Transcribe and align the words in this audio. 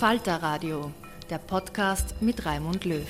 Falter 0.00 0.36
Radio, 0.36 0.94
der 1.28 1.36
Podcast 1.36 2.22
mit 2.22 2.46
Raimund 2.46 2.86
Löw. 2.86 3.06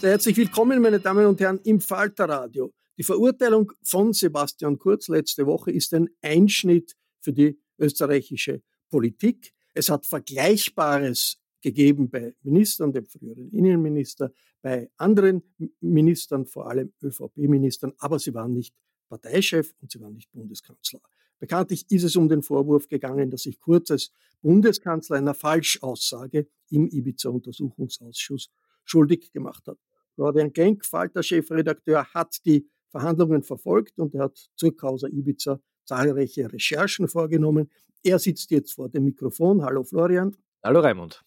Herzlich 0.00 0.38
willkommen, 0.38 0.80
meine 0.80 1.00
Damen 1.00 1.26
und 1.26 1.38
Herren, 1.38 1.60
im 1.64 1.82
Falter 1.82 2.30
Radio. 2.30 2.72
Die 2.96 3.02
Verurteilung 3.02 3.72
von 3.82 4.14
Sebastian 4.14 4.78
Kurz 4.78 5.08
letzte 5.08 5.44
Woche 5.44 5.70
ist 5.70 5.92
ein 5.92 6.08
Einschnitt 6.22 6.96
für 7.20 7.34
die 7.34 7.60
österreichische 7.78 8.62
Politik. 8.88 9.52
Es 9.74 9.90
hat 9.90 10.06
Vergleichbares 10.06 11.42
gegeben 11.60 12.08
bei 12.08 12.34
Ministern, 12.40 12.94
dem 12.94 13.04
früheren 13.04 13.50
Innenminister, 13.50 14.32
bei 14.62 14.90
anderen 14.96 15.42
Ministern, 15.80 16.46
vor 16.46 16.70
allem 16.70 16.94
ÖVP-Ministern, 17.02 17.92
aber 17.98 18.18
sie 18.18 18.32
waren 18.32 18.54
nicht 18.54 18.74
Parteichef 19.10 19.74
und 19.82 19.90
sie 19.90 20.00
waren 20.00 20.14
nicht 20.14 20.32
Bundeskanzler. 20.32 21.02
Bekanntlich 21.42 21.84
ist 21.90 22.04
es 22.04 22.14
um 22.14 22.28
den 22.28 22.44
Vorwurf 22.44 22.88
gegangen, 22.88 23.28
dass 23.28 23.42
sich 23.42 23.58
Kurz 23.58 23.90
als 23.90 24.12
Bundeskanzler 24.42 25.16
einer 25.16 25.34
Falschaussage 25.34 26.46
im 26.70 26.86
Ibiza-Untersuchungsausschuss 26.86 28.48
schuldig 28.84 29.32
gemacht 29.32 29.66
hat. 29.66 29.76
Florian 30.14 30.52
Genk, 30.52 30.84
Falter-Chefredakteur, 30.84 32.06
hat 32.14 32.36
die 32.44 32.68
Verhandlungen 32.90 33.42
verfolgt 33.42 33.98
und 33.98 34.14
er 34.14 34.26
hat 34.26 34.38
zur 34.54 34.76
Causa 34.76 35.08
Ibiza 35.08 35.58
zahlreiche 35.84 36.52
Recherchen 36.52 37.08
vorgenommen. 37.08 37.68
Er 38.04 38.20
sitzt 38.20 38.52
jetzt 38.52 38.74
vor 38.74 38.88
dem 38.88 39.02
Mikrofon. 39.02 39.64
Hallo 39.64 39.82
Florian. 39.82 40.36
Hallo 40.62 40.78
Raimund. 40.78 41.24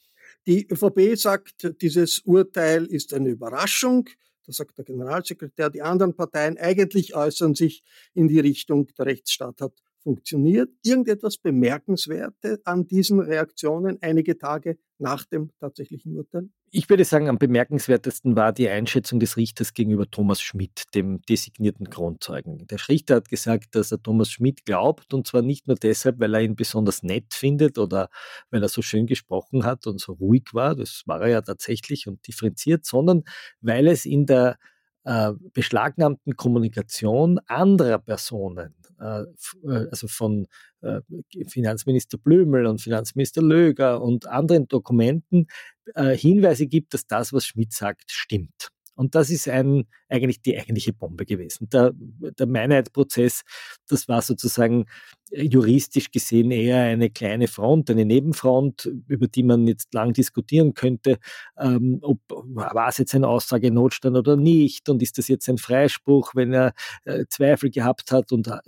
Die 0.48 0.66
ÖVP 0.66 1.18
sagt, 1.18 1.76
dieses 1.82 2.20
Urteil 2.20 2.86
ist 2.86 3.14
eine 3.14 3.32
Überraschung. 3.32 4.08
Das 4.46 4.56
sagt 4.56 4.78
der 4.78 4.86
Generalsekretär. 4.86 5.70
Die 5.70 5.82
anderen 5.82 6.16
Parteien 6.16 6.58
eigentlich 6.58 7.18
äußern 7.18 7.54
sich 7.54 7.84
in 8.14 8.30
die 8.30 8.40
Richtung, 8.40 8.88
der 8.98 9.08
Rechtsstaat 9.08 9.60
hat 9.60 9.74
funktioniert. 10.06 10.70
Irgendetwas 10.84 11.38
Bemerkenswertes 11.38 12.60
an 12.64 12.88
diesen 12.88 13.20
Reaktionen 13.20 13.98
einige 14.02 14.38
Tage 14.38 14.78
nach 15.00 15.26
dem 15.26 15.50
tatsächlichen 15.60 16.16
Urteil? 16.16 16.48
Ich 16.70 16.90
würde 16.90 17.04
sagen, 17.06 17.28
am 17.28 17.40
bemerkenswertesten 17.40 18.36
war 18.36 18.54
die 18.54 18.70
Einschätzung 18.70 19.20
des 19.20 19.36
Richters 19.36 19.74
gegenüber 19.74 20.10
Thomas 20.10 20.42
Schmidt, 20.42 20.84
dem 20.94 21.22
designierten 21.24 21.90
Kronzeugen. 21.90 22.68
Der 22.68 22.78
Richter 22.88 23.16
hat 23.16 23.30
gesagt, 23.30 23.74
dass 23.76 23.92
er 23.92 24.02
Thomas 24.02 24.30
Schmidt 24.30 24.64
glaubt 24.64 25.14
und 25.14 25.26
zwar 25.26 25.42
nicht 25.42 25.68
nur 25.68 25.76
deshalb, 25.76 26.20
weil 26.20 26.36
er 26.36 26.42
ihn 26.42 26.56
besonders 26.56 27.02
nett 27.02 27.34
findet 27.34 27.80
oder 27.80 28.10
weil 28.52 28.62
er 28.62 28.70
so 28.70 28.84
schön 28.84 29.08
gesprochen 29.08 29.66
hat 29.66 29.88
und 29.88 30.00
so 30.00 30.14
ruhig 30.14 30.54
war, 30.54 30.76
das 30.76 31.02
war 31.08 31.22
er 31.22 31.30
ja 31.30 31.42
tatsächlich 31.42 32.08
und 32.08 32.26
differenziert, 32.28 32.86
sondern 32.86 33.24
weil 33.60 33.88
es 33.88 34.06
in 34.06 34.28
der 34.28 34.58
äh, 35.06 35.34
beschlagnahmten 35.54 36.36
Kommunikation 36.36 37.40
anderer 37.48 38.00
Personen, 38.00 38.76
also 39.00 40.08
von 40.08 40.48
äh, 40.82 41.02
Finanzminister 41.48 42.18
Blümel 42.18 42.66
und 42.66 42.82
Finanzminister 42.82 43.42
Löger 43.42 44.02
und 44.02 44.28
anderen 44.28 44.68
Dokumenten, 44.68 45.48
äh, 45.96 46.16
Hinweise 46.16 46.68
gibt, 46.68 46.94
dass 46.94 47.08
das, 47.08 47.34
was 47.34 47.46
Schmidt 47.46 47.74
sagt, 47.74 48.12
stimmt. 48.12 48.70
Und 48.96 49.16
das 49.16 49.30
ist 49.30 49.48
ein, 49.48 49.86
eigentlich 50.10 50.42
die 50.42 50.58
eigentliche 50.58 50.94
Bombe 50.94 51.26
gewesen. 51.26 51.70
Der, 51.70 51.94
der 51.94 52.48
Meinheitsprozess, 52.48 53.42
das 53.88 54.08
war 54.08 54.22
sozusagen 54.22 54.86
juristisch 55.32 56.12
gesehen 56.12 56.52
eher 56.52 56.82
eine 56.84 57.10
kleine 57.10 57.48
Front, 57.48 57.90
eine 57.90 58.06
Nebenfront, 58.06 58.90
über 59.08 59.28
die 59.28 59.44
man 59.44 59.68
jetzt 59.68 59.94
lang 59.94 60.14
diskutieren 60.14 60.74
könnte, 60.74 61.18
ähm, 61.58 62.00
ob 62.02 62.20
war 62.30 62.90
es 62.90 63.00
jetzt 63.00 63.16
ein 63.16 63.26
Aussagenotstand 63.26 64.16
oder 64.16 64.38
nicht 64.38 64.88
und 64.88 65.02
ist 65.02 65.18
das 65.18 65.28
jetzt 65.28 65.50
ein 65.50 65.58
Freispruch, 65.58 66.36
wenn 66.36 66.54
er 66.54 66.74
äh, 67.06 67.26
Zweifel 67.28 67.70
gehabt 67.70 68.12
hat 68.12 68.32
und 68.32 68.48
äh, 68.48 68.60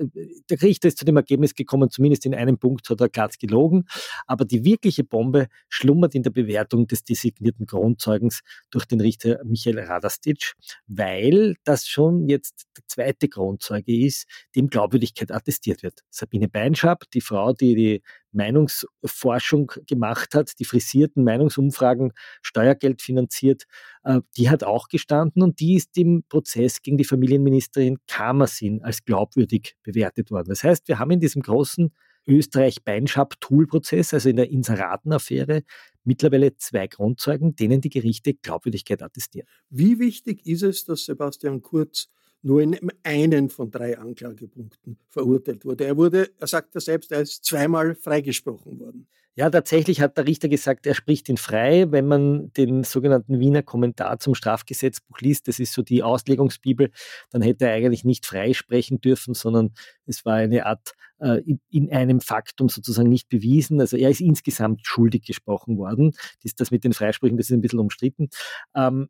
der 0.50 0.62
Richter 0.62 0.88
ist 0.88 0.98
zu 0.98 1.06
dem 1.06 1.18
Ergebnis 1.18 1.54
gekommen, 1.54 1.90
zumindest 1.90 2.26
in 2.26 2.34
einem 2.34 2.58
Punkt 2.58 2.90
hat 2.90 3.02
er 3.02 3.10
glatt 3.10 3.40
gelogen, 3.40 3.86
aber 4.26 4.44
die 4.44 4.66
wirkliche 4.66 5.04
Bombe 5.04 5.48
schlummert 5.70 6.16
in 6.16 6.24
der 6.24 6.32
Bewertung 6.32 6.88
des 6.88 7.04
designierten 7.04 7.66
Grundzeugens 7.66 8.42
durch 8.72 8.86
den 8.86 9.00
Richter 9.00 9.40
Michael 9.46 9.78
Radastic, 10.18 10.54
weil 10.88 11.56
das 11.64 11.88
schon 11.88 12.28
jetzt 12.28 12.68
der 12.78 12.84
zweite 12.88 13.30
Grundzeuge 13.30 14.06
ist, 14.06 14.26
dem 14.56 14.68
Glaubwürdigkeit 14.68 15.32
attestiert 15.32 15.84
wird. 15.84 16.02
Sabine 16.10 16.38
Sabine 16.38 16.50
Beinschab, 16.50 17.04
die 17.12 17.22
Frau, 17.22 17.54
die 17.54 17.76
die 17.76 18.02
Meinungsforschung 18.32 19.72
gemacht 19.88 20.36
hat, 20.36 20.52
die 20.60 20.66
frisierten 20.66 21.24
Meinungsumfragen, 21.24 22.14
Steuergeld 22.42 23.02
finanziert, 23.02 23.64
äh, 24.04 24.22
die 24.38 24.50
hat 24.50 24.64
auch 24.64 24.88
gestanden 24.88 25.42
und 25.42 25.60
die 25.60 25.76
ist 25.76 25.98
im 25.98 26.24
Prozess 26.30 26.82
gegen 26.82 26.98
die 26.98 27.04
Familienministerin 27.04 27.98
Kamersin 28.08 28.84
als 28.84 29.04
glaubwürdig 29.04 29.76
bewertet 29.84 30.30
worden. 30.32 30.50
Das 30.50 30.64
heißt, 30.64 30.88
wir 30.88 31.00
haben 31.00 31.12
in 31.12 31.20
diesem 31.20 31.42
großen 31.42 31.92
Österreich-Beinschab-Tool-Prozess, 32.28 34.14
also 34.14 34.30
in 34.30 34.36
der 34.36 34.50
Inseraten-Affäre, 34.50 35.64
mittlerweile 36.04 36.56
zwei 36.58 36.88
Grundzeugen, 36.88 37.56
denen 37.56 37.82
die 37.82 37.90
Gerichte 37.90 38.34
Glaubwürdigkeit 38.34 39.02
attestieren. 39.02 39.48
Wie 39.70 40.00
wichtig 40.00 40.46
ist 40.46 40.64
es, 40.64 40.86
dass 40.86 41.06
Sebastian 41.06 41.62
Kurz 41.62 42.10
nur 42.42 42.62
in 42.62 42.78
einen 43.04 43.50
von 43.50 43.72
drei 43.72 43.98
Anklagepunkten 43.98 44.98
verurteilt 45.10 45.66
wurde. 45.66 45.86
Er 45.86 45.98
wurde, 45.98 46.30
er 46.38 46.48
sagt 46.48 46.76
ja 46.76 46.82
selbst, 46.82 47.12
er 47.12 47.22
ist 47.22 47.44
zweimal 47.44 47.96
freigesprochen 47.96 48.80
worden. 48.80 49.08
Ja, 49.40 49.52
tatsächlich 49.52 50.02
hat 50.02 50.18
der 50.18 50.26
Richter 50.26 50.50
gesagt, 50.50 50.88
er 50.88 50.96
spricht 50.96 51.30
ihn 51.30 51.38
frei. 51.38 51.92
Wenn 51.92 52.08
man 52.08 52.52
den 52.54 52.84
sogenannten 52.84 53.40
Wiener 53.40 53.62
Kommentar 53.62 54.18
zum 54.20 54.34
Strafgesetzbuch 54.34 55.20
liest, 55.20 55.48
das 55.48 55.60
ist 55.60 55.74
so 55.74 55.84
die 55.84 56.02
Auslegungsbibel, 56.02 56.90
dann 57.30 57.44
hätte 57.44 57.66
er 57.68 57.74
eigentlich 57.74 58.04
nicht 58.04 58.26
frei 58.26 58.54
sprechen 58.54 59.00
dürfen, 59.00 59.36
sondern 59.36 59.76
es 60.08 60.26
war 60.26 60.34
eine 60.34 60.66
Art 60.66 60.94
äh, 61.20 61.42
in 61.70 61.92
einem 61.92 62.20
Faktum 62.20 62.68
sozusagen 62.68 63.10
nicht 63.10 63.30
bewiesen. 63.30 63.80
Also 63.80 63.96
er 63.96 64.10
ist 64.10 64.22
insgesamt 64.22 64.88
schuldig 64.88 65.24
gesprochen 65.24 65.78
worden. 65.78 66.14
Das, 66.42 66.56
das 66.56 66.72
mit 66.72 66.84
den 66.84 66.94
Freisprüchen, 66.94 67.38
das 67.38 67.52
ist 67.52 67.56
ein 67.56 67.62
bisschen 67.62 67.80
umstritten. 67.80 68.30
Ähm, 68.76 69.08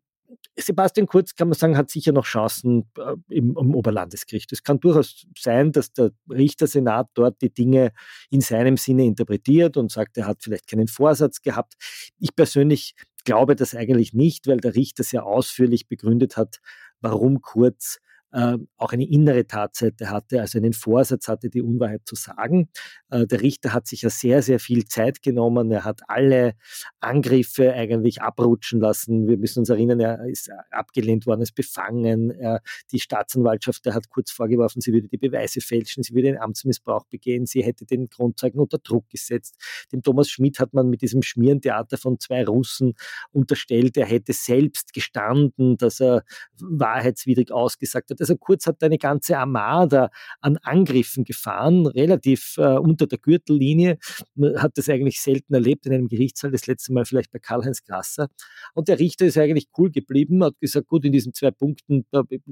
Sebastian 0.56 1.06
Kurz, 1.06 1.34
kann 1.34 1.48
man 1.48 1.56
sagen, 1.56 1.76
hat 1.76 1.90
sicher 1.90 2.12
noch 2.12 2.24
Chancen 2.24 2.90
äh, 2.98 3.14
im, 3.28 3.56
im, 3.56 3.74
Oberlandesgericht. 3.74 4.52
Es 4.52 4.62
kann 4.62 4.80
durchaus 4.80 5.26
sein, 5.36 5.72
dass 5.72 5.92
der 5.92 6.10
Richtersenat 6.28 7.08
dort 7.14 7.40
die 7.40 7.52
Dinge 7.52 7.92
in 8.30 8.40
seinem 8.40 8.76
Sinne 8.76 9.04
interpretiert 9.04 9.76
und 9.76 9.90
sagt, 9.90 10.16
er 10.18 10.26
hat 10.26 10.42
vielleicht 10.42 10.68
keinen 10.68 10.88
Vorsatz 10.88 11.40
gehabt. 11.40 11.74
Ich 12.18 12.34
persönlich 12.34 12.94
glaube 13.24 13.56
das 13.56 13.74
eigentlich 13.74 14.12
nicht, 14.12 14.46
weil 14.46 14.58
der 14.58 14.74
Richter 14.74 15.02
sehr 15.02 15.24
ausführlich 15.24 15.88
begründet 15.88 16.36
hat, 16.36 16.60
warum 17.00 17.40
Kurz 17.40 17.98
äh, 18.32 18.58
auch 18.76 18.92
eine 18.92 19.08
innere 19.08 19.46
Tatseite 19.46 20.10
hatte, 20.10 20.40
also 20.40 20.58
einen 20.58 20.72
Vorsatz 20.72 21.28
hatte, 21.28 21.48
die 21.48 21.62
Unwahrheit 21.62 22.02
zu 22.04 22.14
sagen. 22.14 22.68
Äh, 23.10 23.26
der 23.26 23.40
Richter 23.40 23.72
hat 23.72 23.86
sich 23.86 24.02
ja 24.02 24.10
sehr, 24.10 24.42
sehr 24.42 24.60
viel 24.60 24.84
Zeit 24.84 25.22
genommen. 25.22 25.70
Er 25.70 25.84
hat 25.84 26.02
alle 26.08 26.54
Angriffe 27.00 27.72
eigentlich 27.72 28.20
abrutschen 28.20 28.80
lassen. 28.80 29.26
Wir 29.28 29.38
müssen 29.38 29.60
uns 29.60 29.70
erinnern, 29.70 30.00
er 30.00 30.26
ist 30.26 30.50
abgelehnt 30.70 31.26
worden, 31.26 31.42
ist 31.42 31.54
befangen. 31.54 32.32
Die 32.92 33.00
Staatsanwaltschaft, 33.00 33.86
der 33.86 33.94
hat 33.94 34.10
kurz 34.10 34.30
vorgeworfen, 34.30 34.80
sie 34.80 34.92
würde 34.92 35.08
die 35.08 35.16
Beweise 35.16 35.60
fälschen, 35.60 36.02
sie 36.02 36.14
würde 36.14 36.28
einen 36.28 36.38
Amtsmissbrauch 36.38 37.06
begehen, 37.06 37.46
sie 37.46 37.62
hätte 37.62 37.86
den 37.86 38.08
Grundzeugen 38.08 38.60
unter 38.60 38.78
Druck 38.78 39.08
gesetzt. 39.08 39.56
Dem 39.92 40.02
Thomas 40.02 40.28
Schmidt 40.28 40.58
hat 40.60 40.74
man 40.74 40.88
mit 40.88 41.02
diesem 41.02 41.22
Schmierentheater 41.22 41.96
von 41.96 42.18
zwei 42.18 42.44
Russen 42.44 42.94
unterstellt, 43.32 43.96
er 43.96 44.06
hätte 44.06 44.32
selbst 44.32 44.92
gestanden, 44.92 45.76
dass 45.76 46.00
er 46.00 46.24
wahrheitswidrig 46.60 47.52
ausgesagt 47.52 48.10
hat 48.10 48.17
also 48.20 48.36
Kurz 48.36 48.66
hat 48.66 48.82
eine 48.82 48.98
ganze 48.98 49.38
Armada 49.38 50.10
an 50.40 50.56
Angriffen 50.58 51.24
gefahren, 51.24 51.86
relativ 51.86 52.54
äh, 52.58 52.78
unter 52.78 53.06
der 53.06 53.18
Gürtellinie. 53.18 53.98
Man 54.34 54.60
hat 54.62 54.78
das 54.78 54.88
eigentlich 54.88 55.20
selten 55.20 55.54
erlebt 55.54 55.86
in 55.86 55.92
einem 55.92 56.08
Gerichtssaal, 56.08 56.50
das 56.50 56.66
letzte 56.66 56.92
Mal 56.92 57.04
vielleicht 57.04 57.30
bei 57.32 57.38
Karl-Heinz 57.38 57.84
Grasser. 57.84 58.28
Und 58.74 58.88
der 58.88 58.98
Richter 58.98 59.26
ist 59.26 59.38
eigentlich 59.38 59.68
cool 59.76 59.90
geblieben, 59.90 60.42
hat 60.44 60.58
gesagt, 60.60 60.88
gut, 60.88 61.04
in 61.04 61.12
diesen 61.12 61.34
zwei 61.34 61.50
Punkten 61.50 62.06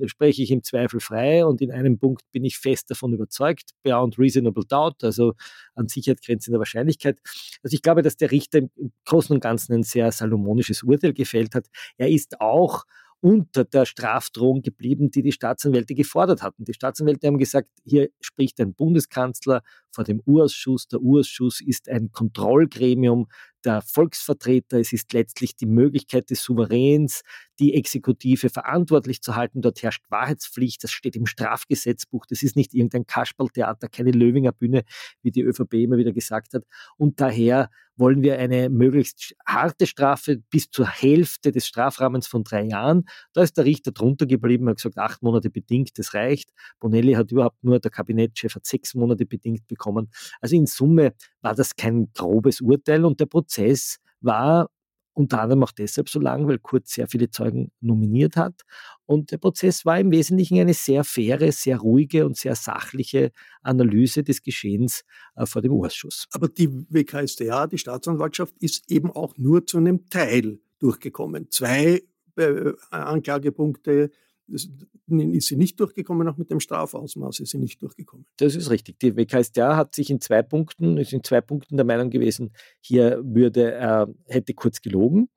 spreche 0.06 0.42
ich 0.42 0.50
im 0.50 0.62
Zweifel 0.62 1.00
frei 1.00 1.44
und 1.44 1.60
in 1.60 1.70
einem 1.70 1.98
Punkt 1.98 2.22
bin 2.32 2.44
ich 2.44 2.58
fest 2.58 2.90
davon 2.90 3.12
überzeugt, 3.12 3.70
beyond 3.82 4.18
reasonable 4.18 4.64
doubt, 4.66 5.04
also 5.04 5.34
an 5.74 5.88
Sicherheit 5.88 6.22
grenzender 6.22 6.58
Wahrscheinlichkeit. 6.58 7.20
Also 7.62 7.74
ich 7.74 7.82
glaube, 7.82 8.02
dass 8.02 8.16
der 8.16 8.30
Richter 8.30 8.58
im 8.58 8.92
Großen 9.04 9.34
und 9.34 9.40
Ganzen 9.40 9.72
ein 9.74 9.82
sehr 9.82 10.12
salomonisches 10.12 10.82
Urteil 10.82 11.12
gefällt 11.12 11.54
hat. 11.54 11.66
Er 11.96 12.08
ist 12.08 12.40
auch 12.40 12.84
unter 13.20 13.64
der 13.64 13.86
Strafdrohung 13.86 14.62
geblieben, 14.62 15.10
die 15.10 15.22
die 15.22 15.32
Staatsanwälte 15.32 15.94
gefordert 15.94 16.42
hatten. 16.42 16.64
Die 16.64 16.74
Staatsanwälte 16.74 17.26
haben 17.26 17.38
gesagt, 17.38 17.68
hier 17.84 18.08
spricht 18.20 18.60
ein 18.60 18.74
Bundeskanzler 18.74 19.62
vor 19.90 20.04
dem 20.04 20.20
Urausschuss. 20.26 20.88
Der 20.88 21.00
Urausschuss 21.00 21.60
ist 21.60 21.88
ein 21.88 22.12
Kontrollgremium 22.12 23.28
der 23.64 23.82
Volksvertreter. 23.82 24.78
Es 24.78 24.92
ist 24.92 25.12
letztlich 25.12 25.56
die 25.56 25.66
Möglichkeit 25.66 26.30
des 26.30 26.42
Souveräns, 26.42 27.22
die 27.58 27.74
Exekutive 27.74 28.50
verantwortlich 28.50 29.22
zu 29.22 29.34
halten. 29.34 29.62
Dort 29.62 29.82
herrscht 29.82 30.04
Wahrheitspflicht. 30.10 30.84
Das 30.84 30.90
steht 30.90 31.16
im 31.16 31.26
Strafgesetzbuch. 31.26 32.26
Das 32.26 32.42
ist 32.42 32.54
nicht 32.54 32.74
irgendein 32.74 33.06
Kasperltheater, 33.06 33.88
keine 33.88 34.12
Löwinger 34.12 34.52
Bühne, 34.52 34.84
wie 35.22 35.32
die 35.32 35.42
ÖVP 35.42 35.74
immer 35.74 35.96
wieder 35.96 36.12
gesagt 36.12 36.54
hat. 36.54 36.64
Und 36.96 37.20
daher 37.20 37.70
wollen 37.96 38.22
wir 38.22 38.38
eine 38.38 38.68
möglichst 38.68 39.34
harte 39.46 39.86
Strafe 39.86 40.42
bis 40.50 40.70
zur 40.70 40.86
Hälfte 40.86 41.52
des 41.52 41.66
Strafrahmens 41.66 42.26
von 42.26 42.44
drei 42.44 42.62
Jahren. 42.64 43.04
Da 43.32 43.42
ist 43.42 43.56
der 43.56 43.64
Richter 43.64 43.92
drunter 43.92 44.26
geblieben, 44.26 44.68
hat 44.68 44.76
gesagt, 44.76 44.98
acht 44.98 45.22
Monate 45.22 45.50
bedingt, 45.50 45.98
das 45.98 46.14
reicht. 46.14 46.50
Bonelli 46.80 47.14
hat 47.14 47.32
überhaupt 47.32 47.62
nur, 47.64 47.80
der 47.80 47.90
Kabinettschef 47.90 48.54
hat 48.54 48.66
sechs 48.66 48.94
Monate 48.94 49.26
bedingt 49.26 49.66
bekommen. 49.66 50.10
Also 50.40 50.56
in 50.56 50.66
Summe 50.66 51.14
war 51.40 51.54
das 51.54 51.76
kein 51.76 52.10
grobes 52.12 52.60
Urteil 52.60 53.04
und 53.04 53.20
der 53.20 53.26
Prozess 53.26 53.98
war 54.20 54.68
unter 55.16 55.40
anderem 55.40 55.64
auch 55.64 55.72
deshalb 55.72 56.10
so 56.10 56.20
lang, 56.20 56.46
weil 56.46 56.58
Kurz 56.58 56.92
sehr 56.92 57.08
viele 57.08 57.30
Zeugen 57.30 57.72
nominiert 57.80 58.36
hat. 58.36 58.62
Und 59.06 59.30
der 59.30 59.38
Prozess 59.38 59.86
war 59.86 59.98
im 59.98 60.10
Wesentlichen 60.10 60.60
eine 60.60 60.74
sehr 60.74 61.04
faire, 61.04 61.50
sehr 61.52 61.78
ruhige 61.78 62.26
und 62.26 62.36
sehr 62.36 62.54
sachliche 62.54 63.32
Analyse 63.62 64.22
des 64.22 64.42
Geschehens 64.42 65.04
äh, 65.34 65.46
vor 65.46 65.62
dem 65.62 65.72
Ausschuss. 65.72 66.26
Aber 66.32 66.48
die 66.48 66.68
WKStA, 66.70 67.66
die 67.66 67.78
Staatsanwaltschaft, 67.78 68.54
ist 68.60 68.90
eben 68.90 69.10
auch 69.10 69.38
nur 69.38 69.66
zu 69.66 69.78
einem 69.78 70.08
Teil 70.10 70.60
durchgekommen. 70.80 71.50
Zwei 71.50 72.02
äh, 72.36 72.72
Anklagepunkte 72.90 74.10
ist 74.48 74.70
sie 75.46 75.56
nicht 75.56 75.80
durchgekommen, 75.80 76.28
auch 76.28 76.36
mit 76.36 76.50
dem 76.50 76.60
Strafausmaß 76.60 77.40
ist 77.40 77.50
sie 77.50 77.58
nicht 77.58 77.82
durchgekommen. 77.82 78.26
Das 78.36 78.54
ist 78.54 78.70
richtig. 78.70 78.98
Die 79.00 79.16
WKStA 79.16 79.76
hat 79.76 79.94
sich 79.94 80.10
in 80.10 80.20
zwei 80.20 80.42
Punkten, 80.42 80.96
ist 80.98 81.12
in 81.12 81.24
zwei 81.24 81.40
Punkten 81.40 81.76
der 81.76 81.86
Meinung 81.86 82.10
gewesen, 82.10 82.52
hier 82.80 83.20
würde, 83.24 83.74
äh, 83.74 84.06
hätte 84.26 84.54
kurz 84.54 84.80
gelogen. 84.80 85.28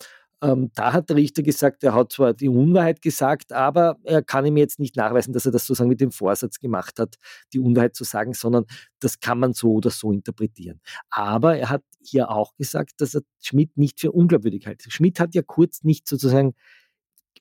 Ähm, 0.41 0.71
da 0.73 0.93
hat 0.93 1.09
der 1.09 1.17
Richter 1.17 1.43
gesagt, 1.43 1.83
er 1.83 1.93
hat 1.93 2.13
zwar 2.13 2.33
die 2.33 2.47
Unwahrheit 2.47 3.01
gesagt, 3.01 3.51
aber 3.51 3.97
er 4.03 4.21
kann 4.21 4.45
ihm 4.45 4.55
jetzt 4.55 4.79
nicht 4.79 4.95
nachweisen, 4.95 5.33
dass 5.33 5.45
er 5.45 5.51
das 5.51 5.65
sozusagen 5.65 5.89
mit 5.89 5.99
dem 5.99 6.11
Vorsatz 6.11 6.59
gemacht 6.59 6.97
hat, 6.97 7.15
die 7.51 7.59
Unwahrheit 7.59 7.95
zu 7.95 8.05
sagen, 8.05 8.33
sondern 8.33 8.65
das 9.01 9.19
kann 9.19 9.39
man 9.39 9.53
so 9.53 9.73
oder 9.73 9.89
so 9.89 10.13
interpretieren. 10.13 10.79
Aber 11.09 11.57
er 11.57 11.69
hat 11.69 11.83
hier 12.01 12.29
auch 12.29 12.55
gesagt, 12.55 13.01
dass 13.01 13.15
er 13.15 13.21
Schmidt 13.41 13.77
nicht 13.77 13.99
für 13.99 14.13
unglaubwürdig 14.13 14.65
hält. 14.65 14.83
Schmidt 14.87 15.19
hat 15.19 15.35
ja 15.35 15.41
kurz 15.41 15.83
nicht 15.83 16.07
sozusagen 16.07 16.53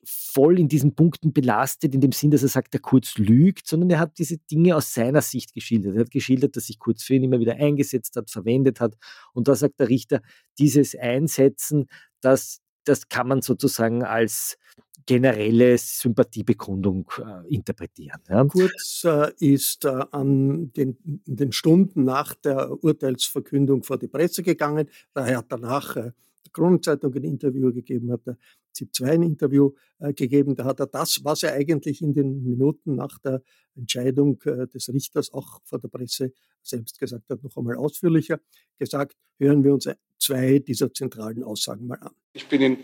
voll 0.03 0.59
in 0.59 0.67
diesen 0.67 0.95
Punkten 0.95 1.33
belastet, 1.33 1.93
in 1.93 2.01
dem 2.01 2.11
Sinn, 2.11 2.31
dass 2.31 2.43
er 2.43 2.49
sagt, 2.49 2.73
er 2.73 2.79
Kurz 2.79 3.17
lügt, 3.17 3.67
sondern 3.67 3.89
er 3.89 3.99
hat 3.99 4.17
diese 4.17 4.37
Dinge 4.37 4.75
aus 4.75 4.93
seiner 4.93 5.21
Sicht 5.21 5.53
geschildert. 5.53 5.95
Er 5.95 6.01
hat 6.01 6.11
geschildert, 6.11 6.55
dass 6.55 6.67
sich 6.67 6.79
Kurz 6.79 7.03
für 7.03 7.15
ihn 7.15 7.23
immer 7.23 7.39
wieder 7.39 7.55
eingesetzt 7.55 8.15
hat, 8.15 8.29
verwendet 8.29 8.79
hat. 8.79 8.95
Und 9.33 9.47
da 9.47 9.55
sagt 9.55 9.79
der 9.79 9.89
Richter, 9.89 10.21
dieses 10.57 10.95
Einsetzen, 10.95 11.87
das, 12.21 12.61
das 12.85 13.09
kann 13.09 13.27
man 13.27 13.41
sozusagen 13.41 14.03
als 14.03 14.57
generelle 15.05 15.75
Sympathiebekundung 15.77 17.09
äh, 17.17 17.53
interpretieren. 17.53 18.21
Ja. 18.29 18.45
Kurz 18.45 19.03
äh, 19.05 19.31
ist 19.39 19.85
äh, 19.85 20.05
an 20.11 20.71
den, 20.73 20.97
den, 21.25 21.51
Stunden 21.51 22.03
nach 22.03 22.35
der 22.35 22.83
Urteilsverkündung 22.83 23.81
vor 23.81 23.97
die 23.97 24.07
Presse 24.07 24.43
gegangen. 24.43 24.87
Er 25.15 25.37
hat 25.37 25.47
danach 25.49 25.95
äh, 25.95 26.11
der 26.45 26.51
Kronenzeitung 26.51 27.13
ein 27.13 27.23
Interview 27.23 27.73
gegeben, 27.73 28.11
hat 28.11 28.25
der 28.25 28.37
ZIP2 28.75 29.05
ein 29.05 29.23
Interview 29.23 29.71
äh, 29.99 30.13
gegeben. 30.13 30.55
Da 30.55 30.65
hat 30.65 30.79
er 30.79 30.87
das, 30.87 31.23
was 31.23 31.43
er 31.43 31.53
eigentlich 31.53 32.01
in 32.01 32.13
den 32.13 32.43
Minuten 32.43 32.95
nach 32.95 33.19
der 33.19 33.41
Entscheidung 33.75 34.41
äh, 34.45 34.67
des 34.67 34.89
Richters 34.89 35.33
auch 35.33 35.59
vor 35.63 35.79
der 35.79 35.89
Presse 35.89 36.33
selbst 36.61 36.99
gesagt 36.99 37.29
hat, 37.29 37.43
noch 37.43 37.55
einmal 37.57 37.75
ausführlicher 37.75 38.39
gesagt. 38.77 39.15
Hören 39.37 39.63
wir 39.63 39.73
uns 39.73 39.89
zwei 40.17 40.59
dieser 40.59 40.93
zentralen 40.93 41.43
Aussagen 41.43 41.87
mal 41.87 41.99
an. 41.99 42.11
Ich 42.33 42.47
bin 42.47 42.61
in 42.61 42.77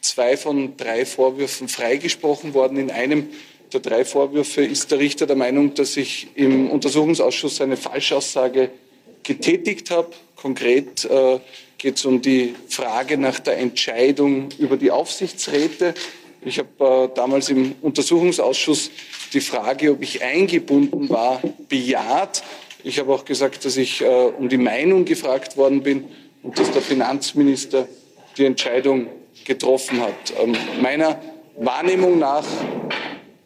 zwei 0.00 0.36
von 0.36 0.76
drei 0.76 1.06
Vorwürfen 1.06 1.68
freigesprochen 1.68 2.54
worden. 2.54 2.76
In 2.78 2.90
einem 2.90 3.28
der 3.72 3.80
drei 3.80 4.04
Vorwürfe 4.04 4.62
ist 4.62 4.90
der 4.90 4.98
Richter 4.98 5.26
der 5.26 5.36
Meinung, 5.36 5.74
dass 5.74 5.96
ich 5.96 6.28
im 6.34 6.70
Untersuchungsausschuss 6.70 7.60
eine 7.60 7.76
Falschaussage 7.76 8.70
getätigt 9.22 9.90
habe. 9.90 10.10
Konkret 10.34 11.04
äh, 11.04 11.38
geht 11.80 11.96
es 11.96 12.04
um 12.04 12.20
die 12.20 12.54
Frage 12.68 13.16
nach 13.16 13.40
der 13.40 13.56
Entscheidung 13.56 14.50
über 14.58 14.76
die 14.76 14.90
Aufsichtsräte. 14.90 15.94
Ich 16.44 16.58
habe 16.58 16.68
äh, 17.10 17.14
damals 17.14 17.48
im 17.48 17.74
Untersuchungsausschuss 17.80 18.90
die 19.32 19.40
Frage, 19.40 19.92
ob 19.92 20.02
ich 20.02 20.22
eingebunden 20.22 21.08
war, 21.08 21.40
bejaht. 21.70 22.42
Ich 22.84 22.98
habe 22.98 23.14
auch 23.14 23.24
gesagt, 23.24 23.64
dass 23.64 23.78
ich 23.78 24.02
äh, 24.02 24.06
um 24.06 24.50
die 24.50 24.58
Meinung 24.58 25.06
gefragt 25.06 25.56
worden 25.56 25.82
bin 25.82 26.04
und 26.42 26.58
dass 26.58 26.70
der 26.70 26.82
Finanzminister 26.82 27.88
die 28.36 28.44
Entscheidung 28.44 29.06
getroffen 29.46 30.02
hat. 30.02 30.34
Ähm, 30.38 30.54
meiner 30.82 31.18
Wahrnehmung 31.56 32.18
nach, 32.18 32.44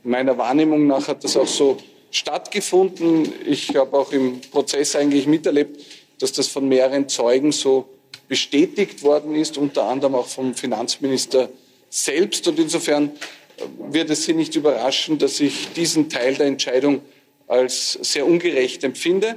meiner 0.02 0.36
Wahrnehmung 0.36 0.88
nach 0.88 1.06
hat 1.06 1.22
das 1.22 1.36
auch 1.36 1.46
so 1.46 1.76
stattgefunden. 2.10 3.32
Ich 3.46 3.76
habe 3.76 3.96
auch 3.96 4.10
im 4.10 4.40
Prozess 4.40 4.96
eigentlich 4.96 5.28
miterlebt, 5.28 5.80
dass 6.18 6.32
das 6.32 6.48
von 6.48 6.68
mehreren 6.68 7.08
Zeugen 7.08 7.52
so 7.52 7.93
bestätigt 8.28 9.02
worden 9.02 9.34
ist, 9.34 9.58
unter 9.58 9.84
anderem 9.84 10.14
auch 10.14 10.26
vom 10.26 10.54
Finanzminister 10.54 11.48
selbst. 11.90 12.48
Und 12.48 12.58
insofern 12.58 13.10
äh, 13.56 13.62
wird 13.92 14.10
es 14.10 14.24
Sie 14.24 14.34
nicht 14.34 14.56
überraschen, 14.56 15.18
dass 15.18 15.40
ich 15.40 15.72
diesen 15.74 16.08
Teil 16.08 16.34
der 16.34 16.46
Entscheidung 16.46 17.00
als 17.46 17.92
sehr 17.92 18.26
ungerecht 18.26 18.84
empfinde. 18.84 19.36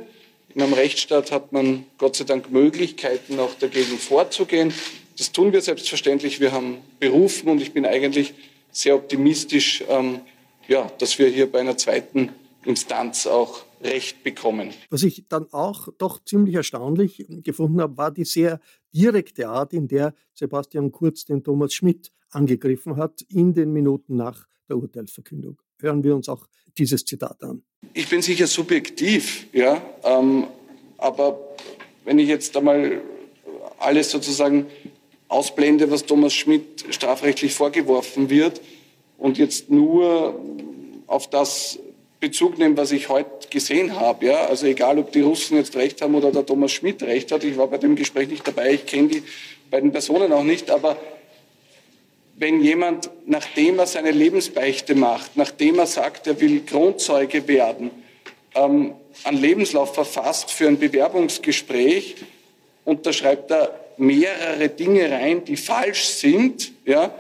In 0.54 0.62
einem 0.62 0.74
Rechtsstaat 0.74 1.32
hat 1.32 1.52
man 1.52 1.86
Gott 1.98 2.16
sei 2.16 2.24
Dank 2.24 2.52
Möglichkeiten, 2.52 3.40
auch 3.40 3.54
dagegen 3.60 3.98
vorzugehen. 3.98 4.74
Das 5.18 5.32
tun 5.32 5.54
wir 5.54 5.62
selbstverständlich. 5.62 6.40
Wir 6.40 6.52
haben 6.52 6.78
berufen 7.00 7.50
und 7.50 7.62
ich 7.62 7.74
bin 7.74 7.86
eigentlich 7.86 8.34
sehr 8.72 8.96
optimistisch, 8.96 9.84
ähm, 9.90 10.22
ja, 10.68 10.92
dass 11.00 11.20
wir 11.20 11.28
hier 11.28 11.52
bei 11.52 11.60
einer 11.60 11.78
zweiten 11.78 12.30
Instanz 12.68 13.26
auch 13.26 13.64
Recht 13.82 14.24
bekommen. 14.24 14.74
Was 14.90 15.04
ich 15.04 15.26
dann 15.30 15.48
auch 15.52 15.88
doch 15.98 16.24
ziemlich 16.24 16.56
erstaunlich 16.56 17.26
gefunden 17.44 17.80
habe, 17.80 17.96
war 17.98 18.12
die 18.12 18.26
sehr 18.26 18.60
direkte 18.94 19.48
Art, 19.48 19.74
in 19.74 19.88
der 19.88 20.14
Sebastian 20.34 20.92
Kurz 20.92 21.26
den 21.26 21.44
Thomas 21.44 21.74
Schmidt 21.74 22.12
angegriffen 22.32 22.98
hat 22.98 23.22
in 23.30 23.54
den 23.54 23.72
Minuten 23.72 24.16
nach 24.16 24.48
der 24.68 24.78
Urteilsverkündung. 24.78 25.62
Hören 25.80 26.04
wir 26.04 26.16
uns 26.16 26.28
auch 26.28 26.48
dieses 26.78 27.06
Zitat 27.06 27.42
an. 27.44 27.64
Ich 27.94 28.10
bin 28.10 28.22
sicher 28.22 28.48
subjektiv, 28.48 29.48
ja, 29.54 29.82
ähm, 30.04 30.48
aber 30.98 31.40
wenn 32.04 32.20
ich 32.20 32.28
jetzt 32.28 32.58
einmal 32.58 33.02
alles 33.80 34.12
sozusagen 34.12 34.66
ausblende, 35.30 35.90
was 35.92 36.06
Thomas 36.06 36.34
Schmidt 36.34 36.86
strafrechtlich 36.90 37.54
vorgeworfen 37.54 38.30
wird 38.30 38.62
und 39.18 39.38
jetzt 39.38 39.70
nur 39.70 40.40
auf 41.06 41.30
das 41.30 41.80
Bezug 42.20 42.58
nehme, 42.58 42.78
was 42.78 42.92
ich 42.92 43.10
heute 43.10 43.48
gesehen 43.50 44.00
habe. 44.00 44.26
Ja? 44.26 44.46
Also 44.48 44.66
egal, 44.66 44.98
ob 44.98 45.12
die 45.12 45.22
Russen 45.22 45.58
jetzt 45.58 45.76
recht 45.76 46.02
haben 46.02 46.16
oder 46.16 46.32
der 46.32 46.46
Thomas 46.46 46.72
Schmidt 46.72 47.04
recht 47.04 47.32
hat. 47.32 47.44
Ich 47.44 47.58
war 47.58 47.68
bei 47.68 47.78
dem 47.78 47.96
Gespräch 47.96 48.30
nicht 48.30 48.48
dabei, 48.48 48.74
ich 48.74 48.86
kenne 48.86 49.10
die 49.10 49.24
beiden 49.70 49.92
Personen 49.92 50.32
auch 50.34 50.44
nicht. 50.44 50.72
Aber 50.72 50.98
wenn 52.38 52.62
jemand, 52.62 53.10
nachdem 53.26 53.80
er 53.80 53.88
seine 53.88 54.12
Lebensbeichte 54.12 54.96
macht, 54.96 55.38
nachdem 55.38 55.80
er 55.80 55.88
sagt, 55.88 56.28
er 56.28 56.40
will 56.42 56.62
Grundzeuge 56.66 57.48
werden, 57.48 57.92
ähm, 58.56 58.94
einen 59.24 59.42
Lebenslauf 59.42 59.94
verfasst 59.94 60.52
für 60.52 60.68
ein 60.68 60.80
Bewerbungsgespräch, 60.80 62.16
und 62.86 63.06
da 63.06 63.12
schreibt 63.12 63.52
er 63.52 63.78
mehrere 63.98 64.70
Dinge 64.70 65.12
rein, 65.12 65.44
die 65.44 65.58
falsch 65.58 66.06
sind, 66.06 66.72
ja, 66.86 67.14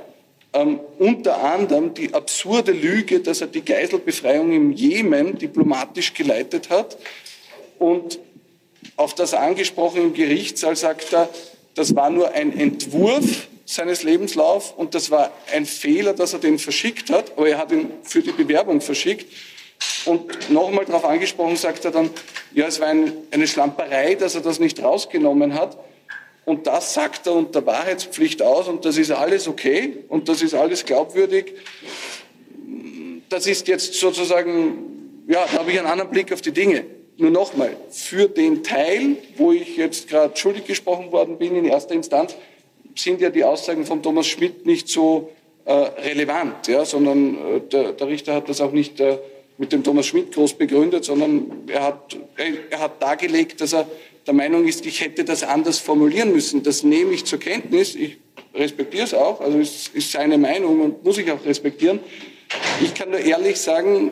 ähm, 0.54 0.80
unter 0.98 1.44
anderem 1.44 1.94
die 1.94 2.14
absurde 2.14 2.72
Lüge, 2.72 3.20
dass 3.20 3.42
er 3.42 3.48
die 3.48 3.64
Geiselbefreiung 3.64 4.52
im 4.54 4.72
Jemen 4.72 5.38
diplomatisch 5.38 6.14
geleitet 6.14 6.70
hat. 6.70 6.98
Und 7.80 8.20
auf 8.96 9.14
das 9.14 9.34
angesprochen 9.34 10.02
im 10.02 10.14
Gerichtssaal 10.14 10.76
sagt 10.76 11.14
er, 11.14 11.30
das 11.76 11.96
war 11.96 12.10
nur 12.10 12.32
ein 12.32 12.58
Entwurf 12.58 13.48
seines 13.66 14.04
Lebenslaufs 14.04 14.74
und 14.76 14.96
das 14.96 15.12
war 15.12 15.32
ein 15.54 15.66
Fehler, 15.66 16.14
dass 16.14 16.34
er 16.34 16.40
den 16.40 16.58
verschickt 16.58 17.10
hat, 17.10 17.34
aber 17.38 17.50
er 17.50 17.58
hat 17.58 17.72
ihn 17.72 17.92
für 18.02 18.22
die 18.22 18.32
Bewerbung 18.32 18.82
verschickt. 18.82 19.26
Und 20.06 20.50
nochmal 20.50 20.86
darauf 20.86 21.06
angesprochen 21.06 21.58
sagt 21.58 21.86
er 21.86 21.92
dann, 21.92 22.10
ja, 22.54 22.66
es 22.66 22.80
war 22.80 22.88
ein, 22.88 23.12
eine 23.30 23.46
Schlamperei, 23.46 24.16
dass 24.16 24.36
er 24.36 24.42
das 24.42 24.60
nicht 24.60 24.82
rausgenommen 24.82 25.54
hat. 25.54 25.78
Und 26.48 26.66
das 26.66 26.94
sagt 26.94 27.28
er 27.28 27.34
unter 27.34 27.66
Wahrheitspflicht 27.66 28.42
aus 28.42 28.70
und 28.70 28.86
das 28.86 28.98
ist 28.98 29.12
alles 29.12 29.50
okay 29.50 29.98
und 30.08 30.30
das 30.30 30.42
ist 30.42 30.54
alles 30.54 30.86
glaubwürdig. 30.86 31.56
Das 33.28 33.48
ist 33.48 33.68
jetzt 33.68 33.96
sozusagen, 33.96 35.26
ja, 35.28 35.46
da 35.52 35.60
habe 35.60 35.72
ich 35.72 35.78
einen 35.78 35.90
anderen 35.90 36.10
Blick 36.10 36.32
auf 36.32 36.40
die 36.40 36.54
Dinge. 36.54 36.86
Nur 37.18 37.32
nochmal, 37.32 37.76
für 37.90 38.30
den 38.30 38.64
Teil, 38.64 39.18
wo 39.36 39.52
ich 39.52 39.76
jetzt 39.76 40.08
gerade 40.08 40.38
schuldig 40.38 40.64
gesprochen 40.64 41.12
worden 41.12 41.38
bin 41.38 41.54
in 41.54 41.66
erster 41.66 41.96
Instanz, 41.96 42.38
sind 42.96 43.20
ja 43.20 43.30
die 43.30 43.44
Aussagen 43.44 43.86
von 43.86 44.02
Thomas 44.02 44.28
Schmidt 44.28 44.66
nicht 44.66 44.88
so 44.88 45.32
äh, 45.66 45.74
relevant, 45.74 46.66
ja, 46.70 46.86
sondern 46.86 47.36
äh, 47.36 47.60
der, 47.60 47.92
der, 47.92 48.08
Richter 48.08 48.34
hat 48.34 48.48
das 48.48 48.62
auch 48.62 48.72
nicht 48.72 49.02
äh, 49.02 49.18
mit 49.58 49.74
dem 49.74 49.84
Thomas 49.84 50.06
Schmidt 50.06 50.34
groß 50.34 50.54
begründet, 50.54 51.04
sondern 51.04 51.64
er 51.68 51.84
hat, 51.84 52.18
er 52.70 52.80
hat 52.80 53.02
dargelegt, 53.02 53.60
dass 53.60 53.74
er 53.74 53.86
der 54.28 54.34
Meinung 54.34 54.68
ist, 54.68 54.86
ich 54.86 55.02
hätte 55.02 55.24
das 55.24 55.44
anders 55.44 55.80
formulieren 55.80 56.34
müssen. 56.34 56.62
Das 56.62 56.84
nehme 56.84 57.14
ich 57.14 57.24
zur 57.26 57.40
Kenntnis. 57.40 57.96
Ich 57.96 58.18
respektiere 58.54 59.06
es 59.06 59.14
auch. 59.14 59.40
Also 59.40 59.58
es 59.58 59.88
ist 59.88 60.12
seine 60.12 60.38
Meinung 60.38 60.82
und 60.82 61.04
muss 61.04 61.18
ich 61.18 61.32
auch 61.32 61.44
respektieren. 61.46 62.00
Ich 62.82 62.94
kann 62.94 63.10
nur 63.10 63.20
ehrlich 63.20 63.58
sagen, 63.58 64.12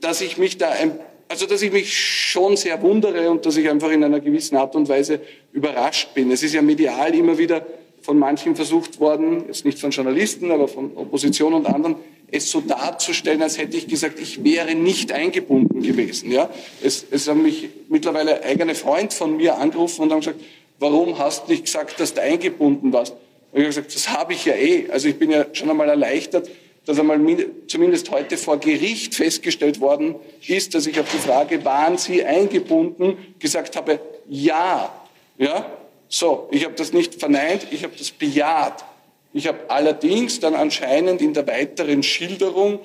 dass 0.00 0.20
ich 0.20 0.38
mich 0.38 0.58
da 0.58 0.70
ein, 0.70 0.98
also 1.28 1.46
dass 1.46 1.62
ich 1.62 1.72
mich 1.72 1.96
schon 1.96 2.56
sehr 2.56 2.82
wundere 2.82 3.30
und 3.30 3.46
dass 3.46 3.56
ich 3.56 3.68
einfach 3.70 3.90
in 3.90 4.02
einer 4.02 4.20
gewissen 4.20 4.56
Art 4.56 4.74
und 4.74 4.88
Weise 4.88 5.20
überrascht 5.52 6.14
bin. 6.14 6.32
Es 6.32 6.42
ist 6.42 6.54
ja 6.54 6.62
medial 6.62 7.14
immer 7.14 7.38
wieder 7.38 7.64
von 8.02 8.18
manchen 8.18 8.56
versucht 8.56 8.98
worden, 8.98 9.44
jetzt 9.46 9.64
nicht 9.64 9.78
von 9.78 9.90
Journalisten, 9.90 10.50
aber 10.50 10.66
von 10.66 10.96
Opposition 10.96 11.54
und 11.54 11.66
anderen, 11.66 11.96
es 12.30 12.50
so 12.50 12.60
darzustellen, 12.60 13.42
als 13.42 13.58
hätte 13.58 13.76
ich 13.76 13.88
gesagt, 13.88 14.20
ich 14.20 14.44
wäre 14.44 14.74
nicht 14.74 15.12
eingebunden 15.12 15.82
gewesen. 15.82 16.30
Ja? 16.30 16.50
Es, 16.82 17.04
es 17.10 17.28
haben 17.28 17.42
mich 17.42 17.68
mittlerweile 17.88 18.42
eigene 18.44 18.74
Freund 18.74 19.14
von 19.14 19.36
mir 19.36 19.58
angerufen 19.58 20.02
und 20.02 20.12
haben 20.12 20.20
gesagt, 20.20 20.40
warum 20.78 21.18
hast 21.18 21.46
du 21.46 21.52
nicht 21.52 21.64
gesagt, 21.64 21.98
dass 22.00 22.14
du 22.14 22.22
eingebunden 22.22 22.92
warst? 22.92 23.14
Und 23.52 23.60
ich 23.60 23.66
habe 23.66 23.68
gesagt, 23.68 23.94
das 23.94 24.10
habe 24.10 24.32
ich 24.34 24.44
ja 24.44 24.54
eh. 24.54 24.88
Also 24.90 25.08
ich 25.08 25.18
bin 25.18 25.30
ja 25.30 25.46
schon 25.52 25.70
einmal 25.70 25.88
erleichtert, 25.88 26.50
dass 26.84 26.98
einmal 26.98 27.18
zumindest 27.66 28.10
heute 28.10 28.36
vor 28.36 28.58
Gericht 28.58 29.14
festgestellt 29.14 29.80
worden 29.80 30.14
ist, 30.46 30.74
dass 30.74 30.86
ich 30.86 30.98
auf 31.00 31.10
die 31.10 31.18
Frage, 31.18 31.64
waren 31.64 31.98
Sie 31.98 32.24
eingebunden, 32.24 33.34
gesagt 33.38 33.76
habe, 33.76 34.00
ja. 34.28 34.92
Ja? 35.38 35.70
So, 36.08 36.48
ich 36.50 36.64
habe 36.64 36.74
das 36.74 36.92
nicht 36.92 37.16
verneint, 37.16 37.66
ich 37.70 37.84
habe 37.84 37.94
das 37.96 38.10
bejaht. 38.10 38.84
Ich 39.32 39.46
habe 39.46 39.70
allerdings 39.70 40.40
dann 40.40 40.54
anscheinend 40.54 41.20
in 41.20 41.34
der 41.34 41.46
weiteren 41.46 42.02
Schilderung 42.02 42.80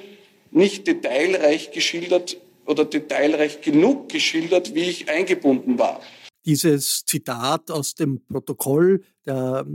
nicht 0.52 0.88
detailreich 0.88 1.72
geschildert 1.72 2.38
oder 2.66 2.86
detailreich 2.86 3.62
genug 3.62 4.10
geschildert, 4.10 4.76
wie 4.76 4.82
ich 4.82 5.10
eingebunden 5.10 5.80
war. 5.80 6.02
Dieses 6.46 7.06
Zitat 7.06 7.72
aus 7.72 7.96
dem 7.96 8.26
Protokoll 8.26 9.02
der, 9.26 9.66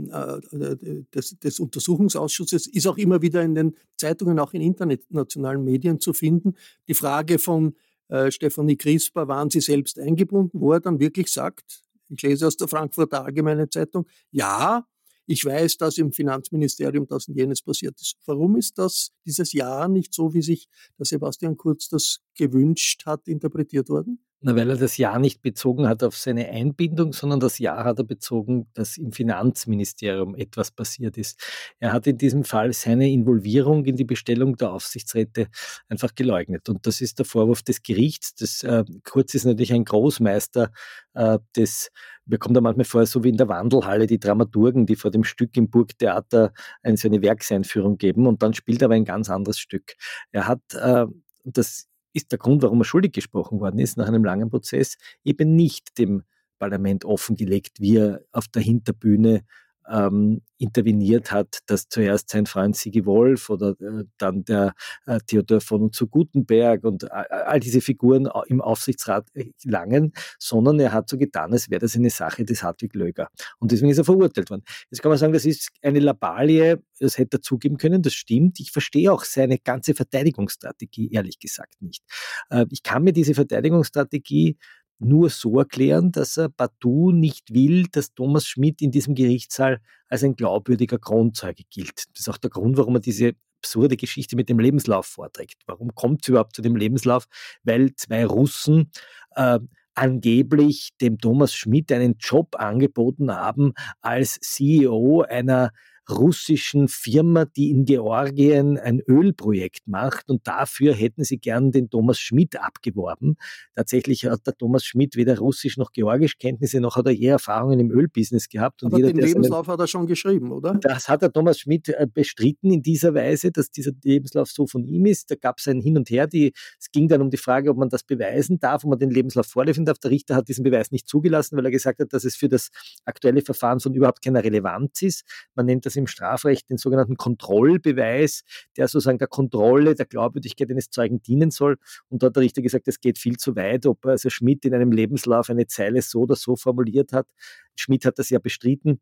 äh, 0.51 1.03
des, 1.13 1.39
des, 1.39 1.59
Untersuchungsausschusses 1.59 2.67
ist 2.67 2.85
auch 2.85 2.97
immer 2.97 3.23
wieder 3.23 3.41
in 3.41 3.55
den 3.55 3.75
Zeitungen, 3.97 4.37
auch 4.37 4.53
in 4.53 4.61
internationalen 4.61 5.63
Medien 5.63 5.99
zu 5.99 6.13
finden. 6.13 6.53
Die 6.87 6.93
Frage 6.93 7.39
von 7.39 7.75
äh, 8.09 8.31
Stefanie 8.31 8.75
Crisper, 8.75 9.27
waren 9.27 9.49
Sie 9.49 9.61
selbst 9.61 9.97
eingebunden, 9.97 10.59
wo 10.61 10.73
er 10.73 10.79
dann 10.79 10.99
wirklich 10.99 11.31
sagt, 11.31 11.83
ich 12.09 12.21
lese 12.21 12.45
aus 12.45 12.57
der 12.57 12.67
Frankfurter 12.67 13.25
Allgemeinen 13.25 13.69
Zeitung, 13.71 14.05
ja, 14.31 14.85
ich 15.29 15.45
weiß, 15.45 15.77
dass 15.77 15.99
im 15.99 16.11
Finanzministerium 16.11 17.05
das 17.05 17.27
und 17.27 17.35
jenes 17.35 17.61
passiert 17.61 18.01
ist. 18.01 18.17
Warum 18.25 18.55
ist 18.55 18.79
das 18.79 19.11
dieses 19.27 19.53
Jahr 19.53 19.87
nicht 19.87 20.11
so, 20.11 20.33
wie 20.33 20.41
sich 20.41 20.67
der 20.97 21.05
Sebastian 21.05 21.55
Kurz 21.55 21.87
das 21.87 22.21
gewünscht 22.35 23.05
hat, 23.05 23.27
interpretiert 23.27 23.89
worden? 23.89 24.19
Na, 24.41 24.55
weil 24.55 24.69
er 24.69 24.77
das 24.77 24.95
Jahr 24.97 25.19
nicht 25.19 25.41
bezogen 25.41 25.87
hat 25.87 26.01
auf 26.01 26.15
seine 26.15 26.47
Einbindung, 26.47 27.11
sondern 27.11 27.41
das 27.41 27.59
Jahr 27.59 27.83
hat 27.83 27.99
er 27.99 28.05
bezogen, 28.05 28.67
dass 28.73 28.97
im 28.97 29.11
Finanzministerium 29.11 30.33
etwas 30.33 30.71
passiert 30.71 31.17
ist. 31.17 31.37
Er 31.79 31.91
hat 31.91 32.07
in 32.07 32.17
diesem 32.17 32.45
Fall 32.45 32.71
seine 32.71 33.11
Involvierung 33.11 33.83
in 33.83 33.97
die 33.97 34.05
Bestellung 34.05 34.55
der 34.55 34.71
Aufsichtsräte 34.71 35.49
einfach 35.89 36.15
geleugnet. 36.15 36.69
Und 36.69 36.87
das 36.87 37.01
ist 37.01 37.19
der 37.19 37.25
Vorwurf 37.25 37.63
des 37.63 37.83
Gerichts. 37.83 38.33
Das, 38.33 38.63
äh, 38.63 38.85
Kurz 39.03 39.33
ist 39.33 39.43
natürlich 39.43 39.73
ein 39.73 39.83
Großmeister 39.83 40.71
äh, 41.15 41.37
des 41.57 41.91
mir 42.29 42.37
kommt 42.37 42.55
da 42.55 42.61
manchmal 42.61 42.85
vor, 42.85 43.05
so 43.05 43.23
wie 43.23 43.29
in 43.29 43.37
der 43.37 43.47
Wandelhalle 43.47 44.07
die 44.07 44.19
Dramaturgen, 44.19 44.85
die 44.85 44.95
vor 44.95 45.11
dem 45.11 45.23
Stück 45.23 45.57
im 45.57 45.69
Burgtheater 45.69 46.53
eine, 46.83 46.97
so 46.97 47.07
eine 47.07 47.21
Werkseinführung 47.21 47.97
geben 47.97 48.27
und 48.27 48.43
dann 48.43 48.53
spielt 48.53 48.81
er 48.81 48.85
aber 48.85 48.95
ein 48.95 49.05
ganz 49.05 49.29
anderes 49.29 49.59
Stück. 49.59 49.95
Er 50.31 50.47
hat, 50.47 50.61
äh, 50.73 51.05
das 51.43 51.87
ist 52.13 52.31
der 52.31 52.39
Grund, 52.39 52.61
warum 52.61 52.81
er 52.81 52.85
schuldig 52.85 53.13
gesprochen 53.13 53.59
worden 53.59 53.79
ist 53.79 53.97
nach 53.97 54.07
einem 54.07 54.23
langen 54.23 54.49
Prozess, 54.49 54.97
eben 55.23 55.55
nicht 55.55 55.97
dem 55.97 56.23
Parlament 56.59 57.05
offengelegt, 57.05 57.79
wie 57.79 57.97
er 57.97 58.21
auf 58.31 58.47
der 58.47 58.61
Hinterbühne 58.61 59.43
ähm, 59.89 60.41
interveniert 60.57 61.31
hat, 61.31 61.59
dass 61.67 61.87
zuerst 61.87 62.29
sein 62.29 62.45
Freund 62.45 62.75
Sigi 62.75 63.05
Wolf 63.05 63.49
oder 63.49 63.71
äh, 63.79 64.03
dann 64.17 64.43
der 64.43 64.73
äh, 65.05 65.19
Theodor 65.25 65.61
von 65.61 65.83
und 65.83 65.95
zu 65.95 66.07
Gutenberg 66.07 66.83
und 66.83 67.03
äh, 67.03 67.07
all 67.07 67.59
diese 67.59 67.81
Figuren 67.81 68.29
im 68.47 68.61
Aufsichtsrat 68.61 69.27
äh, 69.33 69.51
langen, 69.63 70.13
sondern 70.37 70.79
er 70.79 70.91
hat 70.91 71.09
so 71.09 71.17
getan, 71.17 71.53
als 71.53 71.69
wäre 71.69 71.79
das 71.79 71.95
eine 71.95 72.09
Sache 72.09 72.43
des 72.43 72.61
Hartwig 72.61 72.93
Löger. 72.93 73.29
Und 73.59 73.71
deswegen 73.71 73.89
ist 73.89 73.97
er 73.97 74.03
verurteilt 74.03 74.49
worden. 74.49 74.63
Jetzt 74.91 75.01
kann 75.01 75.09
man 75.09 75.17
sagen, 75.17 75.33
das 75.33 75.45
ist 75.45 75.69
eine 75.81 75.99
Labalie, 75.99 76.81
das 76.99 77.17
hätte 77.17 77.37
er 77.37 77.41
zugeben 77.41 77.77
können, 77.77 78.01
das 78.01 78.13
stimmt. 78.13 78.59
Ich 78.59 78.71
verstehe 78.71 79.11
auch 79.11 79.23
seine 79.23 79.57
ganze 79.59 79.93
Verteidigungsstrategie, 79.93 81.09
ehrlich 81.11 81.39
gesagt 81.39 81.81
nicht. 81.81 82.03
Äh, 82.49 82.65
ich 82.69 82.83
kann 82.83 83.03
mir 83.03 83.13
diese 83.13 83.33
Verteidigungsstrategie 83.33 84.57
nur 84.99 85.29
so 85.29 85.59
erklären, 85.59 86.11
dass 86.11 86.37
er 86.37 86.49
partout 86.49 87.11
nicht 87.11 87.53
will, 87.53 87.87
dass 87.91 88.13
Thomas 88.13 88.45
Schmidt 88.45 88.81
in 88.81 88.91
diesem 88.91 89.15
Gerichtssaal 89.15 89.79
als 90.07 90.23
ein 90.23 90.35
glaubwürdiger 90.35 90.99
Kronzeuge 90.99 91.63
gilt. 91.69 92.05
Das 92.13 92.21
ist 92.21 92.29
auch 92.29 92.37
der 92.37 92.49
Grund, 92.49 92.77
warum 92.77 92.95
er 92.95 93.01
diese 93.01 93.33
absurde 93.59 93.97
Geschichte 93.97 94.35
mit 94.35 94.49
dem 94.49 94.59
Lebenslauf 94.59 95.05
vorträgt. 95.05 95.63
Warum 95.65 95.93
kommt 95.95 96.21
es 96.21 96.29
überhaupt 96.29 96.55
zu 96.55 96.61
dem 96.61 96.75
Lebenslauf? 96.75 97.25
Weil 97.63 97.93
zwei 97.95 98.25
Russen 98.25 98.91
äh, 99.35 99.59
angeblich 99.95 100.91
dem 101.01 101.17
Thomas 101.17 101.53
Schmidt 101.53 101.91
einen 101.91 102.15
Job 102.19 102.55
angeboten 102.57 103.31
haben 103.31 103.73
als 104.01 104.39
CEO 104.41 105.23
einer 105.27 105.71
russischen 106.09 106.87
Firma, 106.87 107.45
die 107.45 107.71
in 107.71 107.85
Georgien 107.85 108.77
ein 108.77 108.99
Ölprojekt 108.99 109.87
macht 109.87 110.29
und 110.29 110.47
dafür 110.47 110.93
hätten 110.93 111.23
sie 111.23 111.37
gern 111.37 111.71
den 111.71 111.89
Thomas 111.89 112.19
Schmidt 112.19 112.59
abgeworben. 112.59 113.35
Tatsächlich 113.75 114.25
hat 114.25 114.45
der 114.47 114.55
Thomas 114.55 114.85
Schmidt 114.85 115.15
weder 115.15 115.37
Russisch 115.37 115.77
noch 115.77 115.91
Georgisch 115.91 116.37
Kenntnisse, 116.37 116.79
noch 116.79 116.95
hat 116.95 117.05
er 117.05 117.13
eher 117.13 117.33
Erfahrungen 117.33 117.79
im 117.79 117.91
Ölbusiness 117.91 118.49
gehabt. 118.49 118.83
Und 118.83 118.93
Aber 118.93 118.97
jeder, 118.97 119.13
den 119.13 119.21
Lebenslauf 119.21 119.65
seinen, 119.65 119.73
hat 119.73 119.79
er 119.79 119.87
schon 119.87 120.07
geschrieben, 120.07 120.51
oder? 120.51 120.75
Das 120.81 121.09
hat 121.09 121.21
der 121.21 121.31
Thomas 121.31 121.59
Schmidt 121.59 121.89
äh, 121.89 122.07
bestritten 122.11 122.71
in 122.71 122.81
dieser 122.81 123.13
Weise, 123.13 123.51
dass 123.51 123.69
dieser 123.71 123.91
Lebenslauf 124.03 124.49
so 124.49 124.67
von 124.67 124.83
ihm 124.83 125.05
ist. 125.05 125.29
Da 125.31 125.35
gab 125.35 125.59
es 125.59 125.67
ein 125.67 125.81
Hin 125.81 125.97
und 125.97 126.09
Her. 126.09 126.27
Die, 126.27 126.53
es 126.79 126.91
ging 126.91 127.07
dann 127.07 127.21
um 127.21 127.29
die 127.29 127.37
Frage, 127.37 127.69
ob 127.69 127.77
man 127.77 127.89
das 127.89 128.03
beweisen 128.03 128.59
darf, 128.59 128.83
ob 128.83 128.91
man 128.91 128.99
den 128.99 129.11
Lebenslauf 129.11 129.47
vorlesen 129.47 129.85
darf. 129.85 129.99
Der 129.99 130.11
Richter 130.11 130.35
hat 130.35 130.47
diesen 130.47 130.63
Beweis 130.63 130.91
nicht 130.91 131.07
zugelassen, 131.07 131.57
weil 131.57 131.65
er 131.65 131.71
gesagt 131.71 131.99
hat, 131.99 132.13
dass 132.13 132.23
es 132.23 132.35
für 132.35 132.49
das 132.49 132.69
aktuelle 133.05 133.41
Verfahren 133.41 133.79
von 133.79 133.93
überhaupt 133.93 134.23
keiner 134.23 134.43
Relevanz 134.43 135.01
ist. 135.01 135.23
Man 135.55 135.65
nennt 135.65 135.85
das 135.85 135.95
im 135.99 136.07
Strafrecht 136.07 136.69
den 136.69 136.77
sogenannten 136.77 137.17
Kontrollbeweis, 137.17 138.43
der 138.77 138.87
sozusagen 138.87 139.19
der 139.19 139.27
Kontrolle, 139.27 139.95
der 139.95 140.05
Glaubwürdigkeit 140.05 140.69
eines 140.69 140.89
Zeugen 140.89 141.21
dienen 141.21 141.51
soll. 141.51 141.77
Und 142.09 142.23
da 142.23 142.27
hat 142.27 142.35
der 142.35 142.43
Richter 142.43 142.61
gesagt, 142.61 142.87
es 142.87 142.99
geht 142.99 143.17
viel 143.17 143.37
zu 143.37 143.55
weit, 143.55 143.85
ob 143.85 144.05
also 144.05 144.29
Schmidt 144.29 144.65
in 144.65 144.73
einem 144.73 144.91
Lebenslauf 144.91 145.49
eine 145.49 145.67
Zeile 145.67 146.01
so 146.01 146.21
oder 146.21 146.35
so 146.35 146.55
formuliert 146.55 147.13
hat. 147.13 147.27
Schmidt 147.75 148.05
hat 148.05 148.19
das 148.19 148.29
ja 148.29 148.39
bestritten. 148.39 148.99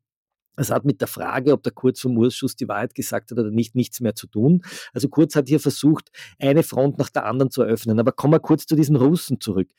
Es 0.57 0.71
hat 0.71 0.85
mit 0.85 1.01
der 1.01 1.07
Frage, 1.07 1.53
ob 1.53 1.61
der 1.61 1.71
Kurz 1.71 2.01
vom 2.01 2.17
Ausschuss 2.17 2.55
die 2.55 2.67
Wahrheit 2.67 2.95
gesagt 2.95 3.29
hat 3.31 3.37
oder 3.37 3.51
nicht, 3.51 3.75
nichts 3.75 4.01
mehr 4.01 4.15
zu 4.15 4.25
tun. 4.27 4.63
Also 4.91 5.07
Kurz 5.07 5.35
hat 5.35 5.47
hier 5.47 5.59
versucht, 5.59 6.09
eine 6.39 6.63
Front 6.63 6.97
nach 6.97 7.09
der 7.09 7.25
anderen 7.25 7.51
zu 7.51 7.61
eröffnen. 7.61 7.99
Aber 7.99 8.11
kommen 8.11 8.33
wir 8.33 8.39
kurz 8.39 8.65
zu 8.65 8.75
diesen 8.75 8.95
Russen 8.95 9.39
zurück, 9.39 9.69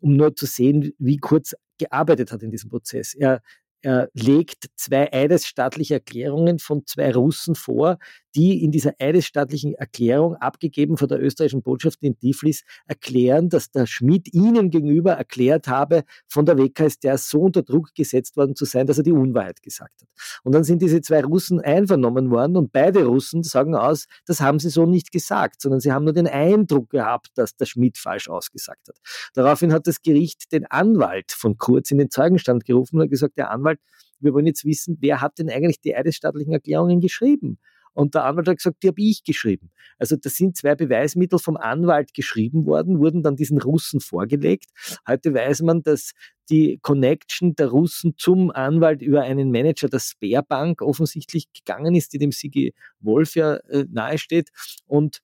um 0.00 0.16
nur 0.16 0.36
zu 0.36 0.46
sehen, 0.46 0.92
wie 0.98 1.16
Kurz 1.16 1.54
gearbeitet 1.78 2.30
hat 2.30 2.42
in 2.44 2.52
diesem 2.52 2.70
Prozess. 2.70 3.14
Er 3.14 3.42
er 3.82 4.08
legt 4.12 4.66
zwei 4.76 5.12
eidesstaatliche 5.12 5.94
Erklärungen 5.94 6.58
von 6.58 6.86
zwei 6.86 7.12
Russen 7.12 7.54
vor, 7.54 7.98
die 8.38 8.62
in 8.62 8.70
dieser 8.70 8.92
eidesstaatlichen 9.00 9.74
Erklärung, 9.74 10.36
abgegeben 10.36 10.96
von 10.96 11.08
der 11.08 11.20
österreichischen 11.20 11.62
Botschaft 11.62 11.98
in 12.02 12.16
Tiflis, 12.20 12.62
erklären, 12.86 13.48
dass 13.48 13.72
der 13.72 13.86
Schmidt 13.86 14.32
ihnen 14.32 14.70
gegenüber 14.70 15.14
erklärt 15.14 15.66
habe, 15.66 16.04
von 16.28 16.46
der 16.46 16.56
WKStR 16.56 17.18
so 17.18 17.40
unter 17.40 17.64
Druck 17.64 17.96
gesetzt 17.96 18.36
worden 18.36 18.54
zu 18.54 18.64
sein, 18.64 18.86
dass 18.86 18.98
er 18.98 19.02
die 19.02 19.12
Unwahrheit 19.12 19.60
gesagt 19.60 20.02
hat. 20.02 20.08
Und 20.44 20.54
dann 20.54 20.62
sind 20.62 20.82
diese 20.82 21.00
zwei 21.00 21.24
Russen 21.24 21.60
einvernommen 21.60 22.30
worden 22.30 22.56
und 22.56 22.70
beide 22.70 23.06
Russen 23.06 23.42
sagen 23.42 23.74
aus, 23.74 24.06
das 24.24 24.40
haben 24.40 24.60
sie 24.60 24.70
so 24.70 24.86
nicht 24.86 25.10
gesagt, 25.10 25.60
sondern 25.60 25.80
sie 25.80 25.90
haben 25.90 26.04
nur 26.04 26.14
den 26.14 26.28
Eindruck 26.28 26.90
gehabt, 26.90 27.30
dass 27.34 27.56
der 27.56 27.66
Schmidt 27.66 27.98
falsch 27.98 28.28
ausgesagt 28.28 28.86
hat. 28.86 28.96
Daraufhin 29.34 29.72
hat 29.72 29.88
das 29.88 30.00
Gericht 30.00 30.52
den 30.52 30.64
Anwalt 30.66 31.32
von 31.32 31.58
Kurz 31.58 31.90
in 31.90 31.98
den 31.98 32.10
Zeugenstand 32.10 32.64
gerufen 32.64 32.96
und 32.96 33.02
hat 33.02 33.10
gesagt, 33.10 33.36
der 33.36 33.50
Anwalt, 33.50 33.80
wir 34.20 34.32
wollen 34.32 34.46
jetzt 34.46 34.64
wissen, 34.64 34.96
wer 35.00 35.20
hat 35.20 35.40
denn 35.40 35.50
eigentlich 35.50 35.80
die 35.80 35.96
eidesstaatlichen 35.96 36.52
Erklärungen 36.52 37.00
geschrieben? 37.00 37.58
Und 37.92 38.14
der 38.14 38.24
Anwalt 38.24 38.48
hat 38.48 38.56
gesagt, 38.58 38.82
die 38.82 38.88
habe 38.88 39.00
ich 39.00 39.24
geschrieben. 39.24 39.70
Also 39.98 40.16
das 40.16 40.34
sind 40.34 40.56
zwei 40.56 40.74
Beweismittel 40.74 41.38
vom 41.38 41.56
Anwalt 41.56 42.14
geschrieben 42.14 42.66
worden, 42.66 42.98
wurden 42.98 43.22
dann 43.22 43.36
diesen 43.36 43.60
Russen 43.60 44.00
vorgelegt. 44.00 44.66
Heute 45.06 45.34
weiß 45.34 45.62
man, 45.62 45.82
dass 45.82 46.12
die 46.50 46.78
Connection 46.82 47.54
der 47.54 47.68
Russen 47.68 48.14
zum 48.16 48.50
Anwalt 48.50 49.02
über 49.02 49.22
einen 49.22 49.50
Manager 49.50 49.88
der 49.88 49.98
Sperrbank 49.98 50.82
offensichtlich 50.82 51.52
gegangen 51.52 51.94
ist, 51.94 52.12
die 52.12 52.18
dem 52.18 52.32
Sigi 52.32 52.74
Wolf 53.00 53.34
ja 53.34 53.56
äh, 53.68 53.84
nahesteht. 53.90 54.50
Und 54.86 55.20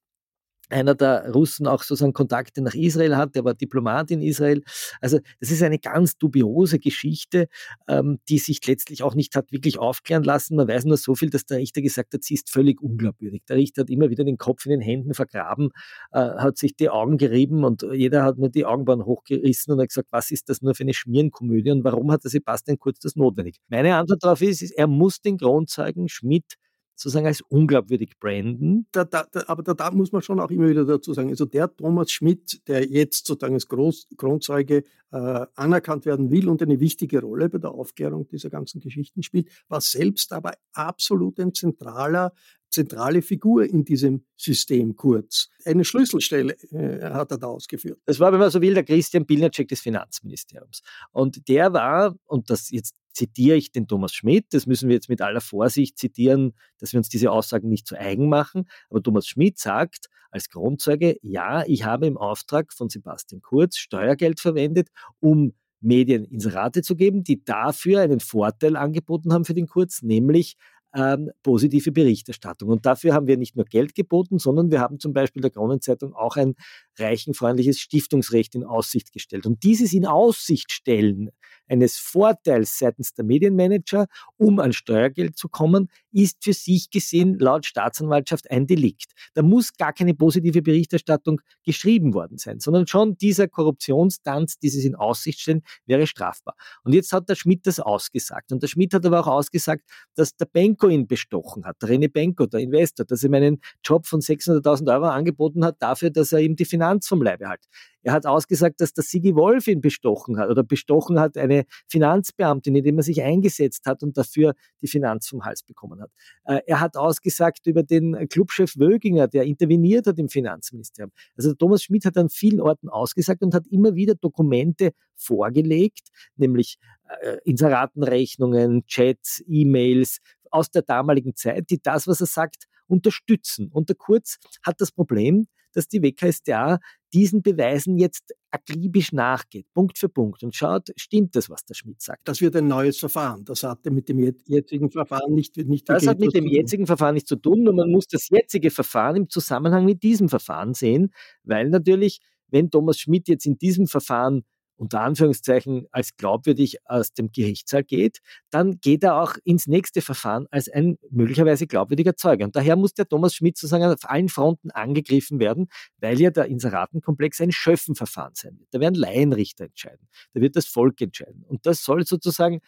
einer 0.71 0.95
der 0.95 1.31
Russen 1.33 1.67
auch 1.67 1.83
sozusagen 1.83 2.13
Kontakte 2.13 2.63
nach 2.63 2.75
Israel 2.75 3.17
hat, 3.17 3.35
der 3.35 3.45
war 3.45 3.55
Diplomat 3.55 4.11
in 4.11 4.23
Israel. 4.23 4.63
Also 5.01 5.19
das 5.41 5.51
ist 5.51 5.63
eine 5.63 5.79
ganz 5.79 6.17
dubiose 6.17 6.79
Geschichte, 6.79 7.49
ähm, 7.89 8.19
die 8.29 8.39
sich 8.39 8.67
letztlich 8.67 9.03
auch 9.03 9.15
nicht 9.15 9.37
hat 9.37 9.53
wirklich 9.53 9.79
aufklären 9.79 10.25
lassen. 10.25 10.57
Man 10.57 10.69
weiß 10.69 10.85
nur 10.85 10.97
so 10.97 11.15
viel, 11.15 11.31
dass 11.31 11.45
der 11.47 11.59
Richter 11.59 11.83
gesagt 11.83 12.15
hat, 12.15 12.23
sie 12.25 12.35
ist 12.35 12.51
völlig 12.51 12.81
unglaubwürdig. 12.83 13.43
Der 13.49 13.57
Richter 13.57 13.83
hat 13.83 13.91
immer 13.91 14.11
wieder 14.11 14.25
den 14.25 14.39
Kopf 14.39 14.65
in 14.67 14.71
den 14.71 14.81
Händen 14.81 15.15
vergraben, 15.15 15.71
äh, 16.13 16.19
hat 16.19 16.59
sich 16.59 16.77
die 16.77 16.91
Augen 16.91 17.19
gerieben 17.19 17.65
und 17.65 17.87
jeder 17.93 18.25
hat 18.25 18.39
nur 18.39 18.49
die 18.49 18.65
Augenbrauen 18.65 19.05
hochgerissen 19.05 19.73
und 19.73 19.81
hat 19.81 19.89
gesagt, 19.89 20.09
was 20.11 20.31
ist 20.31 20.49
das 20.49 20.63
nur 20.63 20.75
für 20.75 20.85
eine 20.85 20.95
Schmierenkomödie 20.95 21.71
und 21.71 21.85
warum 21.85 22.11
hat 22.11 22.25
der 22.25 22.31
Sebastian 22.31 22.79
Kurz 22.79 22.99
das 23.01 23.17
notwendig? 23.17 23.57
Meine 23.69 23.97
Antwort 23.97 24.23
darauf 24.25 24.43
ist, 24.43 24.63
ist 24.63 24.73
er 24.73 24.87
muss 24.87 25.21
den 25.21 25.39
Kronzeugen 25.39 26.09
Schmidt 26.09 26.55
sozusagen 26.95 27.27
als 27.27 27.41
unglaubwürdig 27.43 28.19
branden. 28.19 28.87
Da, 28.93 29.05
da, 29.05 29.27
da, 29.31 29.45
aber 29.47 29.63
da, 29.63 29.91
muss 29.91 30.13
man 30.13 30.23
schon 30.23 30.41
auch 30.41 30.51
immer 30.51 30.69
wieder 30.69 30.85
dazu 30.85 31.13
sagen, 31.13 31.31
also 31.31 31.45
der 31.45 31.75
Thomas 31.75 32.11
Schmidt, 32.11 32.67
der 32.69 32.87
jetzt 32.87 33.27
sozusagen 33.27 33.55
als 33.55 33.69
Groß, 33.69 34.09
Kronzeuge 34.17 34.85
äh, 35.11 35.47
anerkannt 35.55 36.07
werden 36.07 36.31
will 36.31 36.49
und 36.49 36.63
eine 36.63 36.81
wichtige 36.81 37.21
Rolle 37.21 37.49
bei 37.49 37.59
der 37.59 37.73
Aufklärung 37.73 38.29
dieser 38.29 38.51
ganzen 38.51 38.81
Geschichten 38.81 39.23
spielt, 39.23 39.49
war 39.69 39.81
selbst 39.81 40.33
aber 40.33 40.53
absolut 40.73 41.39
ein 41.41 41.55
zentraler 41.55 42.33
zentrale 42.75 43.23
Figur 43.23 43.65
in 43.65 43.85
diesem 43.85 44.25
System 44.37 44.97
kurz. 44.97 45.49
Eine 45.65 45.85
Schlüsselstelle 45.85 46.57
äh, 46.73 47.11
hat 47.11 47.31
er 47.31 47.39
da 47.39 47.47
ausgeführt. 47.47 48.01
Das 48.05 48.21
war, 48.21 48.33
wenn 48.33 48.41
man 48.41 48.51
so 48.51 48.61
will, 48.61 48.75
der 48.75 48.85
Christian 48.85 49.27
Pilnacek 49.27 49.69
des 49.69 49.81
Finanzministeriums. 49.81 50.83
Und 51.13 51.49
der 51.49 51.73
war, 51.73 52.17
und 52.27 52.51
das 52.51 52.71
jetzt 52.71 52.95
zitiere 53.13 53.57
ich 53.57 53.73
den 53.73 53.87
Thomas 53.87 54.13
Schmidt, 54.13 54.47
das 54.51 54.67
müssen 54.67 54.89
wir 54.89 54.97
jetzt 54.97 55.09
mit 55.09 55.23
aller 55.23 55.41
Vorsicht 55.41 55.99
zitieren, 55.99 56.53
dass 56.79 56.93
wir 56.93 56.99
uns 56.99 57.09
diese 57.09 57.31
Aussagen 57.31 57.69
nicht 57.69 57.87
zu 57.87 57.99
eigen 57.99 58.29
machen, 58.29 58.69
aber 58.91 59.03
Thomas 59.03 59.27
Schmidt 59.27 59.59
sagt 59.59 60.09
als 60.31 60.51
Grundzeuge, 60.51 61.17
ja, 61.23 61.65
ich 61.65 61.85
habe 61.85 62.07
im 62.07 62.17
Auftrag 62.17 62.73
von 62.73 62.89
Sebastian 62.89 63.41
Kurz 63.41 63.77
Steuergeld 63.77 64.41
verwendet, 64.41 64.89
um 65.21 65.53
Medien 65.85 66.25
ins 66.25 66.53
Rate 66.53 66.83
zu 66.83 66.97
geben, 66.97 67.23
die 67.23 67.45
dafür 67.45 68.01
einen 68.01 68.19
Vorteil 68.19 68.75
angeboten 68.77 69.33
haben 69.33 69.45
für 69.45 69.55
den 69.55 69.69
Kurz, 69.69 70.03
nämlich 70.03 70.57
ähm, 70.95 71.31
positive 71.43 71.93
Berichterstattung. 71.93 72.69
Und 72.69 72.87
dafür 72.87 73.15
haben 73.15 73.27
wir 73.27 73.37
nicht 73.37 73.57
nur 73.57 73.65
Geld 73.65 73.95
geboten, 73.95 74.39
sondern 74.39 74.71
wir 74.71 74.81
haben 74.81 74.99
zum 74.99 75.13
Beispiel 75.13 75.43
der 75.43 75.51
Kronenzeitung 75.51 76.15
auch 76.15 76.37
ein 76.37 76.55
reichenfreundliches 76.99 77.81
Stiftungsrecht 77.81 78.55
in 78.55 78.65
Aussicht 78.65 79.13
gestellt. 79.13 79.47
Und 79.47 79.63
dieses 79.65 79.93
in 79.93 80.07
Aussicht 80.07 80.73
stellen 80.73 81.31
eines 81.69 81.97
Vorteils 81.97 82.79
seitens 82.79 83.15
der 83.15 83.25
Medienmanager, 83.25 84.07
um 84.37 84.59
an 84.59 84.73
Steuergeld 84.73 85.37
zu 85.37 85.49
kommen, 85.49 85.89
ist 86.13 86.43
für 86.43 86.53
sich 86.53 86.91
gesehen 86.91 87.39
laut 87.39 87.67
Staatsanwaltschaft 87.67 88.51
ein 88.51 88.67
Delikt. 88.67 89.13
Da 89.35 89.43
muss 89.43 89.77
gar 89.77 89.93
keine 89.93 90.15
positive 90.15 90.63
Berichterstattung 90.63 91.41
geschrieben 91.65 92.15
worden 92.15 92.39
sein, 92.39 92.61
sondern 92.61 92.87
schon 92.87 93.17
dieser 93.17 93.49
Korruptionstanz, 93.49 94.59
dieses 94.59 94.85
in 94.85 94.95
Aussicht 94.95 95.41
stellen, 95.41 95.63
wäre 95.87 96.07
strafbar. 96.07 96.55
Und 96.85 96.93
jetzt 96.93 97.13
hat 97.13 97.29
der 97.29 97.35
Schmidt 97.35 97.67
das 97.67 97.81
ausgesagt. 97.81 98.53
Und 98.53 98.63
der 98.63 98.69
Schmidt 98.69 98.95
hat 98.95 99.05
aber 99.07 99.21
auch 99.21 99.27
ausgesagt, 99.27 99.83
dass 100.15 100.37
der 100.37 100.47
Benko 100.47 100.89
ihn 100.89 101.07
bestochen 101.07 101.65
hat, 101.65 101.81
der 101.83 101.91
René 101.91 102.11
Benko, 102.11 102.47
der 102.47 102.61
Investor, 102.61 103.07
dass 103.07 103.23
er 103.23 103.31
ihm 103.31 103.35
einen 103.35 103.61
Job 103.85 104.07
von 104.07 104.21
600.000 104.21 104.93
Euro 104.93 105.07
angeboten 105.07 105.65
hat 105.65 105.77
dafür, 105.81 106.11
dass 106.11 106.33
er 106.33 106.41
ihm 106.41 106.57
die 106.57 106.65
Finanz 106.65 107.09
vom 107.09 107.23
Leibe 107.23 107.49
hält. 107.49 107.65
Er 108.05 108.13
hat 108.13 108.27
ausgesagt, 108.27 108.81
dass 108.81 108.93
der 108.93 109.03
Sigi 109.03 109.35
Wolf 109.35 109.67
ihn 109.67 109.81
bestochen 109.81 110.39
hat 110.39 110.51
oder 110.51 110.63
bestochen 110.63 111.19
hat 111.19 111.37
eine 111.37 111.65
Finanzbeamtin, 111.89 112.77
indem 112.77 112.99
er 112.99 113.03
sich 113.03 113.23
eingesetzt 113.23 113.87
hat 113.87 114.03
und 114.03 114.17
dafür 114.17 114.55
die 114.83 114.87
Finanz 114.87 115.27
vom 115.27 115.45
Hals 115.45 115.63
bekommen 115.63 116.01
hat. 116.01 116.11
Äh, 116.45 116.61
er 116.67 116.81
hat 116.81 116.97
ausgesagt 116.97 117.67
über 117.67 117.83
den 117.83 118.29
Clubchef 118.29 118.77
Wöginger, 118.77 119.27
der 119.27 119.45
interveniert 119.45 120.07
hat 120.07 120.19
im 120.19 120.29
Finanzministerium. 120.29 121.13
Also 121.37 121.55
Thomas 121.55 121.83
Schmidt 121.83 122.05
hat 122.05 122.17
an 122.19 122.29
vielen 122.29 122.61
Orten 122.61 122.91
ausgesagt 122.91 123.43
und 123.43 123.55
hat 123.55 123.67
immer 123.69 123.95
wieder 123.95 124.15
Dokumente 124.15 124.93
vorgelegt, 125.17 126.09
nämlich 126.37 126.77
äh, 127.23 127.39
Inseratenrechnungen, 127.45 128.85
Chats, 128.87 129.43
E-Mails 129.47 130.19
aus 130.51 130.71
der 130.71 130.83
damaligen 130.83 131.35
Zeit, 131.35 131.71
die 131.71 131.81
das, 131.83 132.07
was 132.07 132.21
er 132.21 132.27
sagt, 132.27 132.67
unterstützen. 132.87 133.71
Und 133.73 133.89
der 133.89 133.97
Kurz 133.97 134.39
hat 134.63 134.81
das 134.81 134.93
Problem, 134.93 135.47
dass 135.75 135.89
die 135.89 136.03
WKStA 136.03 136.79
diesen 137.13 137.43
Beweisen 137.43 137.99
jetzt 137.99 138.35
akribisch 138.51 139.13
nachgeht, 139.13 139.67
Punkt 139.75 139.99
für 139.99 140.09
Punkt 140.09 140.43
und 140.43 140.55
schaut, 140.55 140.91
stimmt 140.97 141.37
das, 141.37 141.51
was 141.51 141.65
der 141.65 141.75
Schmidt 141.75 142.01
sagt. 142.01 142.27
Das 142.27 142.41
wird 142.41 142.57
ein 142.57 142.69
neues 142.69 142.99
Verfahren. 142.99 143.45
Das 143.45 143.63
hatte 143.63 143.91
mit 143.91 144.09
dem 144.09 144.19
jetzigen 144.47 144.91
Verfahren 144.91 145.35
nicht, 145.35 145.57
nicht 145.57 145.89
Das 145.89 146.07
hat 146.07 146.19
mit 146.19 146.35
dem 146.35 146.47
jetzigen 146.47 146.87
Verfahren 146.87 147.15
nichts 147.15 147.29
zu 147.29 147.37
tun 147.37 147.69
und 147.69 147.77
man 147.77 147.91
muss 147.91 148.07
das 148.07 148.29
jetzige 148.29 148.71
Verfahren 148.71 149.17
im 149.17 149.29
Zusammenhang 149.29 149.85
mit 149.85 150.03
diesem 150.03 150.29
Verfahren 150.29 150.75
sehen, 150.75 151.13
weil 151.43 151.69
natürlich, 151.69 152.21
wenn 152.49 152.71
Thomas 152.71 152.99
Schmidt 152.99 153.29
jetzt 153.29 153.47
in 153.47 153.59
diesem 153.59 153.87
Verfahren 153.87 154.45
unter 154.77 155.01
Anführungszeichen 155.01 155.87
als 155.91 156.17
glaubwürdig 156.17 156.79
aus 156.85 157.13
dem 157.13 157.31
Gerichtssaal 157.33 157.85
geht, 157.85 158.19
dann 158.51 158.81
geht 158.81 159.03
er 159.03 159.21
auch 159.21 159.35
ins 159.45 159.67
nächste 159.67 160.03
Verfahren 160.03 160.47
als 160.51 160.69
ein 160.69 160.99
möglicherweise 161.11 161.67
glaubwürdiger 161.67 162.17
Zeuge. 162.17 162.45
Und 162.45 162.57
daher 162.57 162.77
muss 162.77 162.95
der 162.95 163.09
Thomas 163.09 163.35
Schmidt 163.35 163.57
sozusagen 163.57 163.85
auf 163.85 164.09
allen 164.09 164.29
Fronten 164.29 164.71
angegriffen 164.71 165.41
werden, 165.41 165.69
weil 165.99 166.21
ja 166.21 166.31
der 166.31 166.47
Inseratenkomplex 166.47 167.41
ein 167.41 167.53
Schöffenverfahren 167.53 168.35
sein 168.35 168.59
wird. 168.59 168.69
Da 168.73 168.81
werden 168.81 168.95
Laienrichter 168.95 169.65
entscheiden. 169.65 170.09
Da 170.33 170.41
wird 170.41 170.57
das 170.57 170.67
Volk 170.67 171.01
entscheiden. 171.01 171.45
Und 171.47 171.67
das 171.67 171.85
soll 171.85 172.07
sozusagen 172.07 172.61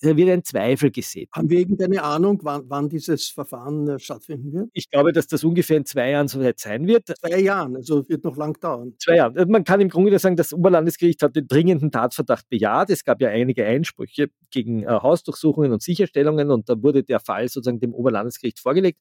da 0.00 0.16
wird 0.16 0.30
ein 0.30 0.44
Zweifel 0.44 0.90
gesät. 0.90 1.28
Haben 1.32 1.50
wir 1.50 1.58
irgendeine 1.58 2.02
Ahnung, 2.02 2.40
wann, 2.42 2.62
wann 2.68 2.88
dieses 2.88 3.28
Verfahren 3.28 3.86
äh, 3.88 3.98
stattfinden 3.98 4.52
wird? 4.52 4.70
Ich 4.72 4.90
glaube, 4.90 5.12
dass 5.12 5.26
das 5.26 5.44
ungefähr 5.44 5.76
in 5.76 5.84
zwei 5.84 6.10
Jahren 6.10 6.28
soweit 6.28 6.58
sein 6.58 6.86
wird. 6.86 7.08
Zwei 7.18 7.40
Jahren, 7.40 7.76
also 7.76 8.08
wird 8.08 8.24
noch 8.24 8.36
lang 8.36 8.58
dauern. 8.60 8.94
Zwei 8.98 9.16
Jahren. 9.16 9.36
Also 9.36 9.50
man 9.50 9.64
kann 9.64 9.80
im 9.80 9.88
Grunde 9.88 10.18
sagen, 10.18 10.36
das 10.36 10.52
Oberlandesgericht 10.52 11.22
hat 11.22 11.36
den 11.36 11.46
dringenden 11.46 11.90
Tatverdacht 11.90 12.48
bejaht. 12.48 12.90
Es 12.90 13.04
gab 13.04 13.20
ja 13.20 13.28
einige 13.28 13.66
Einsprüche 13.66 14.28
gegen 14.50 14.84
äh, 14.84 14.86
Hausdurchsuchungen 14.86 15.72
und 15.72 15.82
Sicherstellungen 15.82 16.50
und 16.50 16.68
da 16.68 16.82
wurde 16.82 17.02
der 17.02 17.20
Fall 17.20 17.48
sozusagen 17.48 17.80
dem 17.80 17.94
Oberlandesgericht 17.94 18.58
vorgelegt. 18.58 18.98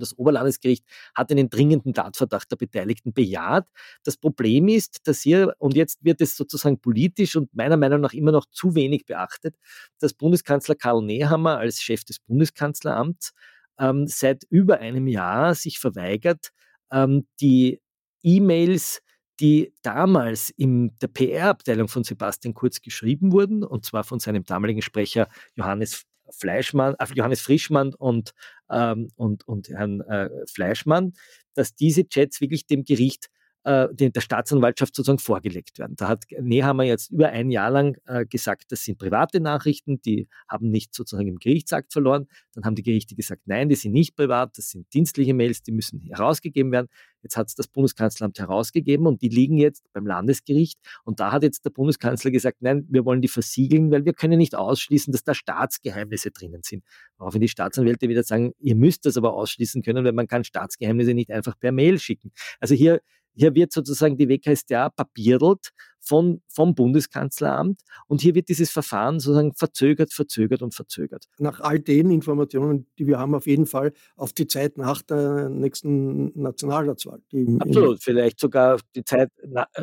Das 0.00 0.16
Oberlandesgericht 0.18 0.84
hat 1.14 1.30
einen 1.30 1.50
dringenden 1.50 1.94
Tatverdacht 1.94 2.50
der 2.50 2.56
Beteiligten 2.56 3.12
bejaht. 3.12 3.66
Das 4.02 4.16
Problem 4.16 4.68
ist, 4.68 5.06
dass 5.06 5.20
hier, 5.22 5.54
und 5.58 5.74
jetzt 5.74 6.04
wird 6.04 6.20
es 6.20 6.36
sozusagen 6.36 6.78
politisch 6.80 7.36
und 7.36 7.54
meiner 7.54 7.76
Meinung 7.76 8.00
nach 8.00 8.12
immer 8.12 8.32
noch 8.32 8.46
zu 8.50 8.74
wenig 8.74 9.06
beachtet, 9.06 9.56
dass 10.00 10.14
Bundeskanzler 10.14 10.74
Karl 10.74 11.02
Nehammer 11.02 11.58
als 11.58 11.80
Chef 11.82 12.04
des 12.04 12.18
Bundeskanzleramts 12.20 13.32
ähm, 13.78 14.06
seit 14.06 14.44
über 14.50 14.78
einem 14.78 15.06
Jahr 15.06 15.54
sich 15.54 15.78
verweigert, 15.78 16.50
ähm, 16.92 17.26
die 17.40 17.80
E-Mails, 18.22 19.02
die 19.40 19.72
damals 19.82 20.50
in 20.50 20.96
der 21.02 21.08
PR-Abteilung 21.08 21.88
von 21.88 22.04
Sebastian 22.04 22.54
Kurz 22.54 22.80
geschrieben 22.80 23.32
wurden, 23.32 23.64
und 23.64 23.84
zwar 23.84 24.04
von 24.04 24.20
seinem 24.20 24.44
damaligen 24.44 24.82
Sprecher 24.82 25.28
Johannes 25.54 26.04
Fleischmann, 26.38 26.94
äh, 26.98 27.06
Johannes 27.14 27.40
Frischmann 27.40 27.94
und, 27.94 28.32
ähm, 28.70 29.10
und, 29.16 29.46
und 29.46 29.68
Herrn 29.68 30.00
äh, 30.02 30.30
Fleischmann, 30.52 31.14
dass 31.54 31.74
diese 31.74 32.06
Chats 32.08 32.40
wirklich 32.40 32.66
dem 32.66 32.84
Gericht 32.84 33.28
äh, 33.64 33.88
der 33.92 34.20
Staatsanwaltschaft 34.20 34.94
sozusagen 34.94 35.18
vorgelegt 35.18 35.78
werden. 35.78 35.96
Da 35.96 36.08
hat 36.08 36.24
Nehammer 36.38 36.84
jetzt 36.84 37.10
über 37.10 37.30
ein 37.30 37.50
Jahr 37.50 37.70
lang 37.70 37.96
äh, 38.06 38.26
gesagt, 38.26 38.64
das 38.68 38.84
sind 38.84 38.98
private 38.98 39.40
Nachrichten, 39.40 40.00
die 40.02 40.28
haben 40.48 40.70
nicht 40.70 40.94
sozusagen 40.94 41.28
im 41.28 41.38
Gerichtsakt 41.38 41.92
verloren. 41.92 42.26
Dann 42.52 42.64
haben 42.64 42.74
die 42.74 42.82
Gerichte 42.82 43.14
gesagt, 43.14 43.42
nein, 43.46 43.68
die 43.68 43.74
sind 43.74 43.92
nicht 43.92 44.16
privat, 44.16 44.58
das 44.58 44.70
sind 44.70 44.92
dienstliche 44.92 45.34
Mails, 45.34 45.62
die 45.62 45.72
müssen 45.72 46.02
herausgegeben 46.02 46.72
werden. 46.72 46.88
Jetzt 47.22 47.38
hat 47.38 47.48
es 47.48 47.54
das 47.54 47.66
Bundeskanzleramt 47.68 48.38
herausgegeben 48.38 49.06
und 49.06 49.22
die 49.22 49.30
liegen 49.30 49.56
jetzt 49.56 49.90
beim 49.94 50.06
Landesgericht. 50.06 50.78
Und 51.04 51.20
da 51.20 51.32
hat 51.32 51.42
jetzt 51.42 51.64
der 51.64 51.70
Bundeskanzler 51.70 52.30
gesagt, 52.30 52.58
nein, 52.60 52.86
wir 52.90 53.06
wollen 53.06 53.22
die 53.22 53.28
versiegeln, 53.28 53.90
weil 53.90 54.04
wir 54.04 54.12
können 54.12 54.36
nicht 54.36 54.54
ausschließen, 54.54 55.10
dass 55.10 55.24
da 55.24 55.32
Staatsgeheimnisse 55.32 56.32
drinnen 56.32 56.60
sind. 56.62 56.84
Woraufhin 57.16 57.40
die 57.40 57.48
Staatsanwälte 57.48 58.10
wieder 58.10 58.24
sagen, 58.24 58.52
ihr 58.58 58.76
müsst 58.76 59.06
das 59.06 59.16
aber 59.16 59.32
ausschließen 59.32 59.82
können, 59.82 60.04
weil 60.04 60.12
man 60.12 60.26
kann 60.26 60.44
Staatsgeheimnisse 60.44 61.14
nicht 61.14 61.30
einfach 61.30 61.58
per 61.58 61.72
Mail 61.72 61.98
schicken. 61.98 62.30
Also 62.60 62.74
hier 62.74 63.00
hier 63.34 63.54
wird 63.54 63.72
sozusagen 63.72 64.16
die 64.16 64.28
WKStA 64.28 64.90
papiertelt 64.90 65.70
von, 66.00 66.42
vom 66.48 66.74
Bundeskanzleramt 66.74 67.80
und 68.06 68.20
hier 68.20 68.34
wird 68.34 68.48
dieses 68.48 68.70
Verfahren 68.70 69.20
sozusagen 69.20 69.54
verzögert, 69.54 70.12
verzögert 70.12 70.62
und 70.62 70.74
verzögert. 70.74 71.24
Nach 71.38 71.60
all 71.60 71.80
den 71.80 72.10
Informationen, 72.10 72.86
die 72.98 73.06
wir 73.06 73.18
haben, 73.18 73.34
auf 73.34 73.46
jeden 73.46 73.66
Fall 73.66 73.92
auf 74.16 74.32
die 74.32 74.46
Zeit 74.46 74.76
nach 74.76 75.02
der 75.02 75.48
nächsten 75.48 76.38
Nationalratswahl. 76.40 77.22
Absolut, 77.58 78.02
vielleicht 78.02 78.38
sogar 78.38 78.78
die 78.94 79.04
Zeit 79.04 79.30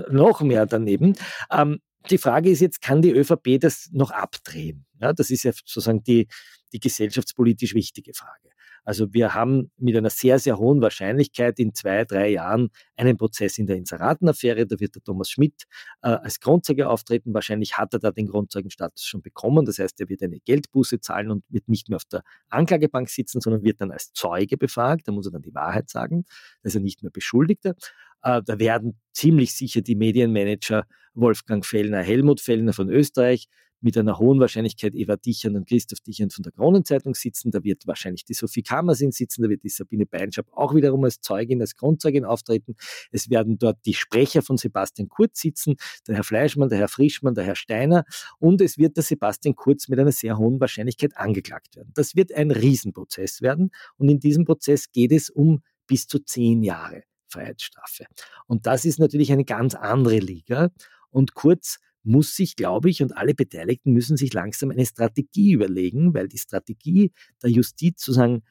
noch 0.09 0.41
mehr 0.41 0.65
daneben. 0.65 1.15
Ähm, 1.51 1.79
die 2.09 2.17
Frage 2.17 2.49
ist 2.49 2.61
jetzt, 2.61 2.81
kann 2.81 3.01
die 3.01 3.11
ÖVP 3.11 3.59
das 3.59 3.89
noch 3.91 4.11
abdrehen? 4.11 4.85
Ja, 4.99 5.13
das 5.13 5.29
ist 5.29 5.43
ja 5.43 5.51
sozusagen 5.51 6.03
die, 6.03 6.27
die 6.73 6.79
gesellschaftspolitisch 6.79 7.75
wichtige 7.75 8.13
Frage. 8.13 8.49
Also 8.83 9.13
wir 9.13 9.33
haben 9.33 9.71
mit 9.77 9.95
einer 9.95 10.09
sehr, 10.09 10.39
sehr 10.39 10.57
hohen 10.57 10.81
Wahrscheinlichkeit 10.81 11.59
in 11.59 11.73
zwei, 11.73 12.03
drei 12.05 12.29
Jahren 12.29 12.69
einen 12.95 13.17
Prozess 13.17 13.57
in 13.57 13.67
der 13.67 13.77
Inseratenaffäre. 13.77 14.65
Da 14.65 14.79
wird 14.79 14.95
der 14.95 15.03
Thomas 15.03 15.29
Schmidt 15.29 15.63
äh, 16.01 16.09
als 16.09 16.39
Grundzeuge 16.39 16.89
auftreten. 16.89 17.33
Wahrscheinlich 17.33 17.77
hat 17.77 17.93
er 17.93 17.99
da 17.99 18.11
den 18.11 18.27
Grundzeugenstatus 18.27 19.03
schon 19.03 19.21
bekommen. 19.21 19.65
Das 19.65 19.79
heißt, 19.79 19.99
er 20.01 20.09
wird 20.09 20.23
eine 20.23 20.39
Geldbuße 20.39 20.99
zahlen 20.99 21.31
und 21.31 21.43
wird 21.49 21.67
nicht 21.67 21.89
mehr 21.89 21.97
auf 21.97 22.05
der 22.05 22.23
Anklagebank 22.49 23.09
sitzen, 23.09 23.41
sondern 23.41 23.63
wird 23.63 23.81
dann 23.81 23.91
als 23.91 24.13
Zeuge 24.13 24.57
befragt. 24.57 25.07
Da 25.07 25.11
muss 25.11 25.27
er 25.27 25.31
dann 25.31 25.43
die 25.43 25.53
Wahrheit 25.53 25.89
sagen. 25.89 26.25
Da 26.63 26.67
ist 26.67 26.75
er 26.75 26.81
nicht 26.81 27.03
mehr 27.03 27.11
Beschuldigter. 27.11 27.75
Äh, 28.23 28.41
da 28.45 28.59
werden 28.59 28.99
ziemlich 29.13 29.53
sicher 29.53 29.81
die 29.81 29.95
Medienmanager 29.95 30.85
Wolfgang 31.13 31.65
Fellner, 31.65 32.01
Helmut 32.01 32.41
Fellner 32.41 32.73
von 32.73 32.89
Österreich 32.89 33.47
mit 33.81 33.97
einer 33.97 34.19
hohen 34.19 34.39
Wahrscheinlichkeit 34.39 34.95
Eva 34.95 35.17
Dichern 35.17 35.55
und 35.55 35.67
Christoph 35.67 35.99
Dichern 35.99 36.29
von 36.29 36.43
der 36.43 36.51
Kronenzeitung 36.51 37.15
sitzen. 37.15 37.51
Da 37.51 37.63
wird 37.63 37.87
wahrscheinlich 37.87 38.23
die 38.25 38.33
Sophie 38.33 38.63
Kammersin 38.63 39.11
sitzen, 39.11 39.41
da 39.43 39.49
wird 39.49 39.63
die 39.63 39.69
Sabine 39.69 40.05
Beinschab 40.05 40.47
auch 40.51 40.75
wiederum 40.75 41.03
als 41.03 41.19
Zeugin, 41.21 41.61
als 41.61 41.75
Grundzeugin 41.75 42.25
auftreten. 42.25 42.75
Es 43.11 43.29
werden 43.29 43.57
dort 43.57 43.79
die 43.85 43.93
Sprecher 43.93 44.41
von 44.41 44.57
Sebastian 44.57 45.09
Kurz 45.09 45.41
sitzen, 45.41 45.75
der 46.07 46.15
Herr 46.15 46.23
Fleischmann, 46.23 46.69
der 46.69 46.77
Herr 46.77 46.87
Frischmann, 46.87 47.33
der 47.33 47.43
Herr 47.43 47.55
Steiner 47.55 48.05
und 48.39 48.61
es 48.61 48.77
wird 48.77 48.97
der 48.97 49.03
Sebastian 49.03 49.55
Kurz 49.55 49.87
mit 49.87 49.99
einer 49.99 50.11
sehr 50.11 50.37
hohen 50.37 50.59
Wahrscheinlichkeit 50.59 51.17
angeklagt 51.17 51.75
werden. 51.75 51.91
Das 51.93 52.15
wird 52.15 52.33
ein 52.33 52.51
Riesenprozess 52.51 53.41
werden 53.41 53.71
und 53.97 54.09
in 54.09 54.19
diesem 54.19 54.45
Prozess 54.45 54.91
geht 54.91 55.11
es 55.11 55.29
um 55.29 55.61
bis 55.87 56.07
zu 56.07 56.19
zehn 56.19 56.63
Jahre 56.63 57.03
Freiheitsstrafe. 57.31 58.05
Und 58.47 58.65
das 58.65 58.85
ist 58.85 58.99
natürlich 58.99 59.31
eine 59.31 59.45
ganz 59.45 59.73
andere 59.73 60.19
Liga. 60.19 60.69
Und 61.09 61.33
Kurz 61.33 61.79
muss 62.03 62.35
sich, 62.35 62.55
glaube 62.55 62.89
ich, 62.89 63.01
und 63.01 63.15
alle 63.15 63.33
Beteiligten 63.33 63.93
müssen 63.93 64.17
sich 64.17 64.33
langsam 64.33 64.71
eine 64.71 64.85
Strategie 64.85 65.53
überlegen, 65.53 66.13
weil 66.13 66.27
die 66.27 66.37
Strategie 66.37 67.11
der 67.41 67.51
Justiz 67.51 68.03
sozusagen 68.03 68.43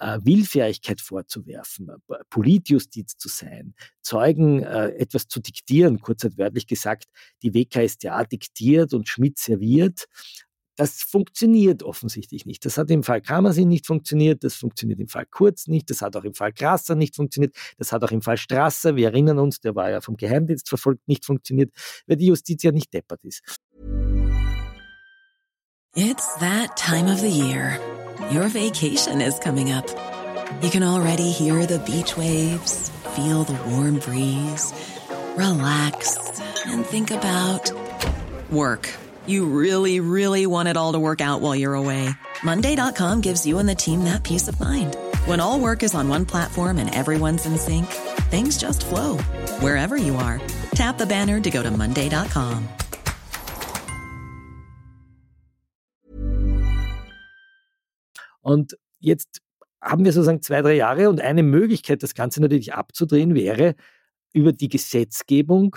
äh, 0.00 0.18
Willfährigkeit 0.22 1.00
vorzuwerfen, 1.00 1.88
äh, 1.88 2.14
Politjustiz 2.30 3.16
zu 3.16 3.28
sein, 3.28 3.74
Zeugen 4.00 4.62
äh, 4.62 4.90
etwas 4.90 5.28
zu 5.28 5.40
diktieren, 5.40 6.00
kurzwörtlich 6.00 6.66
gesagt, 6.66 7.06
die 7.42 7.54
WKStA 7.54 8.24
diktiert 8.24 8.94
und 8.94 9.08
Schmidt 9.08 9.38
serviert, 9.38 10.06
das 10.78 11.02
funktioniert 11.02 11.82
offensichtlich 11.82 12.46
nicht. 12.46 12.64
Das 12.64 12.78
hat 12.78 12.90
im 12.90 13.02
Fall 13.02 13.20
Kramersin 13.20 13.68
nicht 13.68 13.86
funktioniert, 13.86 14.44
das 14.44 14.54
funktioniert 14.54 15.00
im 15.00 15.08
Fall 15.08 15.26
Kurz 15.28 15.66
nicht, 15.66 15.90
das 15.90 16.02
hat 16.02 16.16
auch 16.16 16.22
im 16.22 16.34
Fall 16.34 16.52
Grasser 16.52 16.94
nicht 16.94 17.16
funktioniert, 17.16 17.54
das 17.78 17.90
hat 17.92 18.04
auch 18.04 18.12
im 18.12 18.22
Fall 18.22 18.36
Strasser, 18.36 18.94
wir 18.94 19.08
erinnern 19.08 19.40
uns, 19.40 19.60
der 19.60 19.74
war 19.74 19.90
ja 19.90 20.00
vom 20.00 20.16
Geheimdienst 20.16 20.68
verfolgt, 20.68 21.06
nicht 21.08 21.24
funktioniert, 21.24 21.72
weil 22.06 22.16
die 22.16 22.26
Justiz 22.26 22.62
ja 22.62 22.70
nicht 22.70 22.94
deppert 22.94 23.24
ist. 23.24 23.42
It's 25.96 26.36
that 26.38 26.76
time 26.76 27.10
of 27.12 27.18
the 27.18 27.28
year. 27.28 27.80
Your 28.30 28.48
vacation 28.48 29.20
is 29.20 29.38
coming 29.40 29.72
up. 29.72 29.86
You 30.62 30.70
can 30.70 30.84
already 30.84 31.32
hear 31.32 31.66
the 31.66 31.80
beach 31.80 32.16
waves, 32.16 32.90
feel 33.16 33.42
the 33.42 33.58
warm 33.66 33.98
breeze, 33.98 34.72
relax 35.36 36.40
and 36.66 36.86
think 36.86 37.10
about 37.10 37.72
work. 38.50 38.88
You 39.28 39.44
really, 39.44 40.00
really 40.00 40.46
want 40.46 40.68
it 40.68 40.76
all 40.78 40.94
to 40.94 40.98
work 40.98 41.20
out 41.20 41.42
while 41.42 41.54
you're 41.54 41.74
away. 41.74 42.08
Monday.com 42.42 43.20
gives 43.20 43.46
you 43.46 43.58
and 43.58 43.68
the 43.68 43.74
team 43.74 44.04
that 44.04 44.24
peace 44.24 44.48
of 44.48 44.58
mind. 44.58 44.96
When 45.26 45.38
all 45.38 45.60
work 45.60 45.82
is 45.82 45.94
on 45.94 46.08
one 46.08 46.24
platform 46.24 46.78
and 46.78 46.94
everyone's 46.94 47.44
in 47.44 47.58
sync, 47.58 47.86
things 48.30 48.56
just 48.56 48.86
flow 48.86 49.18
wherever 49.60 49.98
you 49.98 50.16
are. 50.16 50.40
Tap 50.74 50.96
the 50.96 51.04
banner 51.04 51.40
to 51.40 51.50
go 51.50 51.62
to 51.62 51.70
Monday.com. 51.70 52.68
Und 58.40 58.78
jetzt 58.98 59.42
haben 59.82 60.06
wir 60.06 60.12
sozusagen 60.12 60.40
zwei, 60.40 60.62
drei 60.62 60.76
Jahre 60.76 61.10
und 61.10 61.20
eine 61.20 61.42
Möglichkeit, 61.42 62.02
das 62.02 62.14
Ganze 62.14 62.40
natürlich 62.40 62.72
abzudrehen, 62.72 63.34
wäre 63.34 63.74
über 64.32 64.52
die 64.52 64.70
Gesetzgebung 64.70 65.76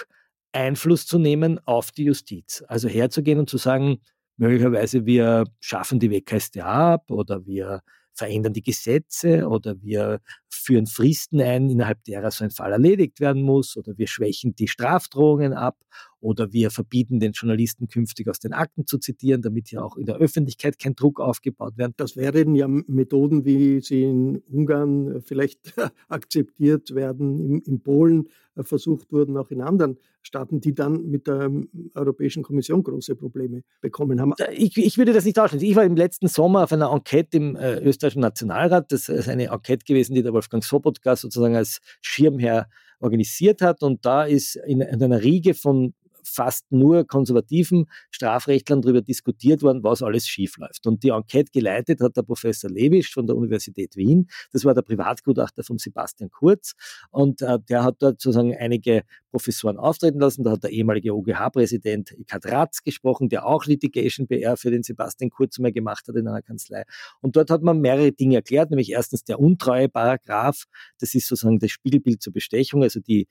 Einfluss 0.54 1.06
zu 1.06 1.20
nehmen 1.20 1.60
auf 1.66 1.92
die 1.92 2.06
Justiz. 2.06 2.64
Also 2.68 2.88
herzugehen 2.90 3.40
und 3.40 3.50
zu 3.50 3.58
sagen, 3.58 4.02
möglicherweise 4.38 5.06
wir 5.06 5.46
schaffen 5.60 6.00
die 6.00 6.12
WKStA 6.12 6.94
ab 6.94 7.12
oder 7.12 7.46
wir 7.46 7.82
verändern 8.14 8.54
die 8.54 8.64
Gesetze 8.64 9.48
oder 9.48 9.82
wir 9.82 10.20
führen 10.54 10.86
Fristen 10.86 11.42
ein, 11.42 11.70
innerhalb 11.70 12.04
derer 12.04 12.32
so 12.32 12.44
ein 12.44 12.52
Fall 12.52 12.72
erledigt 12.72 13.20
werden 13.20 13.42
muss 13.42 13.78
oder 13.78 13.98
wir 13.98 14.08
schwächen 14.08 14.56
die 14.56 14.68
Strafdrohungen 14.68 15.54
ab 15.54 15.78
oder 16.22 16.54
wir 16.54 16.70
verbieten 16.70 17.20
den 17.20 17.32
Journalisten 17.32 17.88
künftig 17.88 18.28
aus 18.30 18.40
den 18.40 18.54
Akten 18.54 18.86
zu 18.86 19.00
zitieren, 19.00 19.42
damit 19.42 19.70
hier 19.70 19.84
auch 19.84 19.98
in 19.98 20.06
der 20.06 20.16
Öffentlichkeit 20.16 20.80
kein 20.80 20.96
Druck 20.96 21.20
aufgebaut 21.20 21.78
wird. 21.78 21.94
Das 21.98 22.16
wären 22.16 22.56
ja 22.56 22.68
Methoden, 22.68 23.44
wie 23.44 23.82
sie 23.82 24.04
in 24.04 24.38
Ungarn 24.50 25.22
vielleicht 25.22 25.74
akzeptiert 26.08 26.94
werden, 26.94 27.62
in, 27.62 27.82
Polen 27.82 28.30
versucht 28.58 29.12
wurden, 29.12 29.38
auch 29.38 29.50
in 29.50 29.62
anderen 29.62 29.98
Staaten, 30.22 30.62
die 30.62 30.76
dann 30.76 31.10
mit 31.10 31.26
der 31.26 31.50
Europäischen 31.96 32.44
Kommission 32.44 32.84
große 32.84 33.16
Probleme 33.16 33.64
bekommen 33.80 34.22
haben. 34.22 34.34
Ich, 34.52 34.78
ich 34.78 34.98
würde 34.98 35.14
das 35.14 35.26
nicht 35.26 35.40
ausschließen. 35.40 35.68
Ich 35.68 35.76
war 35.76 35.84
im 35.84 35.96
letzten 35.96 36.28
Sommer 36.28 36.64
auf 36.64 36.74
einer 36.74 36.92
Enquete 36.92 37.38
im 37.38 37.56
äh, 37.56 37.80
österreichischen 37.80 38.22
Nationalrat. 38.22 38.92
Das 38.92 39.10
ist 39.10 39.28
eine 39.28 39.46
Enquete 39.46 39.86
gewesen, 39.86 40.14
die 40.14 40.22
der 40.22 40.34
Wolfgang 40.42 40.64
Sobotka 40.64 41.16
sozusagen 41.16 41.56
als 41.56 41.82
Schirmherr 42.02 42.68
organisiert 43.00 43.62
hat. 43.62 43.84
Und 43.84 44.06
da 44.06 44.24
ist 44.24 44.56
in, 44.56 44.82
in 44.82 45.04
einer 45.04 45.22
Riege 45.22 45.54
von 45.54 45.94
fast 46.32 46.72
nur 46.72 47.06
konservativen 47.06 47.86
Strafrechtlern 48.10 48.82
darüber 48.82 49.02
diskutiert 49.02 49.62
worden, 49.62 49.84
was 49.84 50.02
alles 50.02 50.28
schiefläuft. 50.28 50.88
Und 50.88 51.04
die 51.04 51.10
Enquete 51.10 51.52
geleitet 51.52 52.02
hat 52.02 52.18
der 52.18 52.24
Professor 52.24 52.70
Lewisch 52.70 53.14
von 53.14 53.28
der 53.28 53.36
Universität 53.36 53.96
Wien. 53.96 54.30
Das 54.52 54.66
war 54.66 54.74
der 54.74 54.82
Privatgutachter 54.82 55.64
von 55.64 55.78
Sebastian 55.78 56.30
Kurz. 56.32 56.74
Und 57.12 57.42
äh, 57.42 57.60
der 57.70 57.84
hat 57.84 57.98
dort 58.00 58.22
sozusagen 58.22 58.56
einige 58.56 59.04
Professoren 59.32 59.78
auftreten 59.78 60.20
lassen. 60.20 60.44
Da 60.44 60.52
hat 60.52 60.64
der 60.64 60.72
ehemalige 60.72 61.16
OGH-Präsident 61.16 62.12
Eckhard 62.12 62.46
Ratz 62.48 62.84
gesprochen, 62.84 63.30
der 63.30 63.46
auch 63.46 63.66
Litigation 63.66 64.28
PR 64.28 64.58
für 64.58 64.72
den 64.72 64.84
Sebastian 64.84 65.30
Kurz 65.30 65.60
mal 65.60 65.72
gemacht 65.72 66.08
hat 66.08 66.16
in 66.16 66.28
einer 66.28 66.42
Kanzlei. 66.42 66.84
Und 67.22 67.36
dort 67.36 67.50
hat 67.50 67.62
man 67.62 67.80
mehrere 67.80 68.12
Dinge 68.12 68.36
erklärt, 68.36 68.70
nämlich 68.70 68.92
erstens 68.92 69.24
der 69.24 69.40
Untreue-Paragraph. 69.40 70.66
Das 71.00 71.16
ist 71.16 71.28
sozusagen 71.28 71.60
das 71.60 71.72
Spiegelbild 71.72 72.22
zur 72.22 72.34
Bestechung, 72.34 72.84
also 72.84 73.00
die 73.00 73.28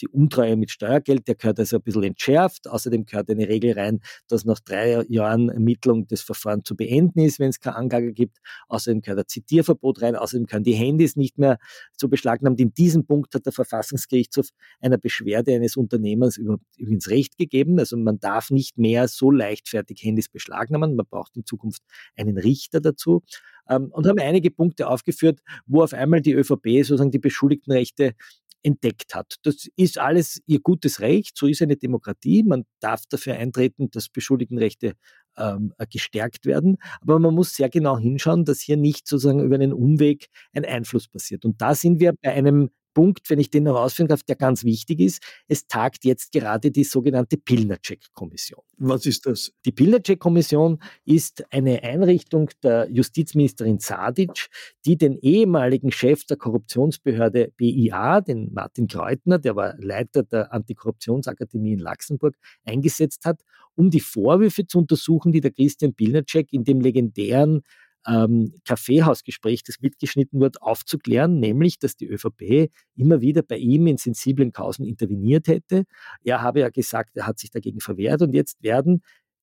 die 0.00 0.08
Untreue 0.08 0.56
mit 0.56 0.70
Steuergeld, 0.70 1.28
der 1.28 1.34
gehört 1.34 1.58
also 1.58 1.76
ein 1.76 1.82
bisschen 1.82 2.04
entschärft. 2.04 2.68
Außerdem 2.68 3.06
gehört 3.06 3.30
eine 3.30 3.48
Regel 3.48 3.72
rein, 3.72 4.00
dass 4.28 4.44
nach 4.44 4.60
drei 4.60 5.04
Jahren 5.08 5.48
Ermittlung 5.48 6.06
das 6.06 6.22
Verfahren 6.22 6.64
zu 6.64 6.76
beenden 6.76 7.20
ist, 7.20 7.38
wenn 7.38 7.50
es 7.50 7.60
keine 7.60 7.76
Anklage 7.76 8.12
gibt. 8.12 8.38
Außerdem 8.68 9.00
gehört 9.00 9.20
ein 9.20 9.28
Zitierverbot 9.28 10.02
rein. 10.02 10.16
Außerdem 10.16 10.46
können 10.46 10.64
die 10.64 10.74
Handys 10.74 11.16
nicht 11.16 11.38
mehr 11.38 11.58
so 11.96 12.08
beschlagnahmen. 12.08 12.58
In 12.58 12.72
diesem 12.74 13.06
Punkt 13.06 13.34
hat 13.34 13.46
der 13.46 13.52
Verfassungsgerichtshof 13.52 14.48
einer 14.80 14.98
Beschwerde 14.98 15.54
eines 15.54 15.76
Unternehmens 15.76 16.36
übrigens 16.36 17.08
Recht 17.10 17.36
gegeben. 17.38 17.78
Also 17.78 17.96
man 17.96 18.20
darf 18.20 18.50
nicht 18.50 18.78
mehr 18.78 19.08
so 19.08 19.30
leichtfertig 19.30 20.02
Handys 20.02 20.28
beschlagnahmen. 20.28 20.96
Man 20.96 21.06
braucht 21.06 21.36
in 21.36 21.44
Zukunft 21.44 21.82
einen 22.16 22.38
Richter 22.38 22.80
dazu 22.80 23.22
ähm, 23.68 23.90
und 23.92 24.06
haben 24.06 24.18
einige 24.18 24.50
Punkte 24.50 24.88
aufgeführt, 24.88 25.40
wo 25.66 25.82
auf 25.82 25.92
einmal 25.92 26.20
die 26.20 26.32
ÖVP 26.32 26.84
sozusagen 26.84 27.10
die 27.10 27.18
Beschuldigtenrechte 27.18 28.14
entdeckt 28.62 29.14
hat. 29.14 29.36
Das 29.42 29.66
ist 29.76 29.98
alles 29.98 30.40
ihr 30.46 30.60
gutes 30.60 31.00
Recht, 31.00 31.36
so 31.36 31.46
ist 31.46 31.62
eine 31.62 31.76
Demokratie. 31.76 32.42
Man 32.42 32.64
darf 32.80 33.02
dafür 33.08 33.34
eintreten, 33.34 33.90
dass 33.90 34.08
Beschuldigtenrechte 34.08 34.94
ähm, 35.36 35.72
gestärkt 35.90 36.46
werden. 36.46 36.78
Aber 37.00 37.18
man 37.18 37.34
muss 37.34 37.54
sehr 37.54 37.68
genau 37.68 37.98
hinschauen, 37.98 38.44
dass 38.44 38.60
hier 38.60 38.76
nicht 38.76 39.06
sozusagen 39.06 39.40
über 39.40 39.54
einen 39.54 39.72
Umweg 39.72 40.28
ein 40.52 40.64
Einfluss 40.64 41.08
passiert. 41.08 41.44
Und 41.44 41.60
da 41.60 41.74
sind 41.74 42.00
wir 42.00 42.12
bei 42.20 42.32
einem 42.32 42.70
Punkt, 42.98 43.30
wenn 43.30 43.38
ich 43.38 43.48
den 43.48 43.62
noch 43.62 43.76
ausführen 43.76 44.08
darf, 44.08 44.24
der 44.24 44.34
ganz 44.34 44.64
wichtig 44.64 44.98
ist. 44.98 45.22
Es 45.46 45.68
tagt 45.68 46.04
jetzt 46.04 46.32
gerade 46.32 46.72
die 46.72 46.82
sogenannte 46.82 47.36
Pilnacek-Kommission. 47.36 48.60
Was 48.78 49.06
ist 49.06 49.24
das? 49.24 49.52
Die 49.64 49.70
Pilnacek-Kommission 49.70 50.82
ist 51.04 51.44
eine 51.52 51.84
Einrichtung 51.84 52.50
der 52.60 52.90
Justizministerin 52.90 53.78
Sadic, 53.78 54.48
die 54.84 54.98
den 54.98 55.16
ehemaligen 55.16 55.92
Chef 55.92 56.24
der 56.24 56.38
Korruptionsbehörde 56.38 57.52
BIA, 57.56 58.20
den 58.20 58.52
Martin 58.52 58.88
Kreutner, 58.88 59.38
der 59.38 59.54
war 59.54 59.76
Leiter 59.78 60.24
der 60.24 60.52
Antikorruptionsakademie 60.52 61.74
in 61.74 61.78
Luxemburg, 61.78 62.34
eingesetzt 62.64 63.24
hat, 63.26 63.42
um 63.76 63.90
die 63.90 64.00
Vorwürfe 64.00 64.66
zu 64.66 64.78
untersuchen, 64.78 65.30
die 65.30 65.40
der 65.40 65.52
Christian 65.52 65.94
Pilnacek 65.94 66.52
in 66.52 66.64
dem 66.64 66.80
legendären 66.80 67.62
ähm, 68.08 68.54
Kaffeehausgespräch, 68.66 69.62
das 69.62 69.76
mitgeschnitten 69.80 70.40
wird, 70.40 70.62
aufzuklären, 70.62 71.38
nämlich, 71.38 71.78
dass 71.78 71.96
die 71.96 72.06
ÖVP 72.06 72.70
immer 72.96 73.20
wieder 73.20 73.42
bei 73.42 73.58
ihm 73.58 73.86
in 73.86 73.98
sensiblen 73.98 74.52
Kausen 74.52 74.84
interveniert 74.84 75.48
hätte. 75.48 75.84
Er 76.24 76.42
habe 76.42 76.60
ja 76.60 76.70
gesagt, 76.70 77.16
er 77.16 77.26
hat 77.26 77.38
sich 77.38 77.50
dagegen 77.50 77.80
verwehrt 77.80 78.22
und 78.22 78.34
jetzt 78.34 78.62
werden 78.62 79.02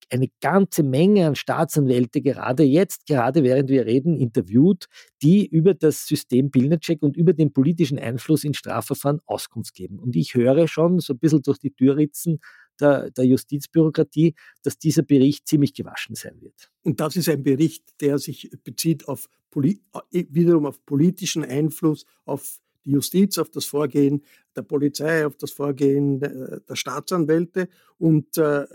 eine 0.09 0.27
ganze 0.41 0.83
Menge 0.83 1.25
an 1.27 1.35
Staatsanwälte 1.35 2.21
gerade 2.21 2.63
jetzt, 2.63 3.07
gerade 3.07 3.43
während 3.43 3.69
wir 3.69 3.85
reden, 3.85 4.15
interviewt, 4.17 4.85
die 5.21 5.47
über 5.47 5.73
das 5.73 6.05
System 6.05 6.51
Bildnercheck 6.51 7.01
und 7.01 7.17
über 7.17 7.33
den 7.33 7.53
politischen 7.53 7.97
Einfluss 7.97 8.43
in 8.43 8.53
Strafverfahren 8.53 9.19
Auskunft 9.25 9.73
geben. 9.73 9.99
Und 9.99 10.15
ich 10.15 10.35
höre 10.35 10.67
schon 10.67 10.99
so 10.99 11.13
ein 11.13 11.19
bisschen 11.19 11.41
durch 11.41 11.57
die 11.57 11.71
Türritzen, 11.71 12.39
der, 12.79 13.11
der 13.11 13.25
Justizbürokratie, 13.25 14.35
dass 14.63 14.77
dieser 14.77 15.03
Bericht 15.03 15.47
ziemlich 15.47 15.73
gewaschen 15.73 16.15
sein 16.15 16.41
wird. 16.41 16.71
Und 16.83 16.99
das 16.99 17.15
ist 17.15 17.29
ein 17.29 17.43
Bericht, 17.43 17.83
der 18.01 18.17
sich 18.19 18.51
bezieht 18.63 19.07
auf 19.07 19.29
äh, 19.55 20.25
wiederum 20.29 20.65
auf 20.65 20.85
politischen 20.85 21.43
Einfluss, 21.43 22.05
auf 22.25 22.59
die 22.83 22.91
Justiz, 22.91 23.37
auf 23.37 23.49
das 23.49 23.65
Vorgehen 23.65 24.23
der 24.55 24.61
Polizei, 24.63 25.25
auf 25.25 25.37
das 25.37 25.51
Vorgehen 25.51 26.19
der 26.19 26.75
Staatsanwälte. 26.75 27.67
Und 27.97 28.37
äh, 28.37 28.65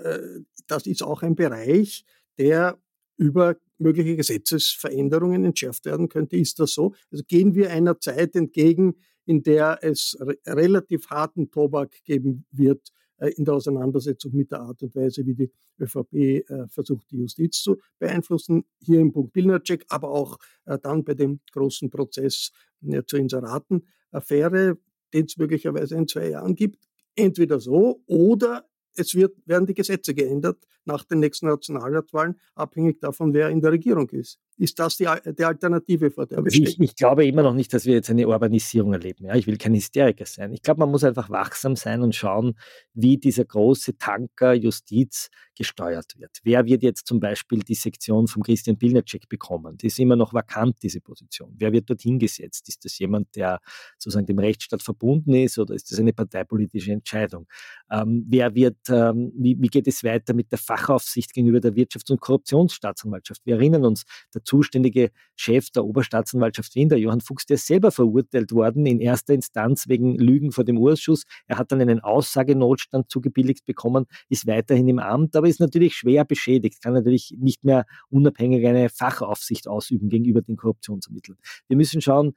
das 0.66 0.86
ist 0.86 1.02
auch 1.02 1.22
ein 1.22 1.34
Bereich, 1.34 2.04
der 2.38 2.78
über 3.16 3.56
mögliche 3.78 4.16
Gesetzesveränderungen 4.16 5.44
entschärft 5.44 5.84
werden 5.84 6.08
könnte. 6.08 6.36
Ist 6.36 6.58
das 6.58 6.72
so? 6.72 6.94
Also 7.10 7.24
gehen 7.26 7.54
wir 7.54 7.70
einer 7.70 8.00
Zeit 8.00 8.34
entgegen, 8.34 8.96
in 9.26 9.42
der 9.42 9.78
es 9.82 10.16
relativ 10.46 11.08
harten 11.08 11.50
Tobak 11.50 12.02
geben 12.04 12.46
wird 12.50 12.88
äh, 12.88 12.99
in 13.28 13.44
der 13.44 13.54
Auseinandersetzung 13.54 14.35
mit 14.35 14.50
der 14.50 14.61
Art 14.61 14.83
und 14.83 14.94
Weise, 14.94 15.26
wie 15.26 15.35
die 15.35 15.52
ÖVP 15.78 16.14
äh, 16.14 16.68
versucht, 16.68 17.11
die 17.11 17.18
Justiz 17.18 17.62
zu 17.62 17.78
beeinflussen. 17.98 18.64
Hier 18.80 19.00
im 19.00 19.12
Punkt 19.12 19.33
Pilnacek, 19.33 19.85
aber 19.88 20.11
auch 20.11 20.38
äh, 20.64 20.78
dann 20.78 21.04
bei 21.04 21.14
dem 21.14 21.40
großen 21.52 21.90
Prozess 21.90 22.52
zur 23.06 23.18
Inseratenaffäre, 23.18 24.78
den 25.12 25.26
es 25.26 25.37
möglicherweise 25.37 25.96
in 25.96 26.09
zwei 26.09 26.30
Jahren 26.30 26.54
gibt. 26.54 26.88
Entweder 27.14 27.61
so 27.61 28.02
oder 28.06 28.64
es 28.94 29.14
wird, 29.14 29.37
werden 29.46 29.66
die 29.66 29.74
Gesetze 29.74 30.14
geändert 30.14 30.66
nach 30.85 31.04
den 31.04 31.20
nächsten 31.20 31.46
Nationalratswahlen, 31.46 32.40
abhängig 32.54 33.00
davon, 33.00 33.35
wer 33.35 33.50
in 33.50 33.61
der 33.61 33.72
Regierung 33.72 34.09
ist. 34.11 34.38
Ist 34.61 34.79
das 34.79 34.99
die, 34.99 35.09
die 35.38 35.44
Alternative, 35.44 36.11
vor 36.11 36.27
der 36.27 36.44
wir 36.44 36.51
stehen? 36.51 36.64
Ich, 36.64 36.79
ich, 36.79 36.94
glaube 36.94 37.27
immer 37.27 37.42
noch 37.42 37.55
nicht, 37.55 37.73
dass 37.73 37.87
wir 37.87 37.94
jetzt 37.94 38.11
eine 38.11 38.29
Urbanisierung 38.29 38.92
erleben. 38.92 39.25
Ja? 39.25 39.35
Ich 39.35 39.46
will 39.46 39.57
kein 39.57 39.75
Hysteriker 39.75 40.27
sein. 40.27 40.53
Ich 40.53 40.61
glaube, 40.61 40.81
man 40.81 40.90
muss 40.90 41.03
einfach 41.03 41.31
wachsam 41.31 41.77
sein 41.77 42.03
und 42.03 42.14
schauen, 42.14 42.59
wie 42.92 43.16
dieser 43.16 43.46
große 43.46 43.96
Tanker 43.96 44.53
Justiz 44.53 45.31
gesteuert 45.57 46.14
wird. 46.18 46.40
Wer 46.42 46.64
wird 46.66 46.83
jetzt 46.83 47.07
zum 47.07 47.20
Beispiel 47.20 47.61
die 47.61 47.75
Sektion 47.75 48.27
von 48.29 48.42
Christian 48.42 48.79
Pilnacek 48.79 49.29
bekommen? 49.29 49.79
Die 49.79 49.87
ist 49.87 49.99
immer 49.99 50.16
noch 50.16 50.35
vakant, 50.35 50.77
diese 50.83 51.01
Position. 51.01 51.55
Wer 51.59 51.73
wird 51.73 51.88
dorthin 51.88 52.18
gesetzt? 52.18 52.68
Ist 52.68 52.85
das 52.85 52.99
jemand, 52.99 53.35
der 53.37 53.61
sozusagen 53.99 54.27
dem 54.27 54.38
Rechtsstaat 54.38 54.83
verbunden 54.83 55.35
ist 55.35 55.59
oder 55.59 55.75
ist 55.75 55.90
das 55.90 55.99
eine 55.99 56.12
parteipolitische 56.12 56.92
Entscheidung? 56.92 57.46
Ähm, 57.90 58.25
wer 58.29 58.55
wird, 58.55 58.77
ähm, 58.88 59.33
wie, 59.37 59.57
wie 59.61 59.68
geht 59.68 59.87
es 59.87 60.05
weiter 60.05 60.35
mit 60.35 60.51
der 60.51 60.59
Fachaufsicht 60.59 61.33
gegenüber 61.33 61.61
der 61.61 61.73
Wirtschafts- 61.73 62.11
und 62.11 62.20
Korruptionsstaatsanwaltschaft? 62.20 63.40
Wir 63.44 63.57
erinnern 63.57 63.85
uns, 63.85 64.05
der 64.35 64.42
zuständige 64.50 65.10
Chef 65.36 65.70
der 65.70 65.84
Oberstaatsanwaltschaft 65.84 66.74
Wien, 66.74 66.88
der 66.88 66.98
Johann 66.98 67.20
Fuchs, 67.20 67.46
der 67.46 67.54
ist 67.54 67.68
selber 67.68 67.92
verurteilt 67.92 68.50
worden 68.50 68.84
in 68.84 69.00
erster 69.00 69.32
Instanz 69.32 69.86
wegen 69.86 70.18
Lügen 70.18 70.50
vor 70.50 70.64
dem 70.64 70.76
Urschuss. 70.76 71.22
Er 71.46 71.56
hat 71.56 71.70
dann 71.70 71.80
einen 71.80 72.00
Aussagenotstand 72.00 73.08
zugebilligt 73.08 73.64
bekommen, 73.64 74.06
ist 74.28 74.48
weiterhin 74.48 74.88
im 74.88 74.98
Amt, 74.98 75.36
aber 75.36 75.46
ist 75.46 75.60
natürlich 75.60 75.94
schwer 75.94 76.24
beschädigt, 76.24 76.82
kann 76.82 76.94
natürlich 76.94 77.32
nicht 77.38 77.64
mehr 77.64 77.84
unabhängig 78.08 78.66
eine 78.66 78.88
Fachaufsicht 78.88 79.68
ausüben 79.68 80.08
gegenüber 80.08 80.42
den 80.42 80.56
Korruptionsermittlern. 80.56 81.38
Wir 81.68 81.76
müssen 81.76 82.00
schauen, 82.00 82.32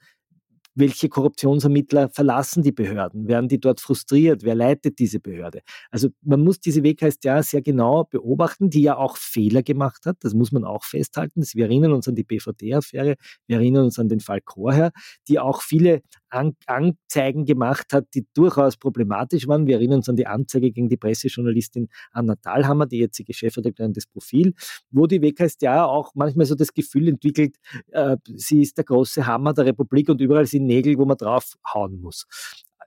welche 0.76 1.10
Korruptionsermittler 1.10 2.10
verlassen 2.10 2.64
die 2.64 2.72
Behörden? 2.72 3.28
Werden 3.28 3.48
die 3.48 3.60
dort 3.60 3.80
frustriert? 3.80 4.44
Wer 4.44 4.56
leitet 4.56 5.00
diese 5.00 5.20
Behörde? 5.20 5.62
Also 5.92 6.10
man 6.22 6.44
muss 6.44 6.60
diese 6.60 6.84
WKStA 6.84 7.44
sehr 7.44 7.62
genau 7.62 8.06
beobachten, 8.06 8.70
die 8.70 8.82
ja 8.82 8.98
auch 8.98 9.18
Fehler 9.18 9.64
gemacht 9.64 10.06
hat. 10.06 10.18
Das 10.22 10.34
muss 10.34 10.52
man 10.52 10.64
auch 10.64 10.84
festhalten. 10.84 11.44
Wir 11.54 11.66
erinnern 11.66 11.94
uns 11.94 12.08
an 12.08 12.16
die 12.16 12.24
BVD-Affäre, 12.24 13.16
wir 13.48 13.58
erinnern 13.58 13.86
uns 13.86 14.00
an 14.00 14.10
den 14.10 14.20
Fall 14.20 14.42
Chorherr, 14.42 14.92
die 15.28 15.40
auch 15.40 15.62
viele 15.62 16.02
an 16.30 16.56
Anzeigen 16.66 17.46
gemacht 17.46 17.94
hat, 17.94 18.08
die 18.16 18.26
durchaus 18.34 18.78
problematisch 18.78 19.48
waren. 19.48 19.68
Wir 19.68 19.76
erinnern 19.76 19.98
uns 19.98 20.10
an 20.10 20.16
die 20.16 20.26
Anzeige 20.26 20.72
gegen 20.72 20.90
die 20.90 20.98
Pressejournalistin 20.98 21.90
Anna 22.12 22.36
Thalhammer, 22.36 22.88
die 22.88 22.98
jetzige 22.98 23.34
Chefredakteurin 23.34 23.94
des 23.94 24.08
Profil, 24.08 24.54
wo 24.90 25.06
die 25.06 25.22
WKStA 25.22 25.86
auch 25.86 26.12
manchmal 26.16 26.46
so 26.46 26.56
das 26.56 26.74
Gefühl 26.74 27.08
entwickelt, 27.08 27.58
äh, 27.92 28.18
sie 28.36 28.62
ist 28.62 28.78
der 28.78 28.86
große 28.86 29.28
Hammer 29.28 29.54
der 29.54 29.66
Republik 29.66 30.10
und 30.10 30.20
überall 30.22 30.48
sind 30.48 30.63
Nägel, 30.66 30.98
wo 30.98 31.06
man 31.06 31.18
draufhauen 31.18 32.02
muss. 32.02 32.26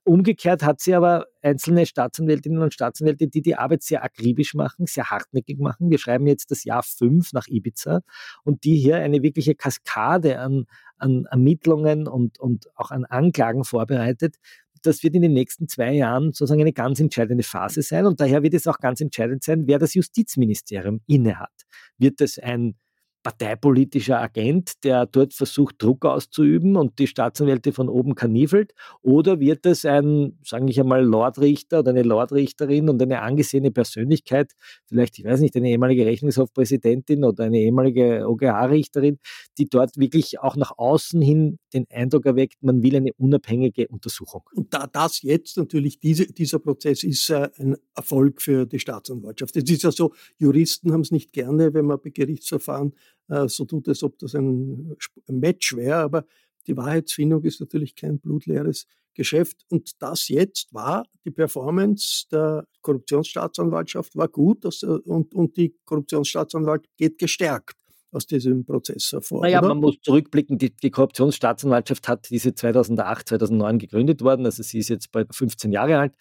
Umgekehrt 0.06 0.62
hat 0.62 0.80
sie 0.80 0.94
aber 0.94 1.26
einzelne 1.42 1.84
Staatsanwältinnen 1.84 2.62
und 2.62 2.72
Staatsanwälte, 2.72 3.26
die 3.26 3.42
die 3.42 3.56
Arbeit 3.56 3.82
sehr 3.82 4.04
akribisch 4.04 4.54
machen, 4.54 4.86
sehr 4.86 5.10
hartnäckig 5.10 5.58
machen. 5.58 5.90
Wir 5.90 5.98
schreiben 5.98 6.28
jetzt 6.28 6.52
das 6.52 6.62
Jahr 6.62 6.84
fünf 6.84 7.32
nach 7.32 7.48
Ibiza 7.48 8.02
und 8.44 8.62
die 8.62 8.76
hier 8.76 8.98
eine 8.98 9.24
wirkliche 9.24 9.56
Kaskade 9.56 10.38
an, 10.38 10.66
an 10.98 11.24
Ermittlungen 11.28 12.06
und, 12.06 12.38
und 12.38 12.68
auch 12.76 12.92
an 12.92 13.04
Anklagen 13.04 13.64
vorbereitet. 13.64 14.36
Das 14.82 15.02
wird 15.02 15.16
in 15.16 15.22
den 15.22 15.32
nächsten 15.32 15.66
zwei 15.66 15.94
Jahren 15.94 16.26
sozusagen 16.26 16.60
eine 16.60 16.72
ganz 16.72 17.00
entscheidende 17.00 17.42
Phase 17.42 17.82
sein 17.82 18.06
und 18.06 18.20
daher 18.20 18.44
wird 18.44 18.54
es 18.54 18.68
auch 18.68 18.78
ganz 18.78 19.00
entscheidend 19.00 19.42
sein, 19.42 19.66
wer 19.66 19.80
das 19.80 19.94
Justizministerium 19.94 21.00
innehat. 21.08 21.50
Wird 21.98 22.20
es 22.20 22.38
ein 22.38 22.76
parteipolitischer 23.26 24.20
Agent, 24.20 24.84
der 24.84 25.04
dort 25.04 25.34
versucht, 25.34 25.82
Druck 25.82 26.04
auszuüben 26.04 26.76
und 26.76 27.00
die 27.00 27.08
Staatsanwälte 27.08 27.72
von 27.72 27.88
oben 27.88 28.14
kanifelt? 28.14 28.72
Oder 29.02 29.40
wird 29.40 29.66
es 29.66 29.84
ein, 29.84 30.38
sage 30.44 30.66
ich 30.70 30.78
einmal, 30.78 31.04
Lordrichter 31.04 31.80
oder 31.80 31.90
eine 31.90 32.04
Lordrichterin 32.04 32.88
und 32.88 33.02
eine 33.02 33.22
angesehene 33.22 33.72
Persönlichkeit, 33.72 34.52
vielleicht, 34.84 35.18
ich 35.18 35.24
weiß 35.24 35.40
nicht, 35.40 35.56
eine 35.56 35.68
ehemalige 35.70 36.06
Rechnungshofpräsidentin 36.06 37.24
oder 37.24 37.42
eine 37.42 37.58
ehemalige 37.58 38.28
OGH-Richterin, 38.28 39.18
die 39.58 39.68
dort 39.68 39.96
wirklich 39.96 40.38
auch 40.38 40.54
nach 40.54 40.78
außen 40.78 41.20
hin 41.20 41.58
den 41.74 41.86
Eindruck 41.90 42.26
erweckt, 42.26 42.62
man 42.62 42.84
will 42.84 42.94
eine 42.94 43.12
unabhängige 43.14 43.88
Untersuchung? 43.88 44.42
Und 44.54 44.72
da 44.72 44.86
das 44.86 45.22
jetzt 45.22 45.56
natürlich, 45.56 45.98
diese, 45.98 46.26
dieser 46.26 46.60
Prozess 46.60 47.02
ist 47.02 47.30
äh, 47.30 47.50
ein 47.58 47.76
Erfolg 47.96 48.40
für 48.40 48.66
die 48.66 48.78
Staatsanwaltschaft. 48.78 49.56
Es 49.56 49.68
ist 49.68 49.82
ja 49.82 49.90
so, 49.90 50.14
Juristen 50.38 50.92
haben 50.92 51.00
es 51.00 51.10
nicht 51.10 51.32
gerne, 51.32 51.74
wenn 51.74 51.86
man 51.86 52.00
bei 52.00 52.10
Gerichtsverfahren 52.10 52.92
so 53.28 53.64
tut, 53.64 53.88
als 53.88 54.02
ob 54.02 54.18
das 54.18 54.34
ein, 54.34 54.96
Match 55.28 55.74
wäre, 55.76 55.96
aber 55.96 56.24
die 56.66 56.76
Wahrheitsfindung 56.76 57.44
ist 57.44 57.60
natürlich 57.60 57.94
kein 57.94 58.18
blutleeres 58.18 58.86
Geschäft. 59.14 59.64
Und 59.68 60.00
das 60.00 60.28
jetzt 60.28 60.72
war, 60.72 61.04
die 61.24 61.30
Performance 61.30 62.26
der 62.30 62.66
Korruptionsstaatsanwaltschaft 62.82 64.14
war 64.14 64.28
gut 64.28 64.64
das, 64.64 64.82
äh, 64.82 64.86
und, 64.86 65.34
und 65.34 65.56
die 65.56 65.74
Korruptionsstaatsanwalt 65.84 66.86
geht 66.96 67.18
gestärkt 67.18 67.76
aus 68.12 68.26
diesem 68.26 68.64
Prozess 68.64 69.12
hervor. 69.12 69.42
Naja, 69.42 69.58
oder? 69.58 69.68
man 69.68 69.78
muss 69.78 69.96
zurückblicken, 70.02 70.58
die, 70.58 70.74
die, 70.74 70.90
Korruptionsstaatsanwaltschaft 70.90 72.08
hat 72.08 72.30
diese 72.30 72.54
2008, 72.54 73.28
2009 73.28 73.78
gegründet 73.78 74.22
worden, 74.22 74.46
also 74.46 74.62
sie 74.62 74.78
ist 74.78 74.88
jetzt 74.88 75.10
bald 75.12 75.34
15 75.34 75.72
Jahre 75.72 75.98
alt. 75.98 76.14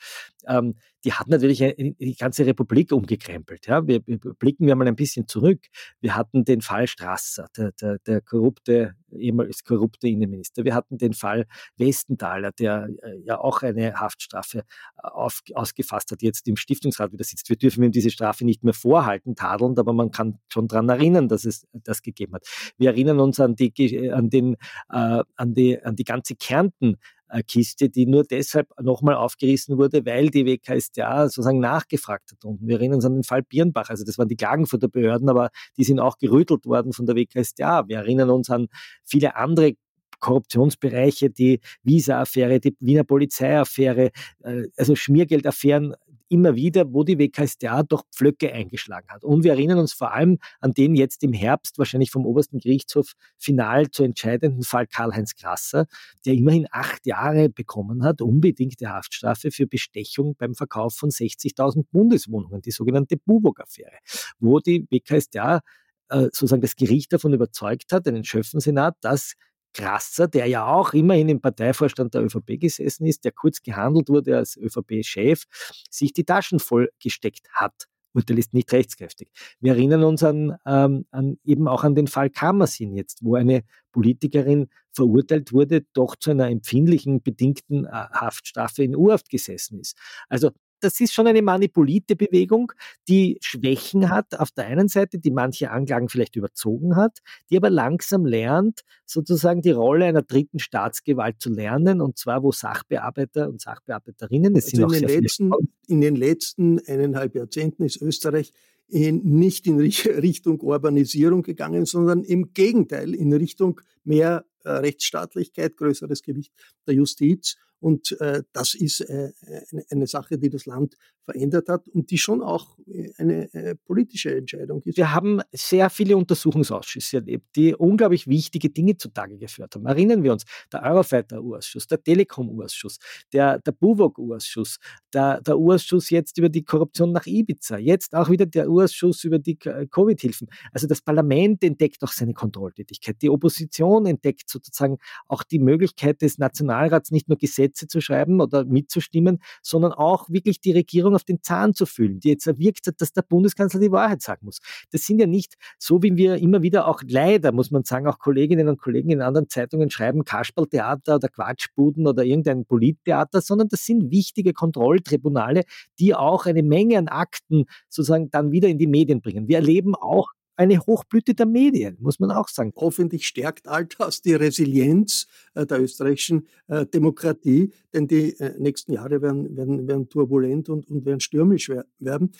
Ähm, 0.47 0.75
die 1.05 1.13
hat 1.13 1.27
natürlich 1.27 1.59
die 1.59 2.15
ganze 2.15 2.45
Republik 2.47 2.91
umgekrempelt. 2.91 3.67
Ja? 3.67 3.87
Wir, 3.87 4.01
wir, 4.07 4.17
blicken 4.17 4.65
wir 4.65 4.75
mal 4.75 4.87
ein 4.87 4.95
bisschen 4.95 5.27
zurück. 5.27 5.59
Wir 6.01 6.15
hatten 6.15 6.45
den 6.45 6.61
Fall 6.61 6.87
Strasser, 6.87 7.47
der, 7.55 7.71
der, 7.73 7.99
der 7.99 8.21
korrupte, 8.21 8.95
ehemals 9.15 9.63
korrupte 9.63 10.07
Innenminister. 10.07 10.65
Wir 10.65 10.73
hatten 10.73 10.97
den 10.97 11.13
Fall 11.13 11.45
Westenthaler, 11.77 12.51
der 12.53 12.89
äh, 13.03 13.19
ja 13.23 13.39
auch 13.39 13.61
eine 13.61 13.93
Haftstrafe 13.93 14.59
äh, 14.59 14.63
auf, 15.03 15.41
ausgefasst 15.53 16.11
hat, 16.11 16.23
jetzt 16.23 16.47
im 16.47 16.55
Stiftungsrat 16.55 17.11
wieder 17.13 17.23
sitzt. 17.23 17.49
Wir 17.49 17.57
dürfen 17.57 17.83
ihm 17.83 17.91
diese 17.91 18.09
Strafe 18.09 18.43
nicht 18.43 18.63
mehr 18.63 18.73
vorhalten, 18.73 19.35
tadelnd, 19.35 19.77
aber 19.77 19.93
man 19.93 20.09
kann 20.09 20.39
schon 20.51 20.67
daran 20.67 20.89
erinnern, 20.89 21.27
dass 21.27 21.45
es 21.45 21.67
das 21.71 22.01
gegeben 22.01 22.33
hat. 22.33 22.47
Wir 22.77 22.89
erinnern 22.89 23.19
uns 23.19 23.39
an 23.39 23.55
die, 23.55 24.11
an 24.11 24.31
den, 24.31 24.55
äh, 24.89 25.23
an 25.35 25.53
die, 25.53 25.79
an 25.83 25.95
die 25.95 26.03
ganze 26.03 26.35
Kärnten 26.35 26.97
Kiste, 27.43 27.89
die 27.89 28.05
nur 28.05 28.23
deshalb 28.23 28.69
nochmal 28.81 29.15
aufgerissen 29.15 29.77
wurde, 29.77 30.05
weil 30.05 30.29
die 30.29 30.45
WKStA 30.45 31.27
sozusagen 31.29 31.59
nachgefragt 31.59 32.31
hat. 32.31 32.45
Und 32.45 32.59
wir 32.61 32.77
erinnern 32.77 32.95
uns 32.95 33.05
an 33.05 33.13
den 33.13 33.23
Fall 33.23 33.43
Birnbach, 33.43 33.89
also 33.89 34.03
das 34.03 34.17
waren 34.17 34.27
die 34.27 34.35
Klagen 34.35 34.65
von 34.65 34.79
der 34.79 34.87
Behörden, 34.87 35.29
aber 35.29 35.49
die 35.77 35.83
sind 35.83 35.99
auch 35.99 36.17
gerüttelt 36.17 36.65
worden 36.65 36.93
von 36.93 37.05
der 37.05 37.15
WKStA. 37.15 37.87
Wir 37.87 37.97
erinnern 37.97 38.29
uns 38.29 38.49
an 38.49 38.67
viele 39.03 39.35
andere 39.35 39.73
Korruptionsbereiche, 40.19 41.29
die 41.29 41.59
Visa-Affäre, 41.83 42.59
die 42.59 42.75
Wiener 42.79 43.03
Polizeiaffäre, 43.03 44.11
äh, 44.43 44.63
also 44.77 44.95
Schmiergeldaffären 44.95 45.93
immer 46.29 46.55
wieder, 46.55 46.91
wo 46.93 47.03
die 47.03 47.17
WKStA 47.17 47.83
doch 47.83 48.03
Pflöcke 48.11 48.51
eingeschlagen 48.51 49.07
hat. 49.09 49.23
Und 49.23 49.43
wir 49.43 49.51
erinnern 49.51 49.79
uns 49.79 49.93
vor 49.93 50.13
allem 50.13 50.39
an 50.59 50.73
den 50.73 50.95
jetzt 50.95 51.23
im 51.23 51.33
Herbst 51.33 51.77
wahrscheinlich 51.77 52.11
vom 52.11 52.25
obersten 52.25 52.59
Gerichtshof 52.59 53.13
final 53.37 53.89
zu 53.91 54.03
entscheidenden 54.03 54.63
Fall 54.63 54.87
Karl-Heinz 54.87 55.35
Krasser, 55.35 55.85
der 56.25 56.33
immerhin 56.33 56.67
acht 56.71 57.05
Jahre 57.05 57.49
bekommen 57.49 58.03
hat, 58.03 58.21
unbedingte 58.21 58.89
Haftstrafe 58.89 59.51
für 59.51 59.67
Bestechung 59.67 60.35
beim 60.37 60.55
Verkauf 60.55 60.95
von 60.95 61.09
60.000 61.09 61.85
Bundeswohnungen, 61.91 62.61
die 62.61 62.71
sogenannte 62.71 63.17
Buburg-Affäre, 63.17 63.97
wo 64.39 64.59
die 64.59 64.87
WKStA 64.89 65.61
äh, 66.09 66.21
sozusagen 66.23 66.61
das 66.61 66.75
Gericht 66.75 67.13
davon 67.13 67.33
überzeugt 67.33 67.91
hat, 67.91 68.07
einen 68.07 68.23
Schöffensenat, 68.23 68.95
dass 69.01 69.33
Krasser, 69.75 70.27
der 70.27 70.47
ja 70.47 70.65
auch 70.65 70.93
immerhin 70.93 71.29
im 71.29 71.41
Parteivorstand 71.41 72.13
der 72.13 72.23
ÖVP 72.23 72.59
gesessen 72.59 73.05
ist, 73.05 73.25
der 73.25 73.33
kurz 73.33 73.61
gehandelt 73.61 74.09
wurde 74.09 74.37
als 74.37 74.55
ÖVP-Chef, 74.57 75.43
sich 75.89 76.13
die 76.13 76.23
Taschen 76.23 76.59
vollgesteckt 76.59 77.47
hat. 77.51 77.87
Urteil 78.13 78.39
ist 78.39 78.53
nicht 78.53 78.71
rechtskräftig. 78.71 79.29
Wir 79.59 79.73
erinnern 79.73 80.03
uns 80.03 80.23
an, 80.23 80.55
ähm, 80.65 81.05
an 81.11 81.37
eben 81.43 81.67
auch 81.67 81.83
an 81.83 81.95
den 81.95 82.07
Fall 82.07 82.29
Kammersin 82.29 82.95
jetzt, 82.95 83.19
wo 83.21 83.35
eine 83.35 83.63
Politikerin 83.91 84.69
verurteilt 84.93 85.51
wurde, 85.51 85.85
doch 85.93 86.15
zu 86.15 86.31
einer 86.31 86.49
empfindlichen, 86.49 87.21
bedingten 87.21 87.85
äh, 87.85 87.89
Haftstrafe 87.89 88.83
in 88.83 88.95
Urhaft 88.95 89.29
gesessen 89.29 89.79
ist. 89.79 89.97
Also 90.29 90.51
das 90.79 90.99
ist 90.99 91.13
schon 91.13 91.27
eine 91.27 91.41
manipulierte 91.41 92.15
Bewegung, 92.15 92.71
die 93.07 93.37
Schwächen 93.41 94.09
hat 94.09 94.39
auf 94.39 94.51
der 94.51 94.65
einen 94.65 94.87
Seite, 94.87 95.19
die 95.19 95.31
manche 95.31 95.71
Anklagen 95.71 96.09
vielleicht 96.09 96.35
überzogen 96.35 96.95
hat, 96.95 97.19
die 97.49 97.57
aber 97.57 97.69
langsam 97.69 98.25
lernt, 98.25 98.81
sozusagen 99.05 99.61
die 99.61 99.71
Rolle 99.71 100.05
einer 100.05 100.21
dritten 100.21 100.59
Staatsgewalt 100.59 101.39
zu 101.39 101.49
lernen, 101.49 102.01
und 102.01 102.17
zwar 102.17 102.43
wo 102.43 102.51
Sachbearbeiter 102.51 103.49
und 103.49 103.61
Sachbearbeiterinnen, 103.61 104.55
es 104.55 104.65
also 104.65 104.75
sind 104.75 104.85
auch 104.85 104.93
in, 104.93 105.07
den 105.07 105.21
letzten, 105.21 105.51
in 105.87 106.01
den 106.01 106.15
letzten 106.15 106.79
eineinhalb 106.87 107.35
Jahrzehnten 107.35 107.83
ist 107.83 108.01
Österreich 108.01 108.51
in, 108.87 109.23
nicht 109.23 109.67
in 109.67 109.79
Richtung 109.79 110.59
Urbanisierung 110.61 111.41
gegangen, 111.41 111.85
sondern 111.85 112.23
im 112.23 112.53
Gegenteil 112.53 113.13
in 113.13 113.33
Richtung 113.33 113.81
mehr 114.03 114.45
äh, 114.63 114.69
Rechtsstaatlichkeit, 114.69 115.77
größeres 115.77 116.21
Gewicht 116.21 116.53
der 116.87 116.95
Justiz 116.95 117.57
und 117.79 118.19
äh, 118.19 118.43
das 118.53 118.73
ist 118.73 119.01
äh, 119.01 119.31
eine, 119.71 119.85
eine, 119.89 120.07
Sache, 120.07 120.37
die 120.37 120.49
das 120.49 120.65
Land 120.65 120.97
verändert 121.25 121.67
hat 121.67 121.87
und 121.89 122.11
die 122.11 122.17
schon 122.17 122.41
auch 122.41 122.77
äh, 122.87 123.09
eine 123.17 123.53
äh, 123.53 123.75
politische 123.75 124.35
Entscheidung 124.35 124.81
ist. 124.83 124.97
Wir 124.97 125.13
haben 125.13 125.41
sehr 125.51 125.89
viele 125.89 126.15
Untersuchungsausschüsse 126.15 127.17
erlebt, 127.17 127.55
die 127.55 127.75
unglaublich 127.75 128.27
wichtige 128.27 128.69
Dinge 128.69 128.95
zutage 128.95 129.37
geführt 129.37 129.75
haben. 129.75 129.85
Erinnern 129.85 130.23
wir 130.23 130.31
uns, 130.31 130.45
der 130.71 130.83
Eurofighter-Ausschuss, 130.83 131.87
der 131.87 132.01
Telekom-Ausschuss, 132.03 132.99
der, 133.33 133.59
der 133.59 133.71
Buwok-Ausschuss, 133.71 134.77
der, 135.13 135.41
der 135.41 135.55
Ausschuss 135.55 136.09
jetzt 136.11 136.37
über 136.37 136.49
die 136.49 136.63
Korruption 136.63 137.11
nach 137.11 137.25
Ibiza, 137.25 137.77
jetzt 137.77 138.13
auch 138.13 138.29
wieder 138.29 138.45
der 138.45 138.69
Ausschuss 138.69 139.23
über 139.23 139.39
die 139.39 139.57
Covid-Hilfen. 139.57 140.47
Also 140.71 140.87
das 140.87 141.01
Parlament 141.01 141.63
entdeckt 141.63 142.03
auch 142.03 142.11
seine 142.11 142.33
Kontrolltätigkeit. 142.33 143.21
Die 143.21 143.29
Opposition 143.29 144.05
entdeckt 144.05 144.49
sozusagen 144.49 144.97
auch 145.27 145.43
die 145.43 145.59
Möglichkeit 145.59 146.21
des 146.21 146.37
Nationalrats, 146.37 147.11
nicht 147.11 147.29
nur 147.29 147.37
Gesetze 147.37 147.87
zu 147.87 147.99
schreiben 147.99 148.41
oder 148.41 148.63
mitzustimmen, 148.65 149.39
sondern 149.63 149.91
auch 149.91 150.29
wirklich 150.29 150.61
die 150.61 150.71
Regierung 150.71 151.14
auf 151.15 151.23
den 151.23 151.41
Zahn 151.41 151.73
zu 151.73 151.85
fühlen, 151.85 152.19
die 152.19 152.29
jetzt 152.29 152.47
erwirkt 152.47 152.87
hat, 152.87 152.99
dass 152.99 153.13
der 153.13 153.21
Bundeskanzler 153.23 153.79
die 153.79 153.91
Wahrheit 153.91 154.21
sagen 154.21 154.45
muss. 154.45 154.59
Das 154.91 155.03
sind 155.03 155.19
ja 155.19 155.27
nicht 155.27 155.55
so, 155.79 156.03
wie 156.03 156.15
wir 156.15 156.35
immer 156.35 156.61
wieder 156.61 156.87
auch 156.87 157.01
leider, 157.07 157.51
muss 157.51 157.71
man 157.71 157.83
sagen, 157.83 158.07
auch 158.07 158.19
Kolleginnen 158.19 158.67
und 158.67 158.79
Kollegen 158.79 159.09
in 159.09 159.21
anderen 159.21 159.49
Zeitungen 159.49 159.89
schreiben, 159.89 160.23
Kasperltheater 160.23 161.15
oder 161.15 161.29
Quatschbuden 161.29 162.07
oder 162.07 162.23
irgendein 162.23 162.65
Polittheater, 162.65 163.41
sondern 163.41 163.69
das 163.69 163.85
sind 163.85 164.11
wichtige 164.11 164.53
Kontrolltribunale, 164.53 165.63
die 165.99 166.13
auch 166.13 166.45
eine 166.45 166.63
Menge 166.63 166.97
an 166.97 167.07
Akten 167.07 167.65
sozusagen 167.89 168.29
dann 168.29 168.51
wieder 168.51 168.67
in 168.67 168.77
die 168.77 168.87
Medien 168.87 169.21
bringen. 169.21 169.47
Wir 169.47 169.57
erleben 169.57 169.95
auch 169.95 170.31
eine 170.55 170.79
Hochblüte 170.79 171.33
der 171.33 171.45
Medien, 171.45 171.97
muss 171.99 172.19
man 172.19 172.31
auch 172.31 172.47
sagen. 172.47 172.73
Hoffentlich 172.75 173.27
stärkt 173.27 173.67
all 173.67 173.85
das 173.85 174.21
die 174.21 174.33
Resilienz 174.33 175.27
äh, 175.53 175.65
der 175.65 175.81
österreichischen 175.81 176.47
äh, 176.67 176.85
Demokratie, 176.85 177.73
denn 177.93 178.07
die 178.07 178.39
äh, 178.39 178.57
nächsten 178.59 178.93
Jahre 178.93 179.21
werden, 179.21 179.55
werden, 179.55 179.87
werden 179.87 180.09
turbulent 180.09 180.69
und, 180.69 180.89
und 180.89 181.05
werden 181.05 181.19
stürmisch 181.19 181.69
werden. 181.99 182.31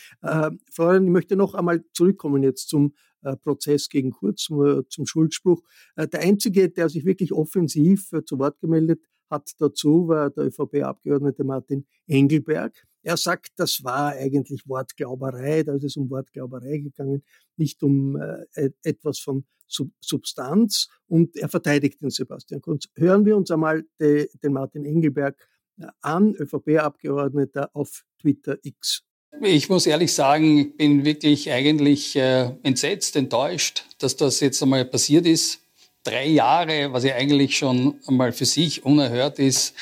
Florian, 0.71 1.05
ich 1.05 1.11
möchte 1.11 1.35
noch 1.35 1.53
einmal 1.53 1.83
zurückkommen 1.93 2.43
jetzt 2.43 2.69
zum 2.69 2.93
Prozess 3.41 3.89
gegen 3.89 4.11
Kurz, 4.11 4.43
zum, 4.43 4.83
zum 4.89 5.05
Schuldspruch. 5.05 5.61
Der 5.97 6.19
Einzige, 6.19 6.69
der 6.69 6.89
sich 6.89 7.05
wirklich 7.05 7.31
offensiv 7.33 8.11
zu 8.25 8.37
Wort 8.37 8.59
gemeldet 8.59 9.01
hat 9.29 9.51
dazu, 9.59 10.07
war 10.07 10.29
der 10.29 10.45
ÖVP-Abgeordnete 10.45 11.43
Martin 11.43 11.85
Engelberg. 12.07 12.85
Er 13.05 13.17
sagt, 13.17 13.51
das 13.57 13.83
war 13.83 14.13
eigentlich 14.13 14.67
Wortglauberei, 14.67 15.61
da 15.61 15.75
ist 15.75 15.83
es 15.83 15.95
um 15.95 16.09
Wortglauberei 16.09 16.79
gegangen, 16.79 17.23
nicht 17.55 17.83
um 17.83 18.19
äh, 18.19 18.71
etwas 18.81 19.19
von 19.19 19.45
Sub 19.67 19.91
Substanz. 20.01 20.89
Und 21.07 21.37
er 21.37 21.47
verteidigt 21.47 22.01
den 22.01 22.09
Sebastian 22.09 22.61
Kunz. 22.61 22.87
Hören 22.95 23.25
wir 23.25 23.37
uns 23.37 23.51
einmal 23.51 23.85
de, 23.99 24.27
den 24.43 24.53
Martin 24.53 24.85
Engelberg 24.85 25.37
äh, 25.77 25.85
an, 26.01 26.33
ÖVP-Abgeordneter 26.33 27.69
auf 27.73 28.03
Twitter 28.19 28.57
X. 28.63 29.03
Ich 29.41 29.69
muss 29.69 29.85
ehrlich 29.85 30.11
sagen, 30.11 30.57
ich 30.57 30.77
bin 30.77 31.05
wirklich 31.05 31.51
eigentlich 31.51 32.15
äh, 32.15 32.57
entsetzt, 32.63 33.15
enttäuscht, 33.15 33.85
dass 33.99 34.15
das 34.15 34.39
jetzt 34.39 34.63
einmal 34.63 34.83
passiert 34.83 35.27
ist 35.27 35.64
drei 36.05 36.27
Jahre, 36.27 36.93
was 36.93 37.03
ja 37.03 37.15
eigentlich 37.15 37.57
schon 37.57 37.95
einmal 38.07 38.31
für 38.31 38.45
sich 38.45 38.85
unerhört 38.85 39.39
ist. 39.39 39.73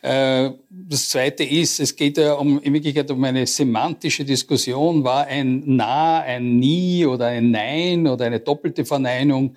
Äh, 0.00 0.50
das 0.70 1.10
Zweite 1.10 1.44
ist, 1.44 1.80
es 1.80 1.94
geht 1.94 2.16
ja 2.16 2.34
um, 2.34 2.60
in 2.62 2.72
Wirklichkeit 2.72 3.10
um 3.10 3.22
eine 3.24 3.46
semantische 3.46 4.24
Diskussion. 4.24 5.04
War 5.04 5.26
ein 5.26 5.62
Na, 5.66 6.20
ein 6.20 6.58
Nie 6.58 7.04
oder 7.04 7.26
ein 7.26 7.50
Nein 7.50 8.06
oder 8.06 8.26
eine 8.26 8.40
doppelte 8.40 8.84
Verneinung? 8.84 9.56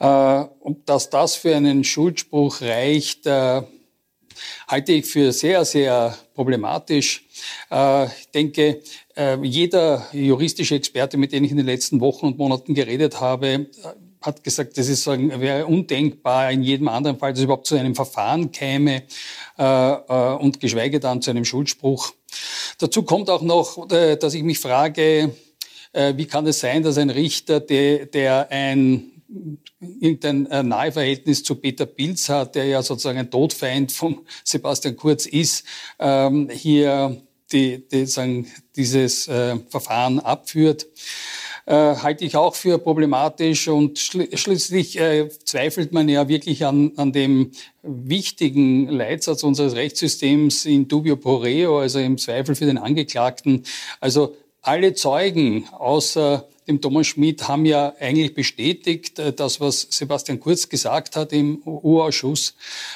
Äh, 0.00 0.44
und 0.60 0.88
dass 0.88 1.10
das 1.10 1.36
für 1.36 1.54
einen 1.54 1.84
Schuldspruch 1.84 2.62
reicht, 2.62 3.26
äh, 3.26 3.62
halte 4.66 4.92
ich 4.92 5.06
für 5.06 5.32
sehr, 5.32 5.64
sehr 5.64 6.16
problematisch. 6.34 7.26
Ich 7.70 8.30
denke, 8.34 8.80
jeder 9.42 10.06
juristische 10.12 10.74
Experte, 10.74 11.18
mit 11.18 11.32
dem 11.32 11.44
ich 11.44 11.50
in 11.50 11.58
den 11.58 11.66
letzten 11.66 12.00
Wochen 12.00 12.26
und 12.26 12.38
Monaten 12.38 12.74
geredet 12.74 13.20
habe, 13.20 13.66
hat 14.22 14.44
gesagt, 14.44 14.78
das 14.78 14.88
ist, 14.88 15.04
sagen, 15.04 15.40
wäre 15.40 15.66
undenkbar 15.66 16.50
in 16.50 16.62
jedem 16.62 16.88
anderen 16.88 17.18
Fall, 17.18 17.32
dass 17.32 17.40
es 17.40 17.44
überhaupt 17.44 17.66
zu 17.66 17.76
einem 17.76 17.94
Verfahren 17.94 18.52
käme 18.52 19.02
äh, 19.58 19.92
äh, 19.92 20.36
und 20.36 20.60
geschweige 20.60 21.00
dann 21.00 21.22
zu 21.22 21.30
einem 21.30 21.44
Schuldspruch. 21.44 22.12
Dazu 22.78 23.02
kommt 23.02 23.30
auch 23.30 23.42
noch, 23.42 23.90
äh, 23.90 24.16
dass 24.16 24.34
ich 24.34 24.42
mich 24.42 24.58
frage, 24.58 25.34
äh, 25.92 26.14
wie 26.16 26.26
kann 26.26 26.46
es 26.46 26.60
sein, 26.60 26.82
dass 26.82 26.98
ein 26.98 27.10
Richter, 27.10 27.60
der, 27.60 28.06
der 28.06 28.50
ein 28.50 29.08
irgendein 30.00 30.46
äh, 30.46 30.62
Naheverhältnis 30.62 31.42
zu 31.42 31.54
Peter 31.56 31.86
Pilz 31.86 32.28
hat, 32.28 32.54
der 32.54 32.66
ja 32.66 32.82
sozusagen 32.82 33.18
ein 33.18 33.30
Todfeind 33.30 33.92
von 33.92 34.20
Sebastian 34.44 34.96
Kurz 34.96 35.26
ist, 35.26 35.64
ähm, 35.98 36.50
hier 36.50 37.22
die, 37.50 37.86
die, 37.88 38.06
sagen, 38.06 38.46
dieses 38.76 39.28
äh, 39.28 39.56
Verfahren 39.68 40.20
abführt 40.20 40.86
äh, 41.66 41.74
halte 41.74 42.24
ich 42.24 42.36
auch 42.36 42.54
für 42.54 42.78
problematisch 42.78 43.68
und 43.68 43.98
schl 43.98 44.36
schließlich 44.36 44.98
äh, 44.98 45.28
zweifelt 45.44 45.92
man 45.92 46.08
ja 46.08 46.28
wirklich 46.28 46.64
an, 46.64 46.92
an 46.96 47.12
dem 47.12 47.52
wichtigen 47.82 48.88
Leitsatz 48.88 49.42
unseres 49.42 49.74
Rechtssystems 49.74 50.64
in 50.64 50.88
dubio 50.88 51.16
pro 51.16 51.36
reo, 51.36 51.78
also 51.78 51.98
im 51.98 52.18
Zweifel 52.18 52.54
für 52.54 52.66
den 52.66 52.78
Angeklagten. 52.78 53.64
Also 54.00 54.36
alle 54.60 54.94
Zeugen 54.94 55.68
außer 55.72 56.48
dem 56.68 56.80
Thomas 56.80 57.08
Schmidt 57.08 57.48
haben 57.48 57.66
ja 57.66 57.92
eigentlich 57.98 58.34
bestätigt, 58.34 59.18
äh, 59.18 59.32
das, 59.32 59.60
was 59.60 59.86
Sebastian 59.90 60.40
Kurz 60.40 60.68
gesagt 60.68 61.16
hat 61.16 61.32
im 61.32 61.60
U-Ausschuss. 61.64 62.54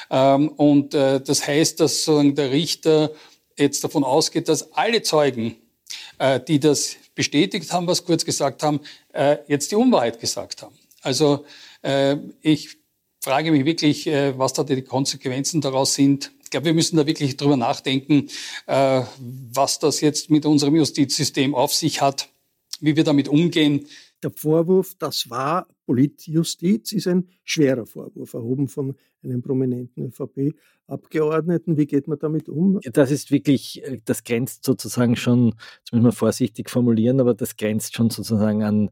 Ähm, 0.09 0.49
und 0.49 0.93
äh, 0.93 1.19
das 1.21 1.45
heißt, 1.45 1.79
dass 1.79 2.05
der 2.05 2.51
Richter 2.51 3.11
jetzt 3.57 3.83
davon 3.83 4.03
ausgeht, 4.03 4.49
dass 4.49 4.73
alle 4.73 5.01
Zeugen, 5.01 5.55
äh, 6.19 6.39
die 6.39 6.59
das 6.59 6.95
bestätigt 7.17 7.73
haben, 7.73 7.87
was 7.87 8.05
Kurz 8.05 8.23
gesagt 8.23 8.63
haben, 8.63 8.79
äh, 9.11 9.37
jetzt 9.47 9.71
die 9.71 9.75
Unwahrheit 9.75 10.21
gesagt 10.21 10.61
haben. 10.61 10.75
Also 11.01 11.45
äh, 11.81 12.15
ich 12.41 12.77
frage 13.19 13.51
mich 13.51 13.65
wirklich, 13.65 14.07
äh, 14.07 14.37
was 14.37 14.53
da 14.53 14.63
die 14.63 14.81
Konsequenzen 14.83 15.59
daraus 15.59 15.95
sind. 15.95 16.31
Ich 16.43 16.51
glaube, 16.51 16.67
wir 16.67 16.73
müssen 16.73 16.95
da 16.95 17.05
wirklich 17.05 17.35
drüber 17.35 17.57
nachdenken, 17.57 18.29
äh, 18.67 19.01
was 19.17 19.79
das 19.79 19.99
jetzt 19.99 20.29
mit 20.29 20.45
unserem 20.45 20.75
Justizsystem 20.75 21.55
auf 21.55 21.73
sich 21.73 22.01
hat, 22.01 22.29
wie 22.79 22.95
wir 22.95 23.03
damit 23.03 23.27
umgehen. 23.27 23.87
Der 24.23 24.31
Vorwurf, 24.31 24.95
das 24.97 25.29
war 25.29 25.67
Politjustiz, 25.85 26.91
ist 26.91 27.07
ein 27.07 27.29
schwerer 27.43 27.85
Vorwurf, 27.85 28.33
erhoben 28.33 28.67
von 28.67 28.95
einem 29.23 29.41
prominenten 29.41 30.05
ÖVP-Abgeordneten. 30.07 31.77
Wie 31.77 31.85
geht 31.85 32.07
man 32.07 32.17
damit 32.17 32.49
um? 32.49 32.79
Das 32.93 33.11
ist 33.11 33.31
wirklich, 33.31 33.83
äh, 33.83 33.99
das 34.03 34.23
grenzt 34.23 34.63
sozusagen 34.63 35.15
schon, 35.15 35.51
das 35.83 35.91
muss 35.91 36.01
man 36.01 36.11
vorsichtig 36.11 36.69
formulieren, 36.69 37.19
aber 37.19 37.33
das 37.33 37.57
grenzt 37.57 37.95
schon 37.95 38.09
sozusagen 38.09 38.63
an, 38.63 38.89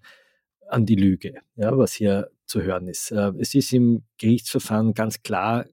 an 0.67 0.85
die 0.85 0.95
Lüge, 0.95 1.35
ja, 1.55 1.77
was 1.77 1.93
hier 1.93 2.29
zu 2.45 2.61
hören 2.61 2.87
ist. 2.87 3.11
Äh, 3.11 3.31
es 3.39 3.55
ist 3.55 3.73
im 3.73 4.03
Gerichtsverfahren 4.17 4.93
ganz 4.93 5.23
klar 5.23 5.65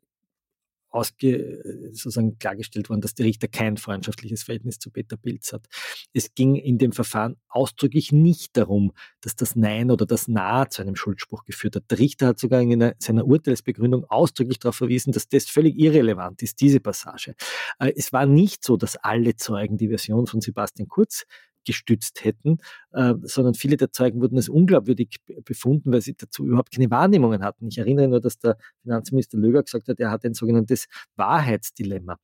ausge, 0.93 1.91
sozusagen 1.93 2.39
klargestellt 2.39 2.89
worden, 2.89 3.01
dass 3.01 3.15
der 3.15 3.27
Richter 3.27 3.49
kein 3.49 3.77
freundschaftliches 3.77 4.43
Verhältnis 4.43 4.79
zu 4.79 4.91
Peter 4.91 5.17
Pilz 5.17 5.53
hat. 5.53 5.67
Es 6.13 6.35
ging 6.35 6.55
in 6.55 6.79
dem 6.79 6.93
Verfahren 6.93 7.37
ausdrücklich 7.49 8.13
nicht 8.13 8.57
darum, 8.57 8.93
dass 9.21 9.35
das 9.35 9.57
Nein 9.57 9.91
oder 9.91 10.07
das 10.07 10.29
Na 10.29 10.69
zu 10.69 10.83
einem 10.83 10.97
Schuldspruch 10.97 11.45
geführt 11.45 11.77
hat. 11.77 11.85
Der 11.91 11.99
Richter 11.99 12.29
hat 12.29 12.39
sogar 12.39 12.61
in 12.61 12.73
einer, 12.73 12.95
seiner 12.99 13.27
Urteilsbegründung 13.27 14.05
ausdrücklich 14.05 14.59
darauf 14.59 14.77
verwiesen, 14.77 15.13
dass 15.13 15.29
das 15.29 15.47
völlig 15.47 15.79
irrelevant 15.79 16.43
ist, 16.43 16.61
diese 16.61 16.81
Passage. 16.81 17.35
Äh, 17.79 17.93
es 17.97 18.13
war 18.13 18.27
nicht 18.27 18.65
so, 18.65 18.77
dass 18.77 18.97
alle 18.97 19.37
Zeugen 19.37 19.77
die 19.77 19.89
Version 19.89 20.27
von 20.27 20.41
Sebastian 20.41 20.89
Kurz 20.89 21.25
gestützt 21.65 22.25
hätten, 22.25 22.59
äh, 22.93 23.15
sondern 23.23 23.55
viele 23.55 23.77
der 23.77 23.93
Zeugen 23.93 24.21
wurden 24.21 24.37
als 24.37 24.49
unglaubwürdig 24.49 25.17
befunden, 25.45 25.93
weil 25.93 26.01
sie 26.01 26.15
dazu 26.15 26.47
überhaupt 26.47 26.73
keine 26.73 26.91
Wahrnehmungen 26.91 27.43
hatten. 27.43 27.69
Ich 27.69 27.79
erinnere 27.79 28.09
nur, 28.09 28.21
dass 28.21 28.39
der 28.39 28.57
Finanzminister 28.83 29.39
Löger 29.39 29.63
gesagt 29.63 29.89
hat, 29.89 30.01
er 30.01 30.11
hat 30.11 30.25
ein 30.25 30.35
sogenanntes 30.35 30.87
Wahrheitsdilemma. 31.17 32.17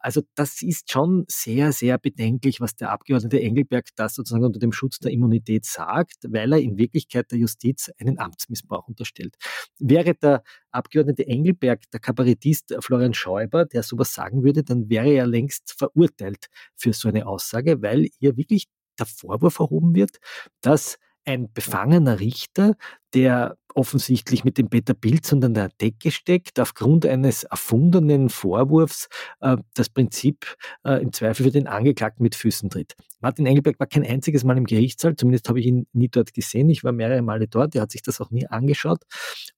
Also 0.00 0.22
das 0.36 0.62
ist 0.62 0.92
schon 0.92 1.24
sehr, 1.28 1.72
sehr 1.72 1.98
bedenklich, 1.98 2.60
was 2.60 2.76
der 2.76 2.90
Abgeordnete 2.90 3.40
Engelberg 3.40 3.88
da 3.96 4.08
sozusagen 4.08 4.44
unter 4.44 4.60
dem 4.60 4.72
Schutz 4.72 5.00
der 5.00 5.10
Immunität 5.10 5.64
sagt, 5.64 6.18
weil 6.28 6.52
er 6.52 6.60
in 6.60 6.78
Wirklichkeit 6.78 7.30
der 7.32 7.38
Justiz 7.38 7.90
einen 7.98 8.18
Amtsmissbrauch 8.18 8.86
unterstellt. 8.86 9.34
Wäre 9.78 10.14
der 10.14 10.44
Abgeordnete 10.70 11.26
Engelberg 11.26 11.90
der 11.90 11.98
Kabarettist 11.98 12.76
Florian 12.80 13.14
Schäuber, 13.14 13.64
der 13.64 13.82
sowas 13.82 14.14
sagen 14.14 14.44
würde, 14.44 14.62
dann 14.62 14.88
wäre 14.88 15.10
er 15.10 15.26
längst 15.26 15.74
verurteilt 15.76 16.46
für 16.76 16.92
so 16.92 17.08
eine 17.08 17.26
Aussage, 17.26 17.82
weil 17.82 18.08
hier 18.20 18.36
wirklich 18.36 18.66
der 18.98 19.06
Vorwurf 19.06 19.58
erhoben 19.58 19.94
wird, 19.94 20.18
dass 20.60 20.98
ein 21.28 21.52
befangener 21.52 22.20
Richter, 22.20 22.74
der 23.14 23.58
offensichtlich 23.74 24.44
mit 24.44 24.58
dem 24.58 24.70
Peter 24.70 24.94
Pilz 24.94 25.30
unter 25.30 25.50
der 25.50 25.68
Decke 25.80 26.10
steckt, 26.10 26.58
aufgrund 26.58 27.04
eines 27.06 27.44
erfundenen 27.44 28.28
Vorwurfs 28.30 29.08
äh, 29.40 29.58
das 29.74 29.90
Prinzip 29.90 30.56
äh, 30.84 31.00
im 31.02 31.12
Zweifel 31.12 31.44
für 31.44 31.52
den 31.52 31.66
Angeklagten 31.66 32.22
mit 32.22 32.34
Füßen 32.34 32.70
tritt. 32.70 32.96
Martin 33.20 33.46
Engelberg 33.46 33.78
war 33.78 33.86
kein 33.86 34.04
einziges 34.04 34.42
Mal 34.42 34.56
im 34.56 34.64
Gerichtssaal, 34.64 35.16
zumindest 35.16 35.48
habe 35.48 35.60
ich 35.60 35.66
ihn 35.66 35.86
nie 35.92 36.08
dort 36.08 36.32
gesehen. 36.32 36.70
Ich 36.70 36.82
war 36.82 36.92
mehrere 36.92 37.22
Male 37.22 37.46
dort, 37.46 37.74
er 37.74 37.82
hat 37.82 37.92
sich 37.92 38.02
das 38.02 38.20
auch 38.20 38.30
nie 38.30 38.46
angeschaut. 38.46 39.02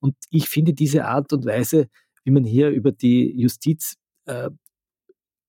Und 0.00 0.16
ich 0.30 0.48
finde 0.48 0.74
diese 0.74 1.06
Art 1.06 1.32
und 1.32 1.46
Weise, 1.46 1.86
wie 2.24 2.32
man 2.32 2.44
hier 2.44 2.68
über 2.70 2.92
die 2.92 3.32
Justiz 3.40 3.96
äh, 4.26 4.50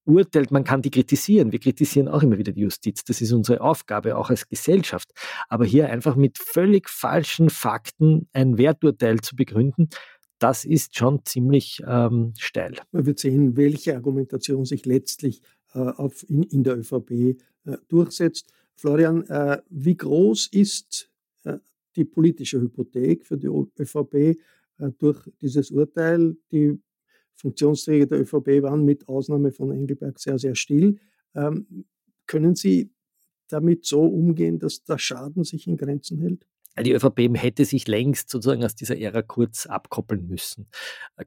urteilt, 0.06 0.52
man 0.52 0.64
kann 0.64 0.82
die 0.82 0.91
kritisieren. 0.91 1.52
Wir 1.52 1.60
kritisieren 1.60 2.08
auch 2.08 2.24
immer 2.24 2.38
wieder 2.38 2.52
die 2.52 2.62
Justiz. 2.62 3.04
Das 3.04 3.22
ist 3.22 3.32
unsere 3.32 3.62
Aufgabe, 3.62 4.18
auch 4.18 4.30
als 4.30 4.47
Gesellschaft. 4.47 5.12
Aber 5.47 5.66
hier 5.66 5.89
einfach 5.89 6.16
mit 6.16 6.38
völlig 6.38 6.89
falschen 6.89 7.49
Fakten 7.49 8.28
ein 8.34 8.58
Werturteil 8.58 9.20
zu 9.20 9.36
begründen, 9.36 9.89
das 10.39 10.66
ist 10.66 10.97
schon 10.97 11.24
ziemlich 11.24 11.84
ähm, 11.86 12.34
steil. 12.38 12.76
Man 12.91 13.06
wird 13.06 13.20
sehen, 13.20 13.56
welche 13.58 13.95
Argumentation 13.95 14.66
sich 14.66 14.86
letztlich 14.88 15.41
äh, 15.74 15.80
auf, 15.80 16.28
in, 16.28 16.43
in, 16.43 16.64
der 16.64 16.80
ÖVP 16.80 17.12
äh, 17.12 17.36
durchsetzt. 17.88 18.52
Florian, 18.76 19.24
äh, 19.28 19.62
wie 19.70 19.95
groß 19.95 20.47
ist 20.47 21.12
äh, 21.43 21.60
die 21.95 22.06
politische 22.06 22.60
Hypothek 22.60 23.26
für 23.26 23.38
die 23.38 23.47
ÖVP 23.47 24.16
äh, 24.16 24.36
durch 24.97 25.30
dieses 25.41 25.70
Urteil? 25.70 26.36
Die 26.52 26.82
Funktionsträger 27.42 28.06
der 28.06 28.22
ÖVP 28.22 28.62
waren 28.62 28.86
mit 28.86 29.08
Ausnahme 29.08 29.52
von 29.52 29.72
Engelberg 29.72 30.20
sehr, 30.20 30.38
sehr 30.38 30.56
still. 30.56 31.00
Ähm, 31.36 31.86
können 32.28 32.56
Sie 32.56 32.92
damit 33.50 33.86
so 33.86 34.04
umgehen, 34.04 34.60
dass 34.60 34.84
der 34.84 34.98
Schaden 34.98 35.44
sich 35.44 35.68
in 35.68 35.78
Grenzen 35.78 36.20
hält? 36.20 36.46
Die 36.80 36.94
ÖVP 36.94 37.36
hätte 37.36 37.66
sich 37.66 37.88
längst 37.88 38.30
sozusagen 38.30 38.64
aus 38.64 38.76
dieser 38.76 38.98
Ära 38.98 39.22
Kurz 39.22 39.66
abkoppeln 39.66 40.28
müssen. 40.28 40.68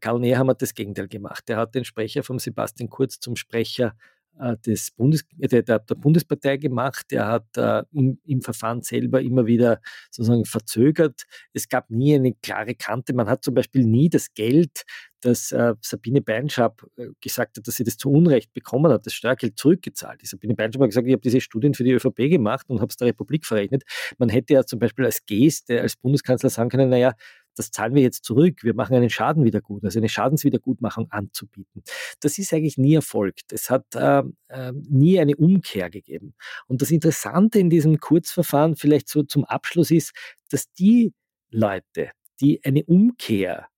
Karl 0.01 0.19
Nehammer 0.19 0.51
hat 0.51 0.63
das 0.63 0.75
Gegenteil 0.75 1.09
gemacht. 1.09 1.45
Er 1.51 1.59
hat 1.59 1.75
den 1.75 1.85
Sprecher 1.85 2.23
von 2.23 2.39
Sebastian 2.39 2.89
Kurz 2.89 3.21
zum 3.21 3.37
Sprecher 3.37 3.95
äh, 4.39 4.57
des 4.67 4.91
Bundes, 4.91 5.25
der, 5.37 5.63
der, 5.63 5.79
Bundespartei 5.79 6.57
gemacht. 6.57 7.13
Er 7.13 7.29
hat 7.29 7.57
äh, 7.57 7.85
im, 7.93 8.19
im, 8.25 8.41
Verfahren 8.41 8.83
selber 8.83 9.21
immer 9.21 9.47
wieder 9.47 9.81
sozusagen 10.11 10.45
verzögert. 10.45 11.25
Es 11.53 11.69
gab 11.69 11.91
nie 11.91 12.15
eine 12.15 12.33
klare 12.35 12.75
Kante. 12.75 13.15
Man 13.15 13.29
hat 13.29 13.45
zum 13.45 13.55
Beispiel 13.55 13.85
nie 13.85 14.09
das 14.09 14.33
Geld, 14.35 14.85
das 15.25 15.53
äh, 15.53 15.75
Sabine 15.81 16.21
Beinschab 16.21 16.87
äh, 16.97 17.09
gesagt 17.21 17.57
hat, 17.57 17.67
dass 17.67 17.77
sie 17.77 17.85
das 17.85 17.97
zu 17.97 18.11
Unrecht 18.11 18.53
bekommen 18.53 18.93
hat, 18.93 19.07
das 19.07 19.15
Steuergeld 19.15 19.59
zurückgezahlt. 19.59 20.21
Die 20.23 20.27
Sabine 20.27 20.55
Beinschab 20.55 20.83
hat 20.83 20.91
gesagt, 20.91 21.07
ich 21.07 21.13
habe 21.13 21.23
diese 21.23 21.41
Studien 21.41 21.75
für 21.75 21.85
die 21.85 21.93
ÖVP 21.93 22.31
gemacht 22.31 22.67
und 22.69 22.81
habe 22.81 22.91
es 22.91 22.97
der 22.97 23.09
Republik 23.09 23.47
verrechnet. 23.47 23.85
Man 24.19 24.29
hätte 24.29 24.55
ja 24.55 24.65
zum 24.65 24.79
Beispiel 24.79 25.05
als 25.05 25.25
Geste, 25.27 25.81
als 25.81 25.97
Bundeskanzler 25.97 26.51
sagen 26.51 26.69
können, 26.69 26.91
naja, 26.91 27.15
das 27.57 27.71
zahlen 27.71 27.95
wir 27.95 28.03
jetzt 28.03 28.25
zurück, 28.25 28.65
wir 28.65 28.75
machen 28.75 28.97
einen 28.97 29.11
Schaden 29.11 29.45
wieder 29.45 29.61
gut, 29.61 29.85
also 29.85 29.99
eine 29.99 30.09
Schadenswiedergutmachung 30.09 31.11
anzubieten. 31.11 31.83
Das 32.21 32.39
ist 32.39 32.53
eigentlich 32.53 32.79
nie 32.79 32.95
erfolgt. 32.95 33.53
Es 33.53 33.71
hat 33.71 33.95
äh, 33.95 34.23
äh, 34.49 34.73
nie 34.73 35.21
eine 35.21 35.37
Umkehr 35.37 35.89
gegeben. 35.91 36.35
Und 36.67 36.83
das 36.83 36.91
Interessante 36.91 37.59
in 37.59 37.71
diesem 37.71 37.99
Kurzverfahren 37.99 38.77
vielleicht 38.77 39.09
so 39.09 39.23
zum 39.23 39.45
Abschluss 39.45 39.91
ist, 39.91 40.13
dass 40.51 40.71
die 40.73 41.13
Leute, 41.51 42.11
die 42.41 42.61
eine 42.65 42.85
Umkehr 42.85 43.69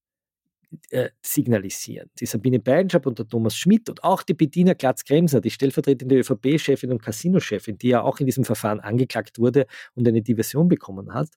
äh, 0.91 1.11
signalisieren. 1.22 2.11
Die 2.20 2.27
Sabine 2.27 2.59
Beinschab 2.59 3.07
und 3.07 3.18
der 3.18 3.27
Thomas 3.27 3.57
Schmidt 3.57 3.89
und 3.89 4.05
auch 4.05 4.22
die 4.22 4.35
Bediener 4.35 4.74
Glatz-Kremser, 4.74 5.41
die 5.41 5.51
stellvertretende 5.51 6.16
ÖVP-Chefin 6.18 6.93
und 6.93 7.03
Casino-Chefin, 7.03 7.79
die 7.79 7.89
ja 7.89 8.03
auch 8.03 8.20
in 8.20 8.27
diesem 8.27 8.45
Verfahren 8.45 8.81
angeklagt 8.81 9.39
wurde 9.39 9.66
und 9.95 10.07
eine 10.07 10.22
Diversion 10.22 10.68
bekommen 10.68 11.12
hat, 11.12 11.29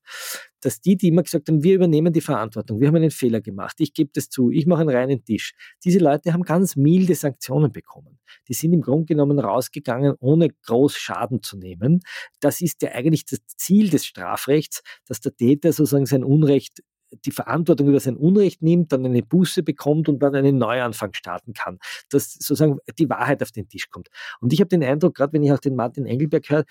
dass 0.61 0.81
die, 0.81 0.97
die 0.97 1.07
immer 1.09 1.23
gesagt 1.23 1.47
haben, 1.49 1.63
wir 1.63 1.75
übernehmen 1.75 2.13
die 2.13 2.21
Verantwortung, 2.21 2.79
wir 2.79 2.87
haben 2.87 2.95
einen 2.95 3.11
Fehler 3.11 3.41
gemacht, 3.41 3.75
ich 3.79 3.93
gebe 3.93 4.11
das 4.13 4.29
zu, 4.29 4.49
ich 4.49 4.65
mache 4.65 4.81
einen 4.81 4.89
reinen 4.89 5.23
Tisch. 5.23 5.53
Diese 5.83 5.99
Leute 5.99 6.33
haben 6.33 6.43
ganz 6.43 6.75
milde 6.75 7.15
Sanktionen 7.15 7.71
bekommen. 7.71 8.19
Die 8.47 8.53
sind 8.53 8.73
im 8.73 8.81
Grunde 8.81 9.05
genommen 9.05 9.39
rausgegangen, 9.39 10.15
ohne 10.19 10.49
groß 10.65 10.95
Schaden 10.95 11.41
zu 11.41 11.57
nehmen. 11.57 12.01
Das 12.39 12.61
ist 12.61 12.81
ja 12.81 12.91
eigentlich 12.91 13.25
das 13.25 13.39
Ziel 13.57 13.89
des 13.89 14.05
Strafrechts, 14.05 14.81
dass 15.05 15.21
der 15.21 15.35
Täter 15.35 15.73
sozusagen 15.73 16.05
sein 16.05 16.23
Unrecht 16.23 16.83
die 17.25 17.31
Verantwortung 17.31 17.87
über 17.87 17.99
sein 17.99 18.17
Unrecht 18.17 18.61
nimmt, 18.61 18.91
dann 18.91 19.05
eine 19.05 19.23
Buße 19.23 19.63
bekommt 19.63 20.09
und 20.09 20.19
dann 20.19 20.35
einen 20.35 20.57
Neuanfang 20.57 21.13
starten 21.13 21.53
kann. 21.53 21.79
Dass 22.09 22.33
sozusagen 22.33 22.77
die 22.97 23.09
Wahrheit 23.09 23.41
auf 23.41 23.51
den 23.51 23.67
Tisch 23.67 23.89
kommt. 23.89 24.09
Und 24.41 24.53
ich 24.53 24.59
habe 24.59 24.69
den 24.69 24.83
Eindruck, 24.83 25.15
gerade 25.15 25.33
wenn 25.33 25.43
ich 25.43 25.51
auch 25.51 25.59
den 25.59 25.75
Martin 25.75 26.05
Engelberg 26.05 26.49
höre, 26.49 26.65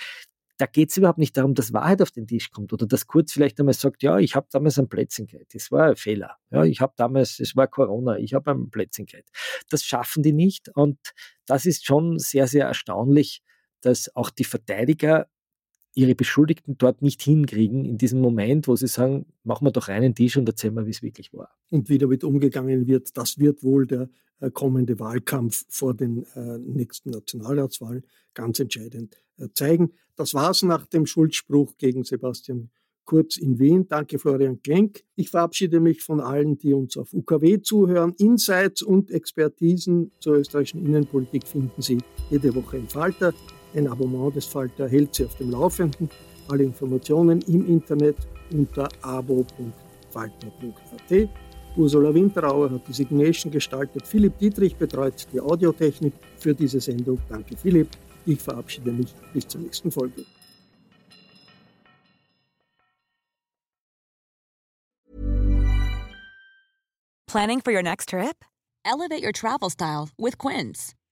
da 0.59 0.66
geht 0.66 0.91
es 0.91 0.97
überhaupt 0.97 1.18
nicht 1.18 1.36
darum, 1.36 1.55
dass 1.55 1.72
Wahrheit 1.72 2.03
auf 2.03 2.11
den 2.11 2.26
Tisch 2.26 2.51
kommt 2.51 2.72
oder 2.72 2.86
dass 2.86 3.07
Kurz 3.07 3.32
vielleicht 3.32 3.61
einmal 3.61 3.74
sagt, 3.74 4.03
ja, 4.03 4.18
ich 4.18 4.34
habe 4.34 4.49
damals 4.51 4.78
ein 4.78 4.89
Plätzchen 4.89 5.28
das 5.53 5.70
war 5.70 5.91
ein 5.91 5.97
Fehler. 5.97 6.36
Ja, 6.51 6.64
ich 6.64 6.80
habe 6.80 6.93
damals, 6.97 7.39
es 7.39 7.55
war 7.55 7.68
Corona, 7.68 8.18
ich 8.18 8.34
habe 8.34 8.51
ein 8.51 8.68
Plätzchen. 8.68 9.07
Das 9.70 9.84
schaffen 9.84 10.24
die 10.24 10.32
nicht 10.32 10.68
und 10.74 10.99
das 11.47 11.64
ist 11.64 11.86
schon 11.86 12.18
sehr, 12.18 12.49
sehr 12.49 12.66
erstaunlich, 12.66 13.43
dass 13.80 14.14
auch 14.16 14.30
die 14.30 14.45
Verteidiger 14.45 15.28
ihre 15.99 16.14
Beschuldigten 16.14 16.78
dort 16.78 17.03
nicht 17.03 17.20
hinkriegen, 17.22 17.84
in 17.84 17.99
diesem 17.99 18.20
Moment, 18.20 18.68
wo 18.68 18.76
sie 18.76 18.86
sagen, 18.86 19.26
machen 19.42 19.66
wir 19.66 19.72
doch 19.72 19.88
einen 19.88 20.14
Tisch 20.14 20.36
und 20.36 20.49
erzählen 20.49 20.74
wir, 20.74 20.86
wie 20.86 20.90
es 20.90 21.03
wirklich 21.03 21.32
war. 21.32 21.51
Und 21.70 21.88
wie 21.88 21.99
damit 21.99 22.22
umgegangen 22.22 22.86
wird, 22.86 23.16
das 23.16 23.38
wird 23.38 23.64
wohl 23.64 23.84
der 23.88 24.09
äh, 24.38 24.49
kommende 24.53 25.01
Wahlkampf 25.01 25.64
vor 25.68 25.94
den 25.94 26.24
äh, 26.36 26.59
nächsten 26.59 27.11
Nationalratswahlen 27.11 28.05
ganz 28.32 28.61
entscheidend 28.61 29.20
äh, 29.38 29.49
zeigen. 29.53 29.90
Das 30.14 30.34
war's 30.34 30.62
nach 30.62 30.86
dem 30.86 31.05
Schuldspruch 31.05 31.76
gegen 31.78 32.05
Sebastian 32.05 32.70
Kurz 33.05 33.38
in 33.38 33.59
Wien. 33.59 33.88
Danke, 33.88 34.18
Florian 34.18 34.62
Klenk. 34.62 35.03
Ich 35.16 35.30
verabschiede 35.30 35.80
mich 35.80 36.03
von 36.03 36.20
allen, 36.20 36.59
die 36.59 36.74
uns 36.74 36.96
auf 36.99 37.14
UKW 37.14 37.62
zuhören. 37.62 38.14
Insights 38.18 38.82
und 38.82 39.11
Expertisen 39.11 40.12
zur 40.20 40.36
österreichischen 40.36 40.84
Innenpolitik 40.84 41.46
finden 41.46 41.80
Sie 41.80 41.99
jede 42.30 42.55
Woche 42.55 42.76
im 42.76 42.86
Falter. 42.86 43.32
Ein 43.75 43.89
Abonnement 43.89 44.35
des 44.35 44.47
Falter 44.47 44.89
hält 44.89 45.14
Sie 45.14 45.25
auf 45.25 45.37
dem 45.37 45.51
Laufenden. 45.51 46.09
Alle 46.49 46.64
Informationen 46.64 47.43
im 47.43 47.66
Internet 47.66 48.16
unter 48.51 48.89
abo.falter.at. 49.03 49.69
Ursula 51.77 52.12
Winterauer 52.12 52.71
hat 52.71 52.89
die 52.89 52.93
Signation 52.93 53.53
gestaltet. 53.53 54.07
Philipp 54.07 54.39
Dietrich 54.39 54.75
betreut 54.77 55.27
die 55.33 55.41
Audiotechnik 55.41 56.14
für 56.39 56.55
diese 56.55 56.81
Sendung. 56.81 57.19
Danke, 57.29 57.57
Philipp. 57.57 57.89
Ich 58.27 58.41
verabschiede 58.41 58.91
mich 58.91 59.14
bis 59.33 59.47
zur 59.47 59.61
nächsten 59.61 59.91
Folge. 59.91 60.25
Planning 67.27 67.61
for 67.61 67.73
your 67.73 67.83
next 67.83 68.09
trip? 68.09 68.45
Elevate 68.85 69.23
your 69.23 69.33
travel 69.33 69.69
style 69.69 70.09
with 70.19 70.39
Quince. 70.39 70.95